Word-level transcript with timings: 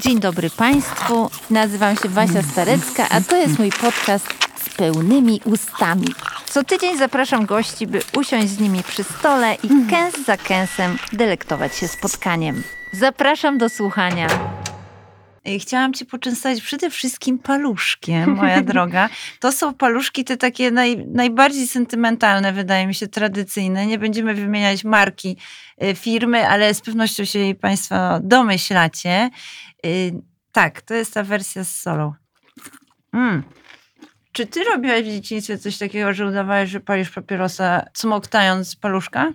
Dzień 0.00 0.20
dobry 0.20 0.50
Państwu. 0.50 1.30
Nazywam 1.50 1.96
się 1.96 2.08
Wasia 2.08 2.42
Starecka, 2.42 3.06
a 3.10 3.20
to 3.20 3.36
jest 3.36 3.58
mój 3.58 3.70
podcast 3.72 4.26
z 4.64 4.76
pełnymi 4.76 5.40
ustami. 5.44 6.06
Co 6.44 6.64
tydzień 6.64 6.98
zapraszam 6.98 7.46
gości, 7.46 7.86
by 7.86 8.00
usiąść 8.16 8.48
z 8.48 8.60
nimi 8.60 8.82
przy 8.82 9.04
stole 9.04 9.54
i 9.54 9.68
kęs 9.90 10.24
za 10.26 10.36
kęsem 10.36 10.98
delektować 11.12 11.76
się 11.76 11.88
spotkaniem. 11.88 12.62
Zapraszam 12.92 13.58
do 13.58 13.68
słuchania. 13.68 14.26
Chciałam 15.58 15.92
Cię 15.92 16.04
poczęstować 16.04 16.62
przede 16.62 16.90
wszystkim 16.90 17.38
paluszkiem, 17.38 18.30
moja 18.40 18.62
droga. 18.62 19.08
To 19.40 19.52
są 19.52 19.74
paluszki 19.74 20.24
te 20.24 20.36
takie 20.36 20.70
naj, 20.70 21.06
najbardziej 21.06 21.66
sentymentalne, 21.66 22.52
wydaje 22.52 22.86
mi 22.86 22.94
się, 22.94 23.08
tradycyjne. 23.08 23.86
Nie 23.86 23.98
będziemy 23.98 24.34
wymieniać 24.34 24.84
marki 24.84 25.36
y, 25.82 25.94
firmy, 25.94 26.48
ale 26.48 26.74
z 26.74 26.80
pewnością 26.80 27.24
się 27.24 27.38
jej 27.38 27.54
Państwo 27.54 27.96
domyślacie. 28.22 29.30
Y, 29.86 30.12
tak, 30.52 30.82
to 30.82 30.94
jest 30.94 31.14
ta 31.14 31.22
wersja 31.22 31.64
z 31.64 31.74
solą. 31.74 32.12
Mm. 33.12 33.42
Czy 34.32 34.46
ty 34.46 34.64
robiłaś 34.64 35.02
w 35.02 35.06
dzieciństwie 35.06 35.58
coś 35.58 35.78
takiego, 35.78 36.14
że 36.14 36.26
udawałeś, 36.26 36.70
że 36.70 36.80
palisz 36.80 37.10
papierosa, 37.10 37.84
smoktając 37.94 38.76
paluszka? 38.76 39.32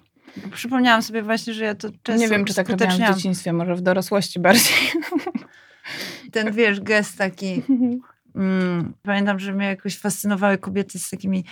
Przypomniałam 0.54 1.02
sobie 1.02 1.24
właśnie, 1.24 1.54
że 1.54 1.64
ja 1.64 1.76
to 1.76 1.90
często 2.04 2.22
Nie 2.22 2.28
wiem, 2.28 2.46
czy 2.46 2.54
tak 2.54 2.70
robiłam 2.70 2.92
w 2.92 3.16
dzieciństwie, 3.16 3.54
może 3.54 3.76
w 3.76 3.82
dorosłości 3.82 4.40
bardziej. 4.40 4.74
Ten, 6.32 6.52
wiesz, 6.52 6.82
gest 6.82 7.18
taki... 7.18 7.64
Mm, 8.36 8.94
pamiętam, 9.04 9.40
że 9.40 9.54
mnie 9.54 9.66
jakoś 9.66 9.98
fascynowały 9.98 10.58
kobiety 10.58 11.00
z 11.00 11.10
takimi 11.10 11.46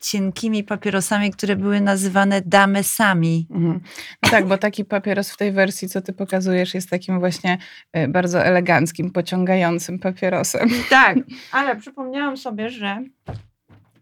cienkimi 0.00 0.64
papierosami, 0.64 1.30
które 1.30 1.56
były 1.56 1.80
nazywane 1.80 2.42
damesami. 2.46 3.46
Mhm. 3.50 3.80
No 4.22 4.30
tak, 4.30 4.46
bo 4.46 4.58
taki 4.58 4.84
papieros 4.84 5.30
w 5.30 5.36
tej 5.36 5.52
wersji, 5.52 5.88
co 5.88 6.00
ty 6.00 6.12
pokazujesz, 6.12 6.74
jest 6.74 6.90
takim 6.90 7.20
właśnie 7.20 7.58
y, 7.96 8.08
bardzo 8.08 8.44
eleganckim, 8.44 9.10
pociągającym 9.10 9.98
papierosem. 9.98 10.68
Tak, 10.90 11.18
ale 11.52 11.76
przypomniałam 11.76 12.36
sobie, 12.36 12.70
że 12.70 13.02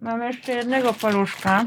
mam 0.00 0.22
jeszcze 0.22 0.52
jednego 0.52 0.92
paluszka. 0.92 1.66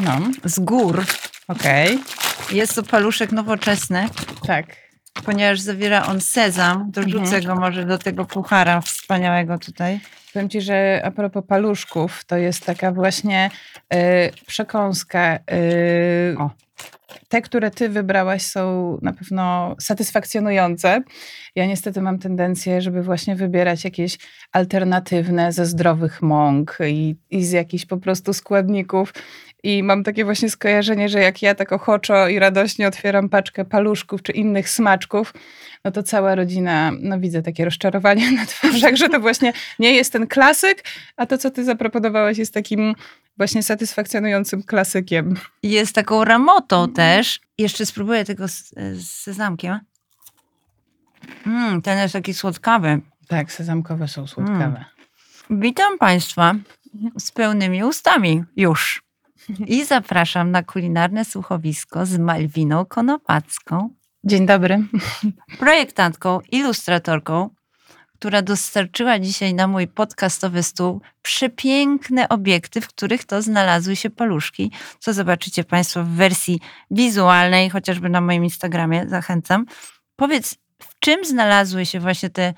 No, 0.00 0.20
z 0.44 0.58
gór. 0.58 1.04
Okej. 1.48 1.94
Okay. 1.94 2.56
Jest 2.56 2.74
to 2.74 2.82
paluszek 2.82 3.32
nowoczesny. 3.32 4.08
Tak. 4.46 4.87
Ponieważ 5.24 5.60
zawiera 5.60 6.06
on 6.06 6.20
sezam, 6.20 6.90
dorzucę 6.90 7.36
mhm. 7.36 7.44
go 7.44 7.54
może 7.54 7.84
do 7.84 7.98
tego 7.98 8.24
puchara 8.24 8.80
wspaniałego 8.80 9.58
tutaj. 9.58 10.00
Powiem 10.32 10.48
ci, 10.48 10.60
że 10.60 11.00
a 11.04 11.10
propos 11.10 11.44
paluszków, 11.48 12.24
to 12.24 12.36
jest 12.36 12.66
taka 12.66 12.92
właśnie 12.92 13.50
y, 13.94 13.96
przekąska. 14.46 15.38
Y. 15.52 16.36
Te, 17.28 17.42
które 17.42 17.70
ty 17.70 17.88
wybrałaś, 17.88 18.42
są 18.42 18.98
na 19.02 19.12
pewno 19.12 19.76
satysfakcjonujące. 19.80 21.02
Ja 21.54 21.66
niestety 21.66 22.00
mam 22.02 22.18
tendencję, 22.18 22.82
żeby 22.82 23.02
właśnie 23.02 23.36
wybierać 23.36 23.84
jakieś 23.84 24.18
alternatywne 24.52 25.52
ze 25.52 25.66
zdrowych 25.66 26.22
mąk 26.22 26.78
i, 26.88 27.16
i 27.30 27.44
z 27.44 27.52
jakichś 27.52 27.86
po 27.86 27.96
prostu 27.96 28.32
składników. 28.32 29.12
I 29.62 29.82
mam 29.82 30.04
takie 30.04 30.24
właśnie 30.24 30.50
skojarzenie, 30.50 31.08
że 31.08 31.20
jak 31.20 31.42
ja 31.42 31.54
tak 31.54 31.72
ochoczo 31.72 32.28
i 32.28 32.38
radośnie 32.38 32.88
otwieram 32.88 33.28
paczkę 33.28 33.64
paluszków 33.64 34.22
czy 34.22 34.32
innych 34.32 34.68
smaczków, 34.68 35.34
no 35.84 35.90
to 35.90 36.02
cała 36.02 36.34
rodzina, 36.34 36.92
no 37.00 37.20
widzę 37.20 37.42
takie 37.42 37.64
rozczarowanie 37.64 38.32
na 38.38 38.46
twarzach, 38.46 38.96
że 38.96 39.08
to 39.08 39.20
właśnie 39.20 39.52
nie 39.78 39.94
jest 39.94 40.12
ten 40.12 40.26
klasyk, 40.26 40.84
a 41.16 41.26
to, 41.26 41.38
co 41.38 41.50
ty 41.50 41.64
zaproponowałaś, 41.64 42.38
jest 42.38 42.54
takim 42.54 42.94
właśnie 43.36 43.62
satysfakcjonującym 43.62 44.62
klasykiem. 44.62 45.34
Jest 45.62 45.94
taką 45.94 46.24
ramotą 46.24 46.92
też. 46.92 47.40
Jeszcze 47.58 47.86
spróbuję 47.86 48.24
tego 48.24 48.48
z, 48.48 48.74
z 48.94 49.10
sezamkiem. 49.10 49.80
Mm, 51.46 51.82
ten 51.82 51.98
jest 51.98 52.12
taki 52.12 52.34
słodkawy. 52.34 53.00
Tak, 53.28 53.52
sezamkowe 53.52 54.08
są 54.08 54.26
słodkawe. 54.26 54.84
Mm. 55.50 55.60
Witam 55.62 55.98
Państwa 55.98 56.54
z 57.18 57.30
pełnymi 57.30 57.84
ustami 57.84 58.44
już. 58.56 59.07
I 59.66 59.84
zapraszam 59.84 60.50
na 60.50 60.62
kulinarne 60.62 61.24
słuchowisko 61.24 62.06
z 62.06 62.18
Malwiną 62.18 62.84
Konopacką. 62.84 63.90
Dzień 64.24 64.46
dobry. 64.46 64.84
Projektantką, 65.58 66.40
ilustratorką, 66.52 67.50
która 68.18 68.42
dostarczyła 68.42 69.18
dzisiaj 69.18 69.54
na 69.54 69.66
mój 69.66 69.88
podcastowy 69.88 70.62
stół 70.62 71.00
przepiękne 71.22 72.28
obiekty, 72.28 72.80
w 72.80 72.88
których 72.88 73.24
to 73.24 73.42
znalazły 73.42 73.96
się 73.96 74.10
paluszki, 74.10 74.72
co 74.98 75.12
zobaczycie 75.12 75.64
Państwo 75.64 76.04
w 76.04 76.08
wersji 76.08 76.60
wizualnej, 76.90 77.70
chociażby 77.70 78.08
na 78.08 78.20
moim 78.20 78.44
Instagramie, 78.44 79.04
zachęcam. 79.08 79.66
Powiedz, 80.16 80.54
w 80.82 80.98
czym 80.98 81.24
znalazły 81.24 81.86
się 81.86 82.00
właśnie 82.00 82.30
te 82.30 82.54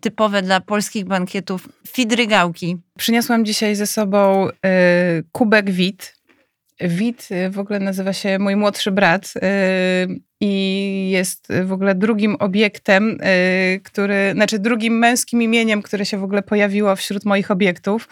typowe 0.00 0.42
dla 0.42 0.60
polskich 0.60 1.04
bankietów 1.04 1.68
fidrygałki? 1.88 2.76
Przyniosłam 2.98 3.44
dzisiaj 3.44 3.76
ze 3.76 3.86
sobą 3.86 4.48
y, 4.48 4.52
kubek 5.32 5.70
wit, 5.70 6.19
Wit 6.80 7.28
y, 7.30 7.50
w 7.50 7.58
ogóle 7.58 7.80
nazywa 7.80 8.12
się 8.12 8.38
mój 8.38 8.56
młodszy 8.56 8.90
brat 8.90 9.32
y, 9.36 9.40
i 10.40 11.10
jest 11.12 11.48
w 11.64 11.72
ogóle 11.72 11.94
drugim 11.94 12.36
obiektem, 12.38 13.18
y, 13.20 13.80
który, 13.84 14.32
znaczy 14.34 14.58
drugim 14.58 14.98
męskim 14.98 15.42
imieniem, 15.42 15.82
które 15.82 16.06
się 16.06 16.18
w 16.18 16.24
ogóle 16.24 16.42
pojawiło 16.42 16.96
wśród 16.96 17.24
moich 17.24 17.50
obiektów, 17.50 18.08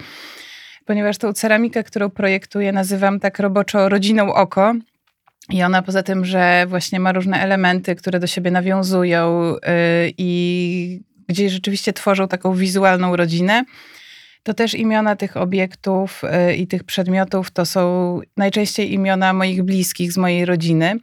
ponieważ 0.85 1.19
tą 1.19 1.33
ceramikę, 1.33 1.85
którą 1.85 2.11
projektuję, 2.11 2.73
nazywam 2.73 3.21
tak 3.21 3.39
roboczo 3.39 3.89
rodziną 3.89 4.35
oko. 4.35 4.75
I 5.51 5.63
ona 5.63 5.83
poza 5.83 6.03
tym, 6.03 6.25
że 6.25 6.67
właśnie 6.69 7.01
ma 7.01 7.13
różne 7.13 7.41
elementy, 7.41 7.95
które 7.95 8.21
do 8.21 8.27
siebie 8.27 8.51
nawiązują 8.51 9.55
i 10.19 11.01
gdzieś 11.29 11.53
rzeczywiście 11.53 11.93
tworzą 11.93 12.29
taką 12.29 12.55
wizualną 12.55 13.17
rodzinę, 13.17 13.65
to 14.43 14.55
też 14.55 14.75
imiona 14.75 15.17
tych 15.17 15.37
obiektów 15.37 16.23
y, 16.25 16.57
i 16.57 16.67
tych 16.67 16.85
przedmiotów 16.85 17.51
to 17.51 17.67
są 17.67 18.21
najczęściej 18.37 18.93
imiona 18.93 19.33
moich 19.33 19.63
bliskich 19.63 20.13
z 20.13 20.17
mojej 20.17 20.45
rodziny. 20.45 20.99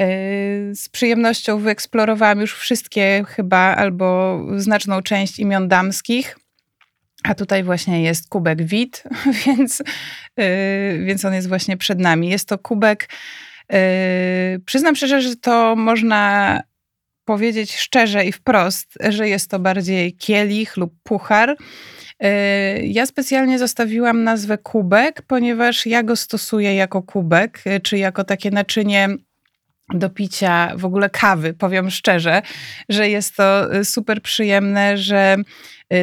Y, 0.00 0.74
z 0.74 0.88
przyjemnością 0.88 1.58
wyeksplorowałam 1.58 2.40
już 2.40 2.54
wszystkie 2.54 3.24
chyba 3.28 3.58
albo 3.58 4.40
znaczną 4.56 5.02
część 5.02 5.38
imion 5.38 5.68
damskich. 5.68 6.38
A 7.22 7.34
tutaj 7.34 7.64
właśnie 7.64 8.02
jest 8.02 8.28
kubek 8.28 8.62
wit, 8.62 9.04
więc, 9.46 9.80
y, 9.80 9.84
więc 11.04 11.24
on 11.24 11.34
jest 11.34 11.48
właśnie 11.48 11.76
przed 11.76 11.98
nami. 11.98 12.28
Jest 12.28 12.48
to 12.48 12.58
kubek, 12.58 13.08
przyznam 14.64 14.96
szczerze, 14.96 15.20
że 15.22 15.36
to 15.36 15.76
można 15.76 16.60
powiedzieć 17.28 17.76
szczerze 17.76 18.24
i 18.24 18.32
wprost, 18.32 18.98
że 19.08 19.28
jest 19.28 19.50
to 19.50 19.58
bardziej 19.58 20.16
kielich 20.16 20.76
lub 20.76 20.94
puchar. 21.02 21.56
E, 22.20 22.86
ja 22.86 23.06
specjalnie 23.06 23.58
zostawiłam 23.58 24.24
nazwę 24.24 24.58
kubek, 24.58 25.22
ponieważ 25.22 25.86
ja 25.86 26.02
go 26.02 26.16
stosuję 26.16 26.74
jako 26.74 27.02
kubek, 27.02 27.60
e, 27.64 27.80
czy 27.80 27.98
jako 27.98 28.24
takie 28.24 28.50
naczynie 28.50 29.08
do 29.94 30.10
picia 30.10 30.72
w 30.76 30.84
ogóle 30.84 31.10
kawy, 31.10 31.54
powiem 31.54 31.90
szczerze, 31.90 32.42
że 32.88 33.08
jest 33.08 33.36
to 33.36 33.74
e, 33.74 33.84
super 33.84 34.22
przyjemne, 34.22 34.98
że 34.98 35.36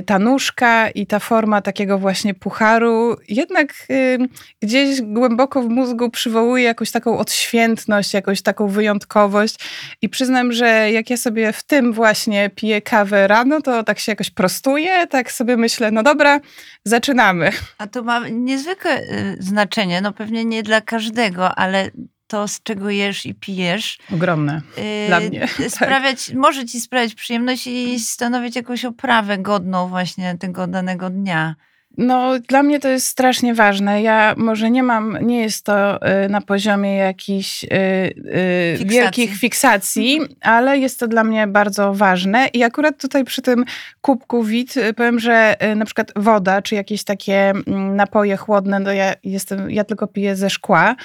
ta 0.05 0.19
nóżka 0.19 0.89
i 0.89 1.07
ta 1.07 1.19
forma 1.19 1.61
takiego 1.61 1.97
właśnie 1.97 2.33
pucharu 2.33 3.17
jednak 3.29 3.73
y, 3.89 4.17
gdzieś 4.61 5.01
głęboko 5.01 5.61
w 5.61 5.69
mózgu 5.69 6.09
przywołuje 6.09 6.63
jakąś 6.63 6.91
taką 6.91 7.17
odświętność, 7.17 8.13
jakąś 8.13 8.41
taką 8.41 8.67
wyjątkowość. 8.67 9.55
I 10.01 10.09
przyznam, 10.09 10.51
że 10.51 10.91
jak 10.91 11.09
ja 11.09 11.17
sobie 11.17 11.53
w 11.53 11.63
tym 11.63 11.93
właśnie 11.93 12.49
piję 12.49 12.81
kawę 12.81 13.27
rano, 13.27 13.61
to 13.61 13.83
tak 13.83 13.99
się 13.99 14.11
jakoś 14.11 14.29
prostuję, 14.29 15.07
tak 15.07 15.31
sobie 15.31 15.57
myślę, 15.57 15.91
no 15.91 16.03
dobra, 16.03 16.39
zaczynamy. 16.83 17.51
A 17.77 17.87
to 17.87 18.03
ma 18.03 18.27
niezwykłe 18.29 18.99
y, 18.99 19.37
znaczenie, 19.39 20.01
no 20.01 20.13
pewnie 20.13 20.45
nie 20.45 20.63
dla 20.63 20.81
każdego, 20.81 21.55
ale 21.55 21.91
to, 22.27 22.47
z 22.47 22.63
czego 22.63 22.89
jesz 22.89 23.25
i 23.25 23.35
pijesz. 23.35 23.97
Ogromne 24.13 24.61
yy, 24.77 25.07
dla 25.07 25.19
mnie. 25.19 25.47
Tak. 25.57 25.71
Sprawiać, 25.71 26.27
tak. 26.27 26.35
Może 26.35 26.65
ci 26.65 26.81
sprawiać 26.81 27.15
przyjemność 27.15 27.67
i 27.67 27.99
stanowić 27.99 28.55
jakąś 28.55 28.85
oprawę 28.85 29.37
godną 29.37 29.87
właśnie 29.87 30.37
tego 30.37 30.67
danego 30.67 31.09
dnia. 31.09 31.55
No, 31.97 32.39
dla 32.39 32.63
mnie 32.63 32.79
to 32.79 32.89
jest 32.89 33.07
strasznie 33.07 33.53
ważne. 33.53 34.01
Ja 34.01 34.33
może 34.37 34.71
nie 34.71 34.83
mam, 34.83 35.17
nie 35.21 35.41
jest 35.41 35.65
to 35.65 36.07
y, 36.25 36.29
na 36.29 36.41
poziomie 36.41 36.95
jakichś 36.95 37.63
y, 37.63 37.67
y, 37.67 38.75
Fiksacji. 38.77 38.99
wielkich 38.99 39.35
fiksacji, 39.37 40.19
ale 40.41 40.77
jest 40.77 40.99
to 40.99 41.07
dla 41.07 41.23
mnie 41.23 41.47
bardzo 41.47 41.93
ważne. 41.93 42.47
I 42.53 42.63
akurat 42.63 43.01
tutaj 43.01 43.23
przy 43.23 43.41
tym 43.41 43.65
kubku 44.01 44.43
wit 44.43 44.73
powiem, 44.95 45.19
że 45.19 45.55
na 45.75 45.85
przykład 45.85 46.11
woda, 46.15 46.61
czy 46.61 46.75
jakieś 46.75 47.03
takie 47.03 47.49
mm, 47.49 47.95
napoje 47.95 48.37
chłodne, 48.37 48.79
no 48.79 48.91
ja 48.91 49.13
jestem, 49.23 49.71
ja 49.71 49.83
tylko 49.83 50.07
piję 50.07 50.35
ze 50.35 50.49
szkła. 50.49 50.95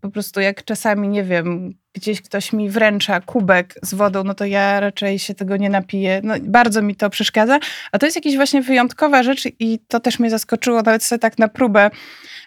Po 0.00 0.10
prostu 0.10 0.40
jak 0.40 0.64
czasami, 0.64 1.08
nie 1.08 1.24
wiem, 1.24 1.74
gdzieś 1.94 2.22
ktoś 2.22 2.52
mi 2.52 2.70
wręcza 2.70 3.20
kubek 3.20 3.74
z 3.82 3.94
wodą, 3.94 4.24
no 4.24 4.34
to 4.34 4.44
ja 4.44 4.80
raczej 4.80 5.18
się 5.18 5.34
tego 5.34 5.56
nie 5.56 5.70
napiję. 5.70 6.20
No, 6.24 6.34
bardzo 6.42 6.82
mi 6.82 6.96
to 6.96 7.10
przeszkadza. 7.10 7.58
A 7.92 7.98
to 7.98 8.06
jest 8.06 8.16
jakaś 8.16 8.36
właśnie 8.36 8.62
wyjątkowa 8.62 9.22
rzecz 9.22 9.48
i 9.60 9.78
to 9.88 10.00
też 10.00 10.18
mnie 10.18 10.30
zaskoczyło, 10.30 10.82
nawet 10.82 11.04
sobie 11.04 11.18
tak 11.18 11.38
na 11.38 11.48
próbę 11.48 11.90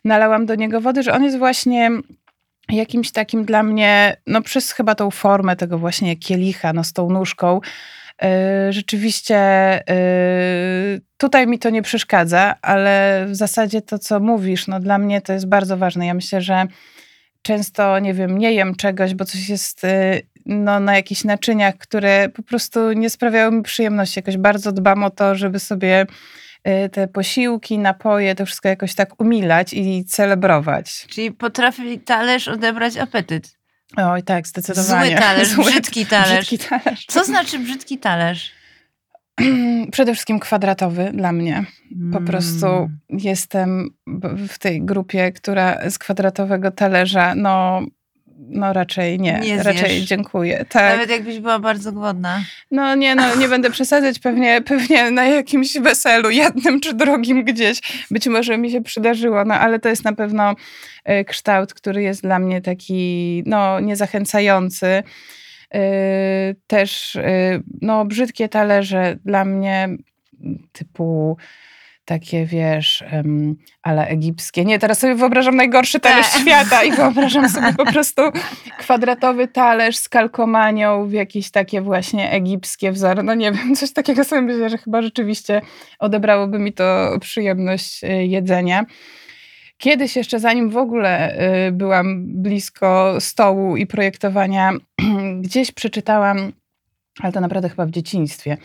nalałam 0.05 0.45
do 0.45 0.55
niego 0.55 0.81
wody, 0.81 1.03
że 1.03 1.13
on 1.13 1.23
jest 1.23 1.37
właśnie 1.37 1.91
jakimś 2.69 3.11
takim 3.11 3.45
dla 3.45 3.63
mnie, 3.63 4.17
no 4.27 4.41
przez 4.41 4.71
chyba 4.71 4.95
tą 4.95 5.11
formę 5.11 5.55
tego 5.55 5.77
właśnie 5.77 6.17
kielicha, 6.17 6.73
no 6.73 6.83
z 6.83 6.93
tą 6.93 7.09
nóżką, 7.09 7.59
yy, 8.21 8.27
rzeczywiście 8.73 9.35
yy, 9.87 11.01
tutaj 11.17 11.47
mi 11.47 11.59
to 11.59 11.69
nie 11.69 11.81
przeszkadza, 11.81 12.55
ale 12.61 13.25
w 13.29 13.35
zasadzie 13.35 13.81
to, 13.81 13.99
co 13.99 14.19
mówisz, 14.19 14.67
no 14.67 14.79
dla 14.79 14.97
mnie 14.97 15.21
to 15.21 15.33
jest 15.33 15.47
bardzo 15.47 15.77
ważne. 15.77 16.05
Ja 16.05 16.13
myślę, 16.13 16.41
że 16.41 16.65
często, 17.41 17.99
nie 17.99 18.13
wiem, 18.13 18.37
nie 18.37 18.53
jem 18.53 18.75
czegoś, 18.75 19.15
bo 19.15 19.25
coś 19.25 19.49
jest 19.49 19.83
yy, 19.83 20.21
no, 20.45 20.79
na 20.79 20.95
jakichś 20.95 21.23
naczyniach, 21.23 21.77
które 21.77 22.29
po 22.29 22.43
prostu 22.43 22.91
nie 22.91 23.09
sprawiają 23.09 23.51
mi 23.51 23.63
przyjemności. 23.63 24.19
Jakoś 24.19 24.37
bardzo 24.37 24.71
dbam 24.71 25.03
o 25.03 25.09
to, 25.09 25.35
żeby 25.35 25.59
sobie 25.59 26.05
y, 26.85 26.89
te 26.89 27.07
posiłki, 27.07 27.77
napoje, 27.77 28.35
to 28.35 28.45
wszystko 28.45 28.69
jakoś 28.69 28.95
tak 28.95 29.21
umilać 29.21 29.73
i 29.73 30.05
celebrować. 30.05 31.05
Czyli 31.09 31.31
potrafi 31.31 31.99
talerz 31.99 32.47
odebrać 32.47 32.97
apetyt. 32.97 33.59
Oj, 33.97 34.23
tak, 34.23 34.47
zdecydowanie. 34.47 35.11
Zły 35.11 35.19
talerz, 35.19 35.47
Zły- 35.55 35.65
brzydki 35.65 36.05
talerz. 36.05 36.47
Brzydki 36.47 36.69
talerz. 36.69 37.05
Co 37.07 37.23
znaczy 37.23 37.59
brzydki 37.59 37.97
talerz? 37.97 38.51
Przede 39.91 40.13
wszystkim 40.13 40.39
kwadratowy 40.39 41.11
dla 41.13 41.31
mnie. 41.31 41.63
Po 42.13 42.21
prostu 42.21 42.65
Mm. 42.67 42.99
jestem 43.09 43.89
b- 44.07 44.35
w 44.47 44.59
tej 44.59 44.81
grupie, 44.81 45.31
która 45.31 45.89
z 45.89 45.97
kwadratowego 45.97 46.71
talerza, 46.71 47.35
no, 47.35 47.81
no 48.37 48.73
raczej 48.73 49.19
nie. 49.19 49.39
Nie 49.39 49.63
raczej 49.63 50.05
dziękuję. 50.05 50.65
Tak. 50.69 50.93
Nawet 50.93 51.09
jakbyś 51.09 51.39
była 51.39 51.59
bardzo 51.59 51.91
głodna. 51.91 52.41
No 52.71 52.95
nie, 52.95 53.15
no 53.15 53.35
nie 53.35 53.47
będę 53.47 53.69
przesadzać, 53.71 54.19
pewnie, 54.19 54.61
pewnie 54.61 55.11
na 55.11 55.25
jakimś 55.25 55.77
weselu, 55.79 56.29
jednym 56.29 56.79
czy 56.79 56.93
drugim 56.93 57.43
gdzieś. 57.45 57.81
Być 58.11 58.27
może 58.27 58.57
mi 58.57 58.71
się 58.71 58.81
przydarzyło, 58.81 59.45
no 59.45 59.53
ale 59.53 59.79
to 59.79 59.89
jest 59.89 60.03
na 60.03 60.13
pewno 60.13 60.55
e, 61.03 61.25
kształt, 61.25 61.73
który 61.73 62.01
jest 62.03 62.21
dla 62.21 62.39
mnie 62.39 62.61
taki, 62.61 63.43
no 63.45 63.79
niezachęcający. 63.79 64.87
E, 64.87 65.03
Też, 66.67 67.15
e, 67.15 67.59
no 67.81 68.05
brzydkie 68.05 68.49
talerze 68.49 69.17
dla 69.25 69.45
mnie 69.45 69.89
typu 70.71 71.37
takie, 72.09 72.45
wiesz, 72.45 73.03
um, 73.13 73.55
ale 73.81 74.07
egipskie. 74.07 74.65
Nie, 74.65 74.79
teraz 74.79 74.99
sobie 74.99 75.15
wyobrażam 75.15 75.55
najgorszy 75.55 75.99
talerz 75.99 76.31
Tak. 76.31 76.41
świata 76.41 76.83
i 76.83 76.91
wyobrażam 76.91 77.49
sobie 77.49 77.73
po 77.73 77.85
prostu 77.85 78.21
kwadratowy 78.79 79.47
talerz 79.47 79.97
z 79.97 80.09
kalkomanią 80.09 81.07
w 81.07 81.11
jakieś 81.11 81.51
takie 81.51 81.81
właśnie 81.81 82.31
egipskie 82.31 82.91
wzory. 82.91 83.23
No 83.23 83.33
nie 83.33 83.51
wiem, 83.51 83.75
coś 83.75 83.93
takiego 83.93 84.23
sobie 84.23 84.41
myślę, 84.41 84.69
że 84.69 84.77
chyba 84.77 85.01
rzeczywiście 85.01 85.61
odebrałoby 85.99 86.59
mi 86.59 86.73
to 86.73 87.17
przyjemność 87.21 88.03
y, 88.03 88.07
jedzenia. 88.07 88.85
Kiedyś 89.77 90.15
jeszcze, 90.15 90.39
zanim 90.39 90.69
w 90.69 90.77
ogóle 90.77 91.41
y, 91.67 91.71
byłam 91.71 92.25
blisko 92.41 93.15
stołu 93.19 93.77
i 93.77 93.87
projektowania, 93.87 94.71
gdzieś 95.41 95.71
przeczytałam, 95.71 96.51
ale 97.21 97.31
to 97.31 97.41
naprawdę 97.41 97.69
chyba 97.69 97.85
w 97.85 97.91
dzieciństwie, 97.91 98.57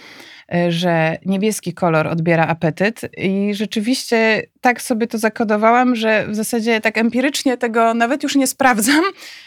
y, 0.54 0.72
że 0.72 1.18
niebieski 1.26 1.74
kolor 1.74 2.06
odbiera 2.06 2.46
apetyt 2.46 3.00
i 3.16 3.54
rzeczywiście 3.54 4.42
tak 4.60 4.82
sobie 4.82 5.06
to 5.06 5.18
zakodowałam, 5.18 5.96
że 5.96 6.26
w 6.28 6.34
zasadzie 6.34 6.80
tak 6.80 6.98
empirycznie 6.98 7.56
tego 7.56 7.94
nawet 7.94 8.22
już 8.22 8.36
nie 8.36 8.46
sprawdzam, 8.46 9.02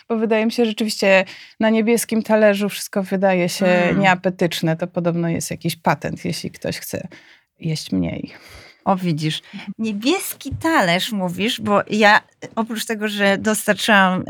bo 0.10 0.18
wydaje 0.18 0.46
mi 0.46 0.52
się 0.52 0.66
że 0.66 0.72
rzeczywiście 0.72 1.26
na 1.60 1.70
niebieskim 1.70 2.24
talerzu 2.24 2.70
wszystko 2.70 3.04
wydaje 3.04 3.50
się 3.50 3.66
Mm. 3.66 4.00
nieapetyczne. 4.00 4.76
To 4.78 4.88
podobno 4.88 5.30
jest 5.30 5.52
jakiś 5.52 5.76
patent, 5.76 6.26
jeśli 6.26 6.52
ktoś 6.52 6.78
chce 6.80 7.08
jeść 7.60 7.92
mniej. 7.92 8.34
O, 8.88 8.96
widzisz. 8.96 9.42
Niebieski 9.80 10.52
talerz 10.62 11.12
mówisz, 11.12 11.62
bo 11.62 11.82
ja 11.90 12.22
oprócz 12.56 12.86
tego, 12.86 13.08
że 13.08 13.38
dostarczyłam 13.38 14.22
y, 14.22 14.26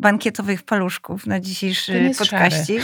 bankietowych 0.00 0.62
paluszków 0.62 1.26
na 1.26 1.40
dzisiejszy 1.40 1.92
jest 1.92 2.18
podkaścik, 2.18 2.82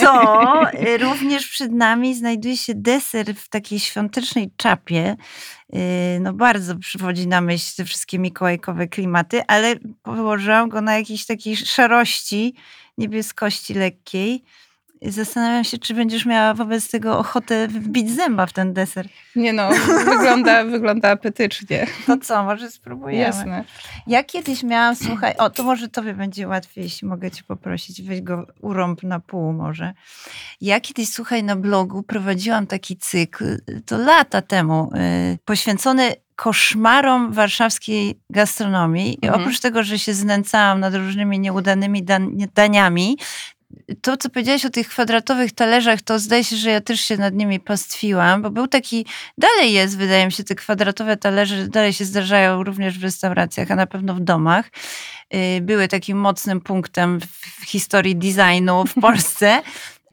to 0.00 0.42
y, 0.88 0.98
również 0.98 1.48
przed 1.48 1.72
nami 1.72 2.14
znajduje 2.14 2.56
się 2.56 2.74
deser 2.74 3.34
w 3.34 3.48
takiej 3.48 3.80
świątecznej 3.80 4.50
czapie. 4.56 5.16
Y, 5.74 6.20
no 6.20 6.32
bardzo 6.32 6.76
przywodzi 6.76 7.28
na 7.28 7.40
myśl 7.40 7.76
te 7.76 7.84
wszystkie 7.84 8.18
mikołajkowe 8.18 8.86
klimaty, 8.86 9.42
ale 9.46 9.74
położyłam 10.02 10.68
go 10.68 10.80
na 10.80 10.98
jakiejś 10.98 11.26
takiej 11.26 11.56
szarości, 11.56 12.54
niebieskości 12.98 13.74
lekkiej. 13.74 14.44
Zastanawiam 15.04 15.64
się, 15.64 15.78
czy 15.78 15.94
będziesz 15.94 16.26
miała 16.26 16.54
wobec 16.54 16.90
tego 16.90 17.18
ochotę 17.18 17.68
wbić 17.68 18.10
zęba 18.10 18.46
w 18.46 18.52
ten 18.52 18.72
deser. 18.72 19.08
Nie 19.36 19.52
no, 19.52 19.68
wygląda, 20.04 20.64
wygląda 20.74 21.10
apetycznie. 21.10 21.86
To 22.06 22.16
co, 22.18 22.44
może 22.44 22.70
spróbujemy? 22.70 23.18
Jasne. 23.22 23.64
Ja 24.06 24.24
kiedyś 24.24 24.62
miałam, 24.62 24.96
słuchaj, 24.96 25.34
o 25.38 25.50
to 25.50 25.62
może 25.62 25.88
tobie 25.88 26.14
będzie 26.14 26.48
łatwiej, 26.48 26.84
jeśli 26.84 27.08
mogę 27.08 27.30
cię 27.30 27.42
poprosić, 27.42 28.02
weź 28.02 28.20
go 28.22 28.46
urąb 28.60 29.02
na 29.02 29.20
pół 29.20 29.52
może. 29.52 29.92
Ja 30.60 30.80
kiedyś, 30.80 31.08
słuchaj, 31.08 31.44
na 31.44 31.56
blogu 31.56 32.02
prowadziłam 32.02 32.66
taki 32.66 32.96
cykl, 32.96 33.58
to 33.86 33.98
lata 33.98 34.42
temu, 34.42 34.90
y, 35.34 35.38
poświęcony 35.44 36.12
koszmarom 36.36 37.32
warszawskiej 37.32 38.20
gastronomii. 38.30 39.18
I 39.22 39.26
Mhm. 39.26 39.42
oprócz 39.42 39.60
tego, 39.60 39.82
że 39.82 39.98
się 39.98 40.14
znęcałam 40.14 40.80
nad 40.80 40.94
różnymi 40.94 41.38
nieudanymi 41.40 42.02
dan- 42.04 42.30
daniami, 42.54 43.18
to, 44.02 44.16
co 44.16 44.30
powiedziałaś 44.30 44.64
o 44.64 44.70
tych 44.70 44.88
kwadratowych 44.88 45.52
talerzach, 45.52 46.02
to 46.02 46.18
zdaje 46.18 46.44
się, 46.44 46.56
że 46.56 46.70
ja 46.70 46.80
też 46.80 47.00
się 47.00 47.16
nad 47.16 47.34
nimi 47.34 47.60
pastwiłam, 47.60 48.42
bo 48.42 48.50
był 48.50 48.68
taki, 48.68 49.06
dalej 49.38 49.72
jest, 49.72 49.98
wydaje 49.98 50.26
mi 50.26 50.32
się, 50.32 50.44
te 50.44 50.54
kwadratowe 50.54 51.16
talerze 51.16 51.68
dalej 51.68 51.92
się 51.92 52.04
zdarzają 52.04 52.62
również 52.62 52.98
w 52.98 53.02
restauracjach, 53.02 53.70
a 53.70 53.76
na 53.76 53.86
pewno 53.86 54.14
w 54.14 54.20
domach. 54.20 54.70
Y, 55.34 55.60
Były 55.60 55.88
takim 55.88 56.18
mocnym 56.18 56.60
punktem 56.60 57.20
w 57.60 57.64
historii 57.64 58.16
designu 58.16 58.84
w 58.84 59.00
Polsce. 59.00 59.62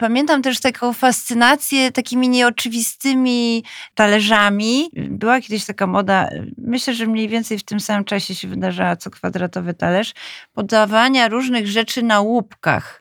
Pamiętam 0.01 0.41
też 0.41 0.59
taką 0.59 0.93
fascynację 0.93 1.91
takimi 1.91 2.29
nieoczywistymi 2.29 3.63
talerzami. 3.95 4.89
Była 4.93 5.41
kiedyś 5.41 5.65
taka 5.65 5.87
moda, 5.87 6.29
myślę, 6.57 6.93
że 6.93 7.07
mniej 7.07 7.27
więcej 7.27 7.59
w 7.59 7.63
tym 7.63 7.79
samym 7.79 8.03
czasie 8.03 8.35
się 8.35 8.47
wydarzała 8.47 8.95
co 8.95 9.09
kwadratowy 9.09 9.73
talerz, 9.73 10.13
podawania 10.53 11.27
różnych 11.27 11.67
rzeczy 11.67 12.03
na 12.03 12.21
łupkach. 12.21 13.00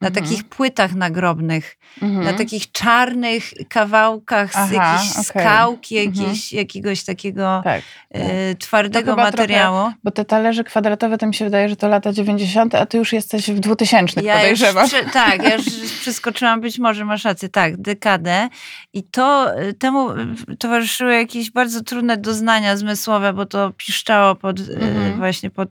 Na 0.00 0.08
Mhm. 0.08 0.24
takich 0.24 0.44
płytach 0.44 0.94
nagrobnych, 0.94 1.76
Mhm. 2.02 2.24
na 2.24 2.32
takich 2.32 2.72
czarnych 2.72 3.44
kawałkach 3.68 4.52
z 4.52 4.56
Aha, 4.56 4.68
jakiejś 4.74 5.12
okej. 5.12 5.24
skałki, 5.24 5.98
Mhm. 5.98 6.24
jakieś, 6.26 6.52
jakiegoś 6.52 7.04
takiego 7.04 7.60
Tak, 7.64 7.82
e, 8.10 8.54
twardego 8.54 9.16
materiału. 9.16 9.92
bo 10.04 10.10
te 10.10 10.24
talerze 10.24 10.64
kwadratowe 10.64 11.18
to 11.18 11.26
mi 11.26 11.34
się 11.34 11.44
wydaje, 11.44 11.68
że 11.68 11.76
to 11.76 11.88
lata 11.88 12.12
90., 12.12 12.74
a 12.74 12.86
ty 12.86 12.98
już 12.98 13.12
jesteś 13.12 13.50
w 13.50 13.60
2000 13.60 14.20
Ja 14.22 14.32
już, 14.34 14.40
podejrzewam. 14.60 14.86
prze- 14.88 15.04
tak, 15.04 15.42
ja 15.42 15.54
już 15.54 15.64
przeskoczyłam, 16.00 16.60
być 16.60 16.78
może 16.78 17.04
masz 17.04 17.24
rację, 17.24 17.48
tak, 17.48 17.76
dekadę. 17.76 18.48
I 18.92 19.02
to 19.02 19.58
y, 19.62 19.74
temu 19.74 20.10
y, 20.10 20.16
towarzyszyły 20.58 21.14
jakieś 21.14 21.50
bardzo 21.50 21.80
trudne 21.82 22.16
doznania 22.16 22.76
zmysłowe, 22.76 23.32
bo 23.32 23.46
to 23.46 23.72
piszczało 23.76 24.34
pod, 24.34 24.60
y, 24.60 24.62
Mhm. 24.80 25.16
właśnie 25.16 25.50
pod 25.50 25.68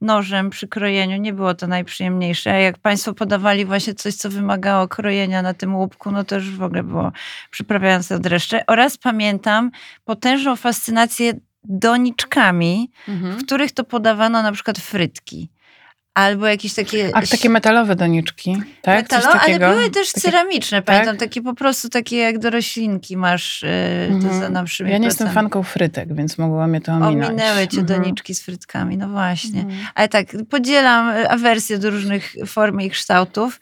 nożem 0.00 0.50
przy 0.50 0.68
krojeniu. 0.68 1.16
Nie 1.16 1.32
było 1.32 1.54
to 1.54 1.66
najprzyjemniejsze. 1.66 2.50
A 2.52 2.54
jak 2.54 2.78
Państwo 2.78 3.14
podawali 3.14 3.64
właśnie 3.64 3.94
coś, 3.94 4.14
co 4.14 4.30
wymagało 4.30 4.88
krojenia 4.88 5.42
na 5.42 5.54
tym 5.54 5.76
łupku, 5.76 6.10
no 6.10 6.24
to 6.24 6.34
już 6.34 6.50
w 6.56 6.62
ogóle 6.62 6.82
było 6.82 7.12
przyprawiające 7.50 8.18
dreszcze. 8.18 8.66
Oraz 8.66 8.96
pamiętam 8.96 9.70
potężną 10.04 10.56
fascynację 10.56 11.32
doniczkami, 11.64 12.90
Mhm. 13.08 13.38
w 13.38 13.44
których 13.44 13.72
to 13.72 13.84
podawano 13.84 14.42
na 14.42 14.52
przykład 14.52 14.78
frytki. 14.78 15.48
Albo 16.14 16.46
jakieś 16.46 16.74
takie... 16.74 17.10
Ach, 17.14 17.28
takie 17.28 17.48
metalowe 17.50 17.96
doniczki, 17.96 18.56
tak? 18.82 19.08
Coś 19.08 19.24
Metalo, 19.24 19.40
ale 19.40 19.58
były 19.58 19.90
też 19.90 20.12
Takie- 20.12 20.20
ceramiczne, 20.20 20.82
pamiętam, 20.82 21.16
takie 21.16 21.42
po 21.42 21.54
prostu 21.54 21.88
takie 21.88 22.16
jak 22.16 22.38
do 22.38 22.50
roślinki 22.50 23.16
masz 23.16 23.62
yy, 23.62 23.68
to 24.08 24.14
Mhm. 24.14 24.40
za 24.40 24.48
na 24.48 24.64
przykład. 24.64 24.92
Ja 24.92 24.98
nie 24.98 25.04
jestem 25.06 25.30
fanką 25.30 25.62
frytek, 25.62 26.14
więc 26.14 26.38
mogła 26.38 26.66
mnie 26.66 26.80
to 26.80 26.92
ominąć. 26.92 27.28
Ominęły 27.28 27.68
cię 27.68 27.80
Mhm. 27.80 27.86
doniczki 28.02 28.34
z 28.34 28.42
frytkami, 28.42 28.96
no 28.96 29.08
właśnie. 29.08 29.60
Mhm. 29.60 29.78
Ale 29.94 30.08
tak, 30.08 30.26
podzielam 30.50 31.08
y, 31.16 31.30
awersję 31.30 31.78
do 31.78 31.90
różnych 31.90 32.34
form 32.46 32.80
i 32.80 32.90
kształtów. 32.90 33.60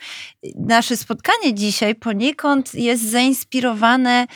Nasze 0.59 0.97
spotkanie 0.97 1.54
dzisiaj 1.54 1.94
poniekąd 1.94 2.75
jest 2.75 3.11
zainspirowane 3.11 4.26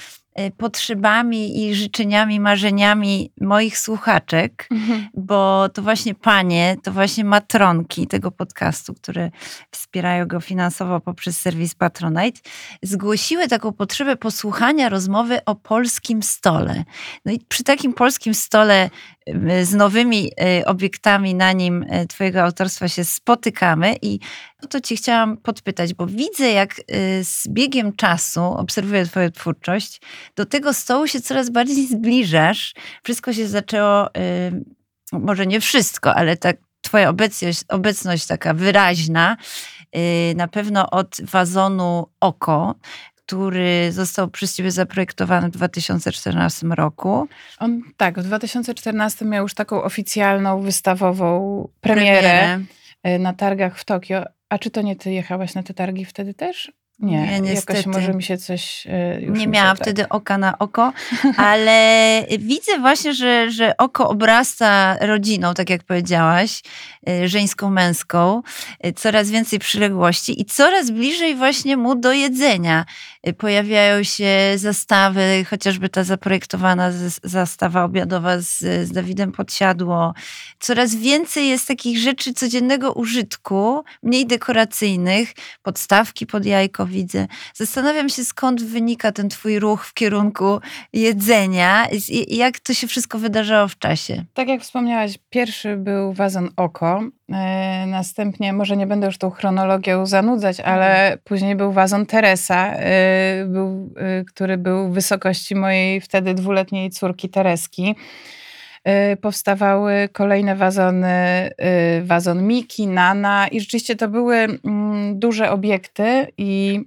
potrzebami 0.56 1.66
i 1.66 1.74
życzeniami, 1.74 2.40
marzeniami 2.40 3.30
moich 3.40 3.78
słuchaczek 3.78 4.66
Mhm. 4.70 5.08
bo 5.14 5.68
to 5.68 5.82
właśnie 5.82 6.14
panie, 6.14 6.76
to 6.82 6.92
właśnie 6.92 7.24
matronki 7.24 8.06
tego 8.06 8.30
podcastu, 8.30 8.94
które 8.94 9.30
wspierają 9.70 10.26
go 10.26 10.40
finansowo 10.40 11.00
poprzez 11.00 11.40
serwis 11.40 11.74
Patronite, 11.74 12.40
zgłosiły 12.82 13.48
taką 13.48 13.72
potrzebę 13.72 14.16
posłuchania 14.16 14.88
rozmowy 14.88 15.44
o 15.44 15.54
polskim 15.54 16.22
stole. 16.22 16.84
No 17.24 17.32
i 17.32 17.38
przy 17.48 17.64
takim 17.64 17.92
polskim 17.92 18.34
stole 18.34 18.86
y, 18.86 18.90
z 19.62 19.74
nowymi 19.74 20.30
y, 20.60 20.66
obiektami 20.66 21.34
na 21.34 21.52
nim 21.52 21.82
y, 21.82 22.06
twojego 22.06 22.42
autorstwa 22.42 22.88
się 22.88 23.04
spotykamy 23.04 23.96
i 24.02 24.20
o 24.62 24.66
to 24.66 24.80
cię 24.80 24.96
chciałam 24.96 25.36
podpytać, 25.36 25.94
bo 25.94 26.06
widzę 26.06 26.50
jak 26.50 26.78
y, 26.78 26.84
z 27.24 27.48
biegiem 27.48 27.92
czasu, 27.92 28.42
obserwuję 28.42 29.06
twoją 29.06 29.30
twórczość, 29.30 30.00
do 30.36 30.46
tego 30.46 30.74
stołu 30.74 31.06
się 31.06 31.20
coraz 31.20 31.50
bardziej 31.50 31.86
zbliżasz. 31.86 32.74
Wszystko 33.02 33.32
się 33.32 33.48
zaczęło, 33.48 34.08
może 35.12 35.46
nie 35.46 35.60
wszystko, 35.60 36.14
ale 36.14 36.36
tak 36.36 36.56
twoja 36.80 37.08
obecność, 37.08 37.60
obecność 37.68 38.26
taka 38.26 38.54
wyraźna, 38.54 39.36
na 40.36 40.48
pewno 40.48 40.90
od 40.90 41.16
wazonu 41.22 42.06
Oko, 42.20 42.74
który 43.26 43.92
został 43.92 44.28
przez 44.28 44.56
ciebie 44.56 44.70
zaprojektowany 44.70 45.48
w 45.48 45.50
2014 45.50 46.66
roku. 46.66 47.28
On 47.58 47.82
tak, 47.96 48.18
w 48.18 48.22
2014 48.22 49.24
miał 49.24 49.42
już 49.42 49.54
taką 49.54 49.82
oficjalną, 49.82 50.60
wystawową 50.60 51.68
premierę, 51.80 52.60
y, 53.06 53.18
na 53.18 53.32
targach 53.32 53.78
w 53.78 53.84
Tokio. 53.84 54.24
A 54.48 54.58
czy 54.58 54.70
to 54.70 54.82
nie 54.82 54.96
ty 54.96 55.12
jechałaś 55.12 55.54
na 55.54 55.62
te 55.62 55.74
targi 55.74 56.04
wtedy 56.04 56.34
też? 56.34 56.72
Nie, 56.98 57.26
Nie, 57.26 57.40
niestety. 57.40 57.78
jakoś 57.78 57.94
może 57.94 58.14
mi 58.14 58.22
się 58.22 58.38
coś 58.38 58.86
y, 58.86 59.20
już 59.20 59.38
Nie 59.38 59.46
mi 59.46 59.52
miałam 59.52 59.76
tak- 59.76 59.84
wtedy 59.86 60.08
oka 60.08 60.38
na 60.38 60.58
oko, 60.58 60.92
ale 61.36 62.22
widzę 62.38 62.78
właśnie, 62.78 63.14
że, 63.14 63.50
że 63.50 63.76
oko 63.76 64.08
obrasta 64.08 64.96
rodziną, 65.00 65.54
tak 65.54 65.70
jak 65.70 65.84
powiedziałaś, 65.84 66.62
y, 67.08 67.28
żeńską, 67.28 67.70
męską, 67.70 68.42
y, 68.86 68.92
coraz 68.92 69.30
więcej 69.30 69.58
przyległości 69.58 70.40
i 70.40 70.44
coraz 70.44 70.90
bliżej 70.90 71.34
właśnie 71.34 71.76
mu 71.76 71.94
do 71.94 72.12
jedzenia. 72.12 72.84
Pojawiają 73.38 74.02
się 74.02 74.28
zastawy, 74.56 75.44
chociażby 75.50 75.88
ta 75.88 76.04
zaprojektowana 76.04 76.92
zastawa 77.24 77.84
obiadowa 77.84 78.40
z, 78.40 78.58
z 78.58 78.92
Dawidem 78.92 79.32
Podsiadło. 79.32 80.14
Coraz 80.60 80.94
więcej 80.94 81.48
jest 81.48 81.68
takich 81.68 81.98
rzeczy 81.98 82.32
codziennego 82.34 82.92
użytku, 82.92 83.84
mniej 84.02 84.26
dekoracyjnych, 84.26 85.32
podstawki 85.62 86.26
pod 86.26 86.46
jajko 86.46 86.85
widzę. 86.86 87.26
Zastanawiam 87.54 88.08
się, 88.08 88.24
skąd 88.24 88.62
wynika 88.62 89.12
ten 89.12 89.28
twój 89.28 89.58
ruch 89.58 89.86
w 89.86 89.94
kierunku 89.94 90.60
jedzenia 90.92 91.86
i 92.08 92.36
jak 92.36 92.60
to 92.60 92.74
się 92.74 92.86
wszystko 92.86 93.18
wydarzało 93.18 93.68
w 93.68 93.78
czasie. 93.78 94.24
Tak 94.34 94.48
jak 94.48 94.62
wspomniałaś, 94.62 95.18
pierwszy 95.30 95.76
był 95.76 96.12
wazon 96.12 96.50
Oko, 96.56 97.02
e, 97.32 97.86
następnie, 97.86 98.52
może 98.52 98.76
nie 98.76 98.86
będę 98.86 99.06
już 99.06 99.18
tą 99.18 99.30
chronologią 99.30 100.06
zanudzać, 100.06 100.60
ale 100.60 101.18
później 101.24 101.56
był 101.56 101.72
wazon 101.72 102.06
Teresa, 102.06 102.72
e, 102.72 103.44
był, 103.46 103.94
e, 103.96 104.24
który 104.24 104.58
był 104.58 104.88
w 104.88 104.94
wysokości 104.94 105.54
mojej 105.54 106.00
wtedy 106.00 106.34
dwuletniej 106.34 106.90
córki 106.90 107.28
Tereski. 107.28 107.94
E, 108.86 109.16
Powstawały 109.16 110.08
kolejne 110.12 110.56
wazony, 110.56 111.06
e, 111.08 112.02
wazon 112.02 112.46
Miki, 112.46 112.86
Nana 112.86 113.48
i 113.48 113.60
rzeczywiście 113.60 113.96
to 113.96 114.08
były 114.08 114.36
mm, 114.36 115.18
duże 115.18 115.50
obiekty 115.50 116.26
i 116.38 116.80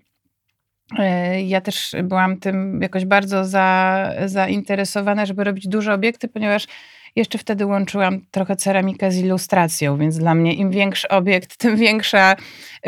e, 0.99 1.41
ja 1.41 1.61
też 1.61 1.95
byłam 2.03 2.37
tym 2.37 2.81
jakoś 2.81 3.05
bardzo 3.05 3.45
za, 3.45 4.09
zainteresowana, 4.25 5.25
żeby 5.25 5.43
robić 5.43 5.67
duże 5.67 5.93
obiekty, 5.93 6.27
ponieważ 6.27 6.67
jeszcze 7.15 7.37
wtedy 7.37 7.65
łączyłam 7.65 8.21
trochę 8.31 8.55
ceramikę 8.55 9.11
z 9.11 9.17
ilustracją, 9.17 9.97
więc 9.97 10.17
dla 10.17 10.35
mnie 10.35 10.53
im 10.53 10.71
większy 10.71 11.07
obiekt, 11.07 11.57
tym 11.57 11.75
większa 11.77 12.35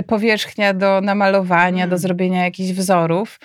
powierzchnia 0.07 0.73
do 0.73 1.01
namalowania, 1.01 1.83
Mm. 1.83 1.89
do 1.89 1.97
zrobienia 1.97 2.43
jakichś 2.43 2.71
wzorów. 2.71 3.39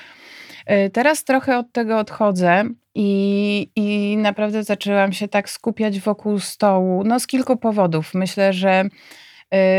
Y, 0.71 0.91
Teraz 0.91 1.25
trochę 1.25 1.59
od 1.59 1.73
tego 1.73 1.99
odchodzę 1.99 2.65
i, 2.99 3.71
i 3.77 4.17
naprawdę 4.17 4.65
zaczęłam 4.65 5.13
się 5.13 5.29
tak 5.29 5.51
skupiać 5.51 6.01
wokół 6.01 6.39
stołu. 6.39 7.05
No 7.05 7.21
z 7.21 7.27
kilku 7.27 7.57
powodów. 7.57 8.15
Myślę, 8.15 8.53
że 8.53 8.85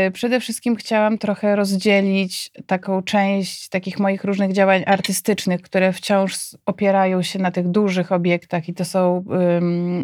y, 0.06 0.10
przede 0.10 0.40
wszystkim 0.40 0.76
chciałam 0.76 1.18
trochę 1.18 1.56
rozdzielić 1.56 2.50
taką 2.66 3.02
część 3.02 3.68
takich 3.68 3.98
moich 3.98 4.24
różnych 4.24 4.52
działań 4.52 4.82
artystycznych, 4.86 5.62
które 5.62 5.92
wciąż 5.92 6.36
opierają 6.66 7.22
się 7.22 7.38
na 7.38 7.50
tych 7.50 7.68
dużych 7.68 8.12
obiektach 8.12 8.68
i 8.68 8.74
to 8.74 8.84
są 8.84 9.24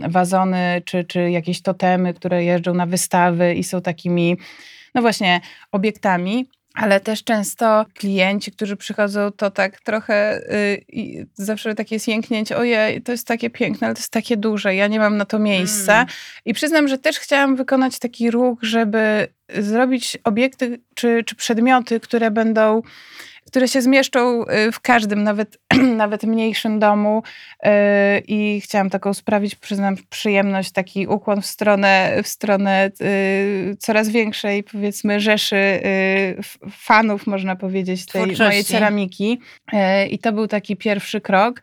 wazony 0.09 0.83
czy, 0.85 1.04
czy 1.04 1.30
jakieś 1.30 1.62
totemy, 1.62 2.14
które 2.14 2.44
jeżdżą 2.44 2.75
na 2.75 2.87
wystawy 2.87 3.54
i 3.54 3.64
są 3.64 3.80
takimi, 3.80 4.38
no 4.94 5.02
właśnie, 5.02 5.40
obiektami. 5.73 6.49
Ale 6.75 7.00
też 7.00 7.25
często 7.25 7.87
klienci, 7.95 8.52
którzy 8.52 8.76
przychodzą, 8.76 9.31
to 9.33 9.50
tak 9.50 9.81
trochę 9.81 10.40
y, 10.54 10.85
i 10.88 11.26
zawsze 11.35 11.75
takie 11.75 11.95
jest 11.95 12.09
jęknięcie, 12.09 12.57
ojej, 12.57 13.02
to 13.02 13.12
jest 13.12 13.26
takie 13.26 13.50
piękne, 13.50 13.87
ale 13.87 13.95
to 13.95 14.00
jest 14.00 14.12
takie 14.12 14.37
duże, 14.37 14.75
ja 14.75 14.87
nie 14.87 14.99
mam 14.99 15.16
na 15.16 15.25
to 15.25 15.38
miejsca. 15.38 15.95
Mm. 15.95 16.07
I 16.45 16.54
przyznam, 16.54 16.88
że 16.88 16.99
też 16.99 17.19
chciałam 17.19 17.57
wykonać 17.57 17.99
taki 17.99 18.31
ruch, 18.31 18.59
żeby 18.62 19.28
zrobić 19.59 20.19
obiekty 20.25 20.81
czy, 20.95 21.25
czy 21.26 21.35
przedmioty, 21.35 22.00
które 22.00 22.31
będą, 22.31 22.83
które 23.54 23.68
się 23.68 23.82
zmieszczą 23.82 24.42
y, 24.42 24.73
w 24.73 24.80
każdym, 24.80 25.23
nawet, 25.23 25.58
nawet 25.96 26.23
mniejszym 26.23 26.78
domu. 26.78 27.23
y, 27.66 27.68
I 28.28 28.61
chciałam 28.61 28.90
taką 28.90 29.14
sprawić, 29.14 29.54
przyznam, 29.54 29.96
przyjemność, 30.11 30.73
taki 30.73 31.06
ukłon 31.06 31.42
w 31.42 31.46
stronę, 31.46 32.20
w 32.23 32.28
stronę 32.28 32.90
y, 33.00 33.76
coraz 33.78 34.08
większej, 34.08 34.62
powiedzmy, 34.62 35.20
rzeszy 35.20 35.80
fanów, 36.70 37.26
można 37.26 37.56
powiedzieć, 37.56 38.06
tej 38.06 38.23
Twórczości. 38.23 38.42
mojej 38.42 38.64
ceramiki. 38.64 39.40
I 40.11 40.18
to 40.18 40.32
był 40.32 40.49
taki 40.49 40.76
pierwszy 40.76 41.20
krok. 41.20 41.61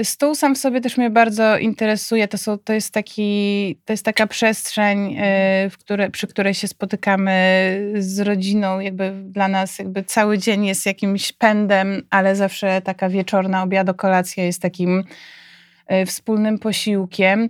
Y, 0.00 0.04
Stół 0.04 0.34
sam 0.34 0.54
w 0.54 0.58
sobie 0.58 0.80
też 0.80 0.96
mnie 0.96 1.10
bardzo 1.10 1.58
interesuje. 1.58 2.28
To, 2.28 2.38
są, 2.38 2.58
to, 2.58 2.72
jest, 2.72 2.94
taki, 2.94 3.78
to 3.84 3.92
jest 3.92 4.04
taka 4.04 4.26
przestrzeń, 4.26 5.16
y, 5.16 5.70
w 5.70 5.78
które, 5.78 6.10
przy 6.10 6.26
której 6.26 6.54
się 6.54 6.68
spotykamy 6.68 7.32
z 7.98 8.20
rodziną. 8.20 8.80
Jakby 8.80 9.12
dla 9.24 9.48
nas 9.48 9.78
jakby 9.78 10.04
cały 10.04 10.38
dzień 10.38 10.66
jest 10.66 10.86
jakimś 10.86 11.32
pędem, 11.32 12.02
ale 12.10 12.36
zawsze 12.36 12.80
taka 12.80 13.08
wieczorna 13.08 13.62
obiadokolacja 13.62 14.44
jest 14.44 14.62
takim 14.62 15.04
y, 15.92 16.06
wspólnym 16.06 16.58
posiłkiem. 16.58 17.48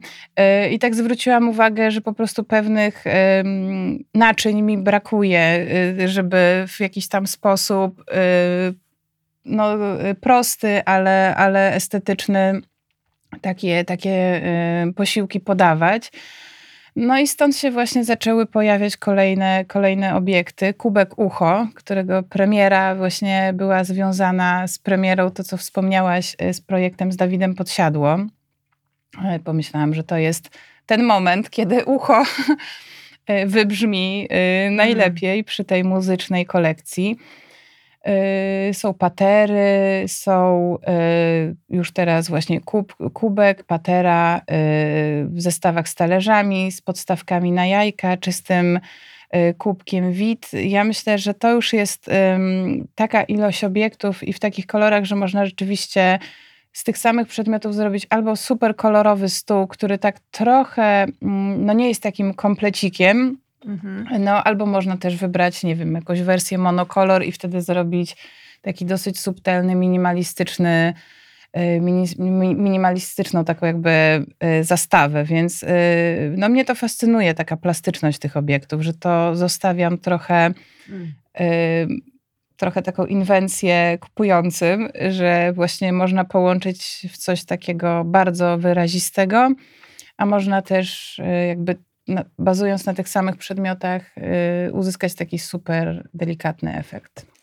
I 0.70 0.78
tak 0.78 0.94
zwróciłam 0.94 1.48
uwagę, 1.48 1.90
że 1.90 2.00
po 2.00 2.12
prostu 2.12 2.44
pewnych 2.44 3.04
naczyń 4.14 4.62
mi 4.62 4.78
brakuje, 4.78 5.66
żeby 6.06 6.64
w 6.68 6.80
jakiś 6.80 7.08
tam 7.08 7.26
sposób 7.26 8.04
no, 9.46 9.74
y, 10.10 10.14
prosty, 10.14 10.84
ale, 10.84 11.36
ale 11.36 11.74
estetyczny 11.74 12.60
takie, 13.40 13.84
takie 13.84 14.42
y, 14.88 14.92
posiłki 14.92 15.40
podawać. 15.40 16.12
No 16.96 17.18
i 17.18 17.26
stąd 17.26 17.56
się 17.56 17.70
właśnie 17.70 18.04
zaczęły 18.04 18.46
pojawiać 18.46 18.96
kolejne, 18.96 19.64
kolejne 19.64 20.14
obiekty. 20.14 20.74
Kubek 20.74 21.18
Ucho, 21.18 21.68
którego 21.74 22.22
premiera 22.22 22.94
właśnie 22.94 23.52
była 23.54 23.84
związana 23.84 24.66
z 24.66 24.78
premierą, 24.78 25.30
to 25.30 25.44
co 25.44 25.56
wspomniałaś, 25.56 26.36
y, 26.42 26.54
z 26.54 26.60
projektem 26.60 27.12
z 27.12 27.16
Dawidem 27.16 27.54
Podsiadło. 27.54 28.16
E, 29.24 29.38
Pomyślałam, 29.38 29.94
że 29.94 30.04
to 30.04 30.16
jest 30.16 30.58
ten 30.86 31.02
moment, 31.02 31.50
kiedy 31.50 31.84
ucho 31.84 32.22
wybrzmi 33.46 34.28
y, 34.66 34.70
najlepiej 34.70 35.44
przy 35.44 35.64
tej 35.64 35.84
muzycznej 35.84 36.46
kolekcji. 36.46 37.16
Y, 38.08 38.74
Są 38.74 38.94
patery, 38.94 40.04
są 40.06 40.74
y, 40.76 41.56
już 41.70 41.92
teraz 41.92 42.28
właśnie 42.28 42.60
kub, 42.60 42.96
kubek, 43.12 43.64
patera 43.64 44.38
y, 44.38 44.42
w 45.28 45.40
zestawach 45.40 45.88
z 45.88 45.94
talerzami, 45.94 46.72
z 46.72 46.80
podstawkami 46.80 47.52
na 47.52 47.66
jajka, 47.66 48.16
czystym 48.16 48.80
kubkiem 49.58 50.12
wit. 50.12 50.50
Ja 50.52 50.84
myślę, 50.84 51.18
że 51.18 51.34
to 51.34 51.52
już 51.52 51.72
jest 51.72 52.10
taka 52.94 53.22
ilość 53.22 53.64
obiektów 53.64 54.22
i 54.22 54.32
w 54.32 54.40
takich 54.40 54.66
kolorach, 54.66 55.04
że 55.04 55.16
można 55.16 55.46
rzeczywiście 55.46 56.18
z 56.72 56.84
tych 56.84 56.98
samych 56.98 57.28
przedmiotów 57.28 57.74
zrobić 57.74 58.06
albo 58.10 58.36
super 58.36 58.76
kolorowy 58.76 59.28
stół, 59.28 59.66
który 59.66 59.98
tak 59.98 60.20
trochę, 60.30 61.06
mm, 61.22 61.64
no 61.64 61.72
nie 61.72 61.88
jest 61.88 62.02
takim 62.02 62.34
komplecikiem, 62.34 63.38
no, 64.20 64.44
albo 64.44 64.66
można 64.66 64.96
też 64.96 65.16
wybrać, 65.16 65.62
nie 65.64 65.76
wiem, 65.76 65.94
jakąś 65.94 66.22
wersję 66.22 66.58
monokolor 66.58 67.24
i 67.24 67.32
wtedy 67.32 67.60
zrobić 67.62 68.16
taki 68.62 68.86
dosyć 68.86 69.20
subtelny, 69.20 69.74
minimalistyczny, 69.74 70.94
y, 71.56 71.80
mini, 71.80 72.06
mi- 72.18 72.54
minimalistyczną 72.54 73.44
taką 73.44 73.66
jakby 73.66 73.90
y, 74.60 74.64
zastawę, 74.64 75.24
więc 75.24 75.62
y, 75.62 75.66
no 76.36 76.48
mnie 76.48 76.64
to 76.64 76.74
fascynuje, 76.74 77.34
taka 77.34 77.56
plastyczność 77.56 78.18
tych 78.18 78.36
obiektów, 78.36 78.82
że 78.82 78.94
to 78.94 79.36
zostawiam 79.36 79.98
trochę 79.98 80.50
y, 81.40 81.88
trochę 82.56 82.82
taką 82.82 83.06
inwencję 83.06 83.98
kupującym, 84.00 84.88
że 85.10 85.52
właśnie 85.52 85.92
można 85.92 86.24
połączyć 86.24 87.06
w 87.12 87.16
coś 87.16 87.44
takiego 87.44 88.04
bardzo 88.04 88.58
wyrazistego, 88.58 89.48
a 90.16 90.26
można 90.26 90.62
też 90.62 91.20
jakby 91.48 91.76
bazując 92.38 92.86
na 92.86 92.94
tych 92.94 93.08
samych 93.08 93.36
przedmiotach 93.36 94.18
y, 94.68 94.72
uzyskać 94.72 95.14
taki 95.14 95.38
super 95.38 96.08
delikatny 96.14 96.76
efekt. 96.78 97.35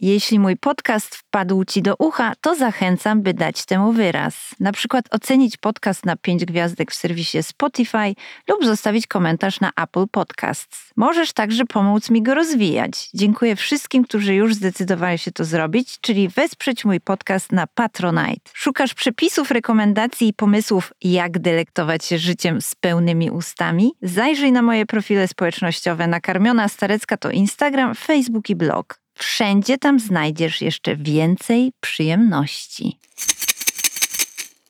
Jeśli 0.00 0.38
mój 0.38 0.56
podcast 0.56 1.14
wpadł 1.14 1.64
Ci 1.64 1.82
do 1.82 1.94
ucha, 1.98 2.32
to 2.40 2.54
zachęcam, 2.54 3.22
by 3.22 3.34
dać 3.34 3.64
temu 3.64 3.92
wyraz. 3.92 4.54
Na 4.60 4.72
przykład 4.72 5.04
ocenić 5.10 5.56
podcast 5.56 6.06
na 6.06 6.16
5 6.16 6.44
gwiazdek 6.44 6.90
w 6.90 6.94
serwisie 6.94 7.42
Spotify 7.42 8.14
lub 8.48 8.64
zostawić 8.64 9.06
komentarz 9.06 9.60
na 9.60 9.70
Apple 9.76 10.06
Podcasts. 10.10 10.90
Możesz 10.96 11.32
także 11.32 11.64
pomóc 11.64 12.10
mi 12.10 12.22
go 12.22 12.34
rozwijać. 12.34 13.10
Dziękuję 13.14 13.56
wszystkim, 13.56 14.04
którzy 14.04 14.34
już 14.34 14.54
zdecydowali 14.54 15.18
się 15.18 15.32
to 15.32 15.44
zrobić, 15.44 16.00
czyli 16.00 16.28
wesprzeć 16.28 16.84
mój 16.84 17.00
podcast 17.00 17.52
na 17.52 17.66
Patronite. 17.66 18.50
Szukasz 18.54 18.94
przepisów, 18.94 19.50
rekomendacji 19.50 20.28
i 20.28 20.34
pomysłów, 20.34 20.92
jak 21.02 21.38
delektować 21.38 22.04
się 22.04 22.18
życiem 22.18 22.60
z 22.60 22.74
pełnymi 22.74 23.30
ustami? 23.30 23.92
Zajrzyj 24.02 24.52
na 24.52 24.62
moje 24.62 24.86
profile 24.86 25.28
społecznościowe. 25.28 26.06
Nakarmiona 26.06 26.68
Starecka 26.68 27.16
to 27.16 27.30
Instagram, 27.30 27.94
Facebook 27.94 28.50
i 28.50 28.56
blog. 28.56 29.07
Wszędzie 29.18 29.78
tam 29.78 30.00
znajdziesz 30.00 30.62
jeszcze 30.62 30.96
więcej 30.96 31.72
przyjemności. 31.80 32.98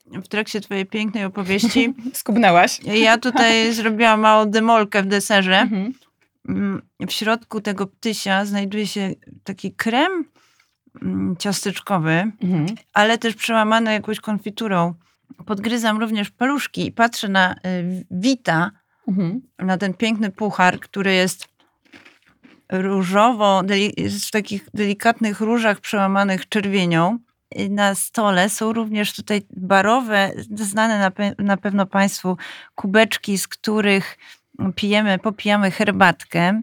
W 0.06 0.28
trakcie 0.28 0.60
twojej 0.60 0.86
pięknej 0.86 1.24
opowieści 1.24 1.94
Skubnęłaś? 2.14 2.80
ja 2.84 3.18
tutaj 3.18 3.72
zrobiłam 3.74 4.20
małą 4.20 4.50
demolkę 4.50 5.02
w 5.02 5.06
deserze. 5.06 5.58
Mhm. 5.58 5.92
Mm, 6.48 6.82
W 7.08 7.12
środku 7.12 7.60
tego 7.60 7.86
ptysia 7.86 8.44
znajduje 8.44 8.86
się 8.86 9.10
taki 9.44 9.72
krem 9.72 10.24
mm, 11.02 11.36
ciasteczkowy, 11.38 12.10
Mhm. 12.42 12.66
ale 12.92 13.18
też 13.18 13.34
przełamany 13.34 13.92
jakąś 13.92 14.20
konfiturą. 14.20 14.94
Podgryzam 15.46 15.98
również 16.00 16.30
paluszki 16.30 16.86
i 16.86 16.92
patrzę 16.92 17.28
na 17.28 17.52
y, 17.54 17.56
Wita, 18.10 18.70
Mhm. 19.08 19.40
na 19.58 19.78
ten 19.78 19.94
piękny 19.94 20.30
puchar, 20.30 20.80
który 20.80 21.14
jest 21.14 21.47
różowo, 22.72 23.62
w 24.28 24.30
takich 24.30 24.68
delikatnych 24.74 25.40
różach 25.40 25.80
przełamanych 25.80 26.48
czerwienią. 26.48 27.18
Na 27.70 27.94
stole 27.94 28.48
są 28.48 28.72
również 28.72 29.14
tutaj 29.14 29.42
barowe, 29.50 30.30
znane 30.54 30.98
na, 30.98 31.10
pe- 31.10 31.34
na 31.38 31.56
pewno 31.56 31.86
Państwu 31.86 32.36
kubeczki, 32.74 33.38
z 33.38 33.48
których 33.48 34.18
pijemy, 34.74 35.18
popijamy 35.18 35.70
herbatkę. 35.70 36.60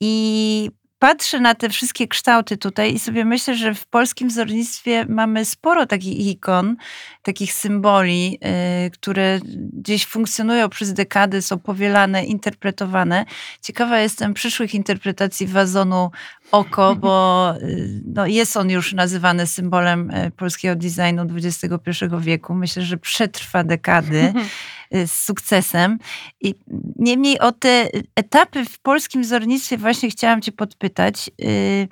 I 0.00 0.70
patrzę 1.06 1.40
na 1.40 1.54
te 1.54 1.68
wszystkie 1.68 2.08
kształty 2.08 2.56
tutaj 2.56 2.94
i 2.94 2.98
sobie 2.98 3.24
myślę, 3.24 3.54
że 3.54 3.74
w 3.74 3.86
polskim 3.86 4.28
wzornictwie 4.28 5.06
mamy 5.08 5.44
sporo 5.44 5.86
takich 5.86 6.26
ikon, 6.26 6.76
takich 7.22 7.52
symboli, 7.52 8.38
y, 8.86 8.90
które 8.90 9.40
gdzieś 9.72 10.06
funkcjonują 10.06 10.68
przez 10.68 10.92
dekady, 10.92 11.42
są 11.42 11.58
powielane, 11.58 12.24
interpretowane. 12.24 13.24
Ciekawa 13.62 14.00
jestem 14.00 14.34
przyszłych 14.34 14.74
interpretacji 14.74 15.46
wazonu 15.46 16.10
oko, 16.52 16.96
bo 17.04 17.54
y, 17.62 18.02
no, 18.06 18.26
jest 18.26 18.56
on 18.56 18.70
już 18.70 18.92
nazywany 18.92 19.46
symbolem 19.46 20.10
y, 20.10 20.30
polskiego 20.30 20.76
designu 20.76 21.26
XXI 21.36 22.04
wieku. 22.20 22.54
Myślę, 22.54 22.82
że 22.82 22.96
przetrwa 22.96 23.64
dekady 23.64 24.32
z 25.06 25.12
sukcesem. 25.12 25.98
I 26.40 26.54
niemniej 26.96 27.38
o 27.38 27.52
te 27.52 27.88
etapy 28.16 28.64
w 28.64 28.78
polskim 28.78 29.22
wzornictwie 29.22 29.78
właśnie 29.78 30.10
chciałam 30.10 30.42
cię 30.42 30.52
podpytać. 30.52 30.95
Y, 30.98 31.88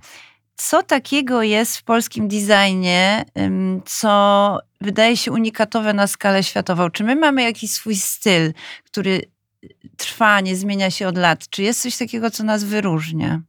Co 0.57 0.83
takiego 0.83 1.43
jest 1.43 1.77
w 1.77 1.83
polskim 1.83 2.29
designie, 2.29 3.25
co 3.87 4.59
wydaje 4.81 5.17
się 5.17 5.33
unikatowe 5.33 5.93
na 5.95 6.07
skalę 6.07 6.43
światową? 6.43 6.91
Czy 6.91 7.05
my 7.05 7.17
mamy 7.17 7.43
jakiś 7.43 7.71
swój 7.71 7.97
styl, 7.97 8.53
który 8.85 9.23
trwa, 9.97 10.41
nie 10.41 10.57
zmienia 10.57 10.91
się 10.91 11.09
od 11.09 11.19
lat? 11.19 11.49
Czy 11.49 11.63
jest 11.63 11.83
coś 11.83 11.97
takiego, 11.97 12.31
co 12.31 12.45
nas 12.45 12.65
wyróżnia? 12.65 13.41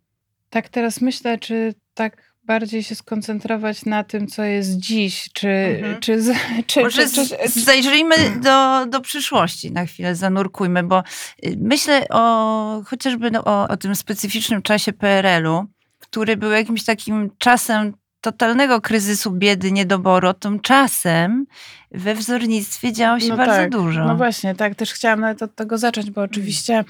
Tak 0.50 0.70
teraz 0.70 1.02
myślę, 1.02 1.38
czy 1.38 1.74
tak 1.94 2.25
bardziej 2.46 2.84
się 2.84 2.96
skoncentrować 2.96 3.86
na 3.86 4.04
tym, 4.04 4.28
co 4.28 4.44
jest 4.44 4.78
dziś, 4.78 5.30
czy... 5.34 5.48
Mhm. 5.48 6.00
czy, 6.00 6.20
czy, 6.68 6.82
Może 6.82 7.10
czy, 7.10 7.28
czy, 7.28 7.38
czy 7.54 7.62
zajrzyjmy 7.62 8.16
do, 8.44 8.86
do 8.86 9.02
przyszłości 9.02 9.72
na 9.72 9.86
chwilę, 9.86 10.16
zanurkujmy, 10.16 10.84
bo 10.84 11.04
y, 11.46 11.56
myślę 11.58 12.06
o 12.10 12.82
chociażby 12.86 13.32
no, 13.32 13.44
o, 13.44 13.68
o 13.68 13.78
tym 13.78 13.96
specyficznym 13.96 14.62
czasie 14.62 14.94
PRL-u, 14.94 15.66
który 16.00 16.38
był 16.38 16.52
jakimś 16.52 16.86
takim 16.86 17.30
czasem 17.38 17.94
totalnego 18.22 18.82
kryzysu, 18.82 19.32
biedy, 19.32 19.72
niedoboru. 19.72 20.34
Tymczasem 20.34 21.46
we 21.92 22.16
wzornictwie 22.16 22.94
działo 22.94 23.20
się 23.20 23.28
No 23.28 23.38
bardzo 23.38 23.56
tak, 23.56 23.70
dużo. 23.72 24.06
No 24.06 24.16
właśnie, 24.16 24.56
tak, 24.56 24.75
też 24.75 24.94
chciałam 24.94 25.20
nawet 25.20 25.44
od 25.44 25.56
tego 25.56 25.78
zacząć, 25.78 26.12
bo 26.12 26.22
oczywiście 26.22 26.84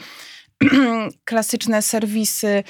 klasyczne 1.25 1.81
serwisy 1.81 2.63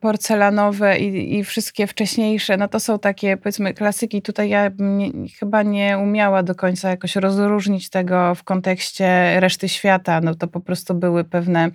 porcelanowe 0.00 0.98
i, 0.98 1.38
i 1.38 1.44
wszystkie 1.44 1.86
wcześniejsze, 1.86 2.56
no 2.56 2.68
to 2.68 2.80
są 2.80 2.98
takie 2.98 3.36
powiedzmy 3.36 3.74
klasyki. 3.74 4.22
Tutaj 4.22 4.48
ja 4.48 4.70
nie, 4.78 5.10
chyba 5.38 5.62
nie 5.62 5.98
umiała 5.98 6.42
do 6.42 6.54
końca 6.54 6.90
jakoś 6.90 7.16
rozróżnić 7.16 7.90
tego 7.90 8.34
w 8.34 8.44
kontekście 8.44 9.40
reszty 9.40 9.68
świata. 9.68 10.20
No 10.20 10.34
to 10.34 10.48
po 10.48 10.60
prostu 10.60 10.94
były 10.94 11.24
pewne 11.24 11.66
y, 11.66 11.72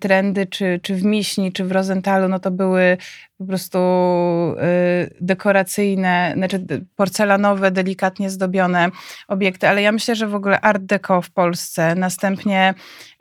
trendy, 0.00 0.46
czy, 0.46 0.80
czy 0.82 0.94
w 0.94 1.04
Miśni, 1.04 1.52
czy 1.52 1.64
w 1.64 1.72
Rosenthalu, 1.72 2.28
no 2.28 2.38
to 2.38 2.50
były 2.50 2.96
po 3.38 3.44
prostu 3.44 3.78
y, 3.78 5.14
dekoracyjne, 5.20 6.32
znaczy 6.36 6.66
porcelanowe, 6.96 7.70
delikatnie 7.70 8.30
zdobione 8.30 8.90
obiekty, 9.28 9.68
ale 9.68 9.82
ja 9.82 9.92
myślę, 9.92 10.16
że 10.16 10.26
w 10.26 10.34
ogóle 10.34 10.60
art 10.60 10.82
deco 10.82 11.22
w 11.22 11.30
Polsce, 11.30 11.94
następnie 11.94 12.74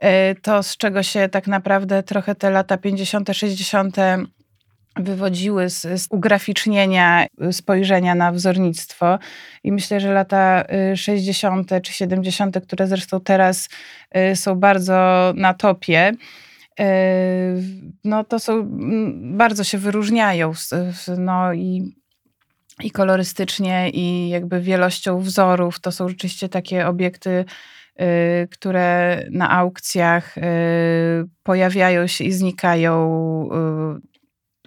y, 0.04 0.08
to, 0.42 0.64
z 0.64 0.78
czego 0.78 1.04
się 1.04 1.30
tak 1.30 1.48
naprawdę 1.48 2.04
trochę 2.04 2.36
te 2.36 2.50
lata 2.50 2.78
50., 2.78 3.30
60. 3.34 3.96
wywodziły 4.98 5.70
z, 5.70 5.82
z 5.82 6.08
ugraficznienia 6.10 7.26
y, 7.50 7.54
spojrzenia 7.54 8.16
na 8.16 8.32
wzornictwo. 8.32 9.20
I 9.64 9.72
myślę, 9.72 10.00
że 10.00 10.14
lata 10.14 10.64
y, 10.94 10.98
60. 10.98 11.72
czy 11.84 11.94
70., 11.94 12.58
które 12.64 12.88
zresztą 12.88 13.20
teraz 13.20 13.70
y, 14.32 14.36
są 14.36 14.56
bardzo 14.56 15.34
na 15.36 15.54
topie, 15.54 16.12
y, 16.14 16.45
no 18.04 18.24
to 18.24 18.40
są, 18.40 18.54
mm, 18.54 19.38
bardzo 19.38 19.64
się 19.64 19.78
wyróżniają. 19.78 20.54
No 21.18 21.54
i 21.54 21.96
i 22.84 22.92
kolorystycznie, 22.92 23.90
i 23.90 24.30
jakby 24.30 24.62
wielością 24.62 25.20
wzorów. 25.20 25.80
To 25.80 25.92
są 25.92 26.10
rzeczywiście 26.10 26.50
takie 26.50 26.88
obiekty, 26.88 27.46
y, 28.02 28.48
które 28.52 29.20
na 29.32 29.52
aukcjach 29.52 30.38
y, 30.38 30.42
pojawiają 31.44 32.08
się 32.08 32.24
i 32.24 32.32
znikają. 32.32 33.26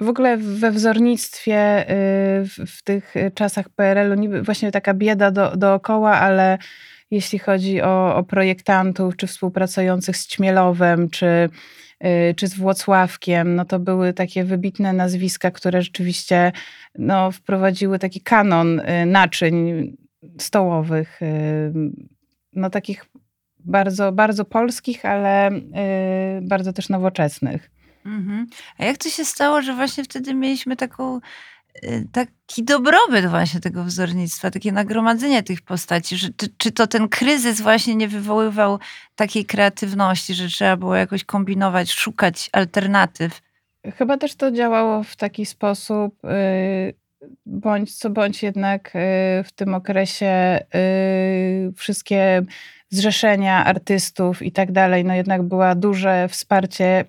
W 0.01 0.09
ogóle 0.09 0.37
we 0.37 0.71
wzornictwie 0.71 1.87
w, 2.45 2.79
w 2.79 2.83
tych 2.83 3.15
czasach 3.35 3.69
PRL-u 3.69 4.15
niby 4.15 4.43
właśnie 4.43 4.73
taka 4.73 4.95
bieda 4.95 5.31
do, 5.31 5.57
dookoła, 5.57 6.19
ale 6.19 6.59
jeśli 7.11 7.39
chodzi 7.39 7.83
o, 7.83 8.17
o 8.17 8.23
projektantów, 8.23 9.17
czy 9.17 9.27
współpracujących 9.27 10.17
z 10.17 10.27
Ćmielowem, 10.27 11.11
czy, 11.11 11.49
y, 12.05 12.35
czy 12.35 12.47
z 12.47 12.55
Włocławkiem, 12.55 13.55
no 13.55 13.65
to 13.65 13.79
były 13.79 14.13
takie 14.13 14.45
wybitne 14.45 14.93
nazwiska, 14.93 15.51
które 15.51 15.83
rzeczywiście 15.83 16.53
no, 16.99 17.31
wprowadziły 17.31 17.99
taki 17.99 18.21
kanon 18.21 18.81
y, 18.81 19.07
naczyń 19.07 19.87
stołowych, 20.39 21.23
y, 21.23 21.73
no 22.53 22.71
takich 22.71 23.05
bardzo, 23.59 24.13
bardzo 24.13 24.45
polskich, 24.45 25.05
ale 25.05 25.51
bardzo 26.43 26.73
też 26.73 26.89
nowoczesnych. 26.89 27.71
Mhm. 28.07 28.47
A 28.79 28.85
jak 28.85 28.99
to 28.99 29.09
się 29.09 29.25
stało, 29.25 29.63
że 29.63 29.75
właśnie 29.75 30.05
wtedy 30.05 30.35
mieliśmy 30.35 30.77
taką, 30.77 31.21
taki 32.13 32.65
dobrobyt 32.65 33.27
właśnie 33.27 33.61
tego 33.61 33.85
wzornictwa, 33.85 34.51
takie 34.51 34.73
nagromadzenie 34.73 35.43
tych 35.43 35.63
postaci? 35.63 36.17
Że, 36.17 36.29
czy, 36.37 36.49
czy 36.57 36.73
to 36.73 36.87
ten 36.87 37.09
kryzys 37.09 37.61
właśnie 37.61 37.95
nie 37.95 38.09
wywoływał 38.09 38.79
takiej 39.17 39.45
kreatywności, 39.45 40.35
że 40.35 40.49
trzeba 40.49 40.77
było 40.77 40.95
jakoś 40.95 41.25
kombinować, 41.25 41.93
szukać 41.93 42.51
alternatyw? 42.53 43.41
Chyba 43.97 44.17
też 44.17 44.35
to 44.35 44.53
działało 44.53 45.03
w 45.03 45.17
taki 45.17 45.47
sposób, 45.47 46.25
y, 46.25 46.95
bądź 47.47 47.97
co 47.97 48.11
bądź 48.11 48.43
jednak 48.43 48.89
y, 48.89 48.99
w 49.45 49.53
tym 49.55 49.75
okresie 49.75 50.59
y, 50.75 51.73
wszystkie 51.77 52.43
zrzeszenia 52.91 53.65
artystów 53.65 54.43
i 54.43 54.53
tak 54.53 54.73
dalej, 54.73 55.05
no 55.05 55.15
jednak 55.15 55.43
była 55.43 55.75
duże 55.75 56.29
wsparcie. 56.29 57.05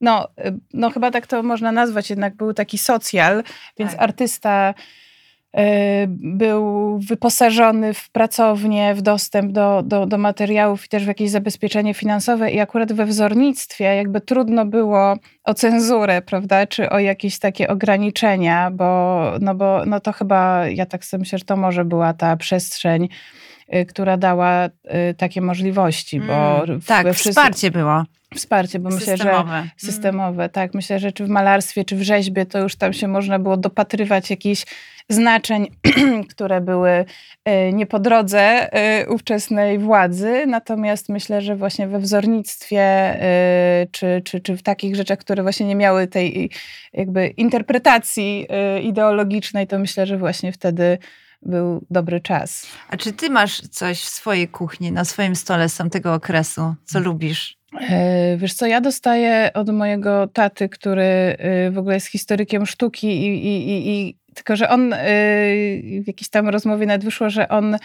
No, 0.00 0.28
y, 0.46 0.58
no 0.74 0.90
chyba 0.90 1.10
tak 1.10 1.26
to 1.26 1.42
można 1.42 1.72
nazwać, 1.72 2.10
jednak 2.10 2.34
był 2.36 2.54
taki 2.54 2.78
socjal, 2.78 3.42
więc 3.78 3.92
Tak. 3.92 4.02
artysta 4.02 4.74
y, 5.58 5.60
był 6.08 6.98
wyposażony 6.98 7.94
w 7.94 8.10
pracownię, 8.10 8.94
w 8.94 9.02
dostęp 9.02 9.52
do, 9.52 9.82
do, 9.84 10.06
do 10.06 10.18
materiałów 10.18 10.84
i 10.84 10.88
też 10.88 11.04
w 11.04 11.08
jakieś 11.08 11.30
zabezpieczenie 11.30 11.94
finansowe 11.94 12.50
i 12.50 12.60
akurat 12.60 12.92
we 12.92 13.06
wzornictwie 13.06 13.84
jakby 13.84 14.20
trudno 14.20 14.66
było 14.66 15.16
o 15.44 15.54
cenzurę, 15.54 16.22
prawda, 16.22 16.66
czy 16.66 16.90
o 16.90 16.98
jakieś 16.98 17.38
takie 17.38 17.68
ograniczenia, 17.68 18.70
bo, 18.70 19.22
no 19.40 19.54
bo 19.54 19.82
no 19.86 20.00
to 20.00 20.12
chyba, 20.12 20.68
ja 20.68 20.86
tak 20.86 21.04
sobie 21.04 21.18
myślę, 21.18 21.38
że 21.38 21.44
to 21.44 21.56
może 21.56 21.84
była 21.84 22.12
ta 22.14 22.36
przestrzeń 22.36 23.08
która 23.88 24.16
dała 24.16 24.66
y, 24.66 25.14
takie 25.14 25.40
możliwości, 25.40 26.20
bo 26.20 26.64
Mm, 26.64 26.80
tak, 26.80 27.06
wszyscy- 27.12 27.30
wsparcie 27.30 27.70
było. 27.70 28.04
wsparcie, 28.34 28.78
bo 28.78 28.90
myślę, 28.90 29.16
że 29.16 29.24
systemowe. 29.24 29.64
systemowe, 29.76 30.48
tak. 30.48 30.74
Myślę, 30.74 30.98
że 30.98 31.12
czy 31.12 31.24
w 31.24 31.28
malarstwie, 31.28 31.84
czy 31.84 31.96
w 31.96 32.02
rzeźbie, 32.02 32.46
to 32.46 32.58
już 32.58 32.76
tam 32.76 32.92
się 32.92 33.08
można 33.08 33.38
było 33.38 33.56
dopatrywać 33.56 34.30
jakichś 34.30 34.64
znaczeń, 35.08 35.66
które 36.30 36.60
były 36.60 37.04
e, 37.44 37.72
nie 37.72 37.86
po 37.86 37.98
drodze 37.98 38.68
ówczesnej 39.08 39.78
władzy. 39.78 40.46
Natomiast 40.46 41.08
myślę, 41.08 41.40
że 41.42 41.56
właśnie 41.56 41.88
we 41.88 41.98
wzornictwie, 41.98 43.14
czy, 43.92 44.22
czy, 44.24 44.40
czy 44.40 44.56
w 44.56 44.62
takich 44.62 44.96
rzeczach, 44.96 45.18
które 45.18 45.42
właśnie 45.42 45.66
nie 45.66 45.76
miały 45.76 46.06
tej 46.06 46.50
jakby 46.92 47.26
interpretacji 47.26 48.46
ideologicznej, 48.82 49.66
to 49.66 49.78
myślę, 49.78 50.06
że 50.06 50.18
właśnie 50.18 50.52
wtedy 50.52 50.98
był 51.42 51.86
dobry 51.90 52.20
czas. 52.20 52.66
A 52.88 52.96
czy 52.96 53.12
ty 53.12 53.30
masz 53.30 53.60
coś 53.60 54.00
w 54.00 54.08
swojej 54.08 54.48
kuchni, 54.48 54.92
na 54.92 55.04
swoim 55.04 55.36
stole 55.36 55.68
z 55.68 55.76
tamtego 55.76 56.14
okresu, 56.14 56.74
co 56.84 57.00
lubisz? 57.00 57.58
E, 57.80 58.36
Wiesz 58.36 58.54
co, 58.54 58.66
ja 58.66 58.80
dostaję 58.80 59.50
od 59.54 59.70
mojego 59.70 60.26
taty, 60.26 60.68
który 60.68 61.02
e, 61.02 61.70
w 61.70 61.78
ogóle 61.78 61.94
jest 61.94 62.06
historykiem 62.06 62.66
sztuki 62.66 63.06
i, 63.06 63.46
i, 63.46 63.70
i, 63.70 63.90
i 63.90 64.18
tylko, 64.34 64.56
że 64.56 64.68
on 64.68 64.92
e, 64.92 64.98
w 66.02 66.06
jakiejś 66.06 66.28
tam 66.28 66.48
rozmowie 66.48 66.86
nawet 66.86 67.04
wyszło, 67.04 67.30
że 67.30 67.48
on 67.48 67.76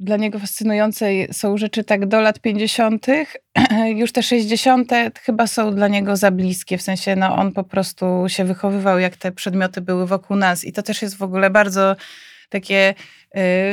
dla 0.00 0.16
niego 0.16 0.38
fascynujące 0.38 1.06
są 1.32 1.56
rzeczy 1.56 1.84
tak 1.84 2.06
do 2.06 2.20
lat 2.20 2.40
50., 2.40 3.06
już 4.00 4.12
te 4.12 4.22
60. 4.22 4.92
chyba 5.20 5.46
są 5.46 5.74
dla 5.74 5.88
niego 5.88 6.16
za 6.16 6.30
bliskie, 6.30 6.78
w 6.78 6.82
sensie 6.82 7.16
no 7.16 7.36
on 7.36 7.52
po 7.52 7.64
prostu 7.64 8.24
się 8.28 8.44
wychowywał, 8.44 8.98
jak 8.98 9.16
te 9.16 9.32
przedmioty 9.32 9.80
były 9.80 10.06
wokół 10.06 10.36
nas 10.36 10.64
i 10.64 10.72
to 10.72 10.82
też 10.82 11.02
jest 11.02 11.16
w 11.16 11.22
ogóle 11.22 11.50
bardzo 11.50 11.96
takie, 12.48 12.94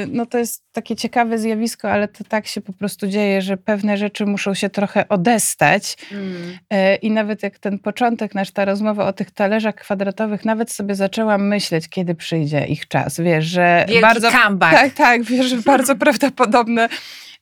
no 0.07 0.25
to 0.25 0.37
jest 0.37 0.63
takie 0.71 0.95
ciekawe 0.95 1.39
zjawisko, 1.39 1.91
ale 1.91 2.07
to 2.07 2.23
tak 2.23 2.47
się 2.47 2.61
po 2.61 2.73
prostu 2.73 3.07
dzieje, 3.07 3.41
że 3.41 3.57
pewne 3.57 3.97
rzeczy 3.97 4.25
muszą 4.25 4.53
się 4.53 4.69
trochę 4.69 5.09
odestać. 5.09 5.97
Y, 6.11 6.95
i 6.95 7.11
nawet 7.11 7.43
jak 7.43 7.59
ten 7.59 7.79
początek, 7.79 8.35
nasz 8.35 8.51
ta 8.51 8.65
rozmowa 8.65 9.07
o 9.07 9.13
tych 9.13 9.31
talerzach 9.31 9.75
kwadratowych, 9.75 10.45
nawet 10.45 10.71
sobie 10.71 10.95
zaczęłam 10.95 11.47
myśleć, 11.47 11.89
kiedy 11.89 12.15
przyjdzie 12.15 12.65
ich 12.65 12.87
czas, 12.87 13.19
wiesz, 13.19 13.45
że 13.45 13.85
Wielki 13.87 14.01
bardzo... 14.01 14.31
comeback. 14.31 14.73
Tak, 14.73 14.93
tak, 14.93 15.23
wiesz, 15.23 15.45
że 15.45 15.57
bardzo 15.57 15.95
prawdopodobne, 16.05 16.89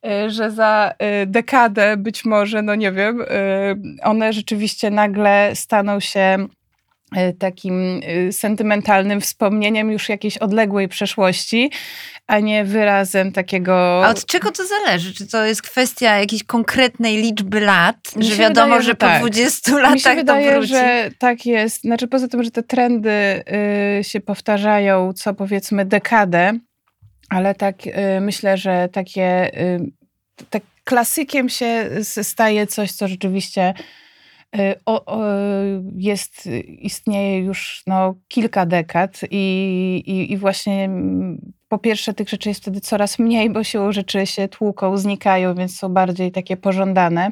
y, 0.06 0.30
że 0.30 0.51
za 0.51 0.93
y, 1.23 1.25
dekadę 1.25 1.97
być 1.97 2.25
może, 2.25 2.62
no 2.62 2.75
nie 2.75 2.91
wiem, 2.91 3.21
y, 3.21 3.25
one 4.04 4.34
rzeczywiście 4.34 4.91
nagle 4.91 5.51
staną 5.54 5.99
się 5.99 6.38
y, 6.39 6.64
takim 7.39 8.01
y, 8.04 8.34
sentymentalnym 8.34 9.21
wspomnieniem 9.21 9.91
już 9.91 10.10
jakiejś 10.10 10.38
odległej 10.38 10.88
przeszłości, 10.88 11.71
a 12.28 12.39
nie 12.39 12.65
wyrazem 12.65 13.32
takiego... 13.32 14.06
A 14.06 14.10
od 14.10 14.25
czego 14.25 14.51
to 14.51 14.63
zależy? 14.65 15.13
Czy 15.13 15.28
to 15.28 15.45
jest 15.45 15.62
kwestia 15.62 16.19
jakiejś 16.19 16.43
konkretnej 16.43 17.17
liczby 17.17 17.60
lat, 17.60 17.95
że 18.19 18.36
wiadomo, 18.36 18.65
wydaje, 18.65 18.82
że 18.82 18.88
że 18.88 18.95
po 18.95 19.06
tak. 19.06 19.19
20 19.19 19.71
Mi 19.71 19.78
się 19.78 19.84
latach 19.84 20.15
wydaje, 20.15 20.51
to 20.51 20.58
wróci? 20.58 20.73
że 20.73 21.10
tak 21.19 21.45
jest. 21.45 21.82
Znaczy 21.82 22.08
poza 22.08 22.28
tym, 22.28 22.43
że 22.43 22.51
te 22.51 22.63
trendy 22.63 23.43
y, 23.99 24.04
się 24.04 24.21
powtarzają 24.21 25.13
co 25.13 25.34
powiedzmy 25.34 25.86
dekadę, 25.86 26.54
ale 27.30 27.56
tak 27.56 27.88
y, 27.88 28.21
myślę, 28.21 28.58
że 28.58 28.89
takie 28.91 29.58
y, 29.62 29.80
tak 30.49 30.63
klasykiem 30.84 31.49
się 31.49 31.89
staje 32.04 32.67
coś, 32.67 32.91
co 32.91 33.08
rzeczywiście 33.08 33.73
o, 34.86 35.06
o, 35.06 35.24
jest, 35.96 36.50
istnieje 36.68 37.39
już 37.39 37.84
no, 37.88 38.15
kilka 38.28 38.65
dekad 38.65 39.20
i, 39.32 40.04
i, 40.06 40.32
i 40.32 40.38
właśnie 40.38 40.84
mm, 40.84 41.52
po 41.68 41.78
pierwsze 41.78 42.13
tych 42.13 42.30
rzeczy 42.30 42.50
jest 42.50 42.62
wtedy 42.62 42.82
coraz 42.82 43.20
mniej, 43.20 43.50
bo 43.50 43.63
siłą 43.63 43.91
rzeczy 43.91 44.26
się 44.26 44.48
tłuką, 44.48 44.98
znikają, 44.98 45.56
więc 45.56 45.78
są 45.78 45.89
bardziej 45.89 46.32
takie 46.32 46.58
pożądane. 46.58 47.32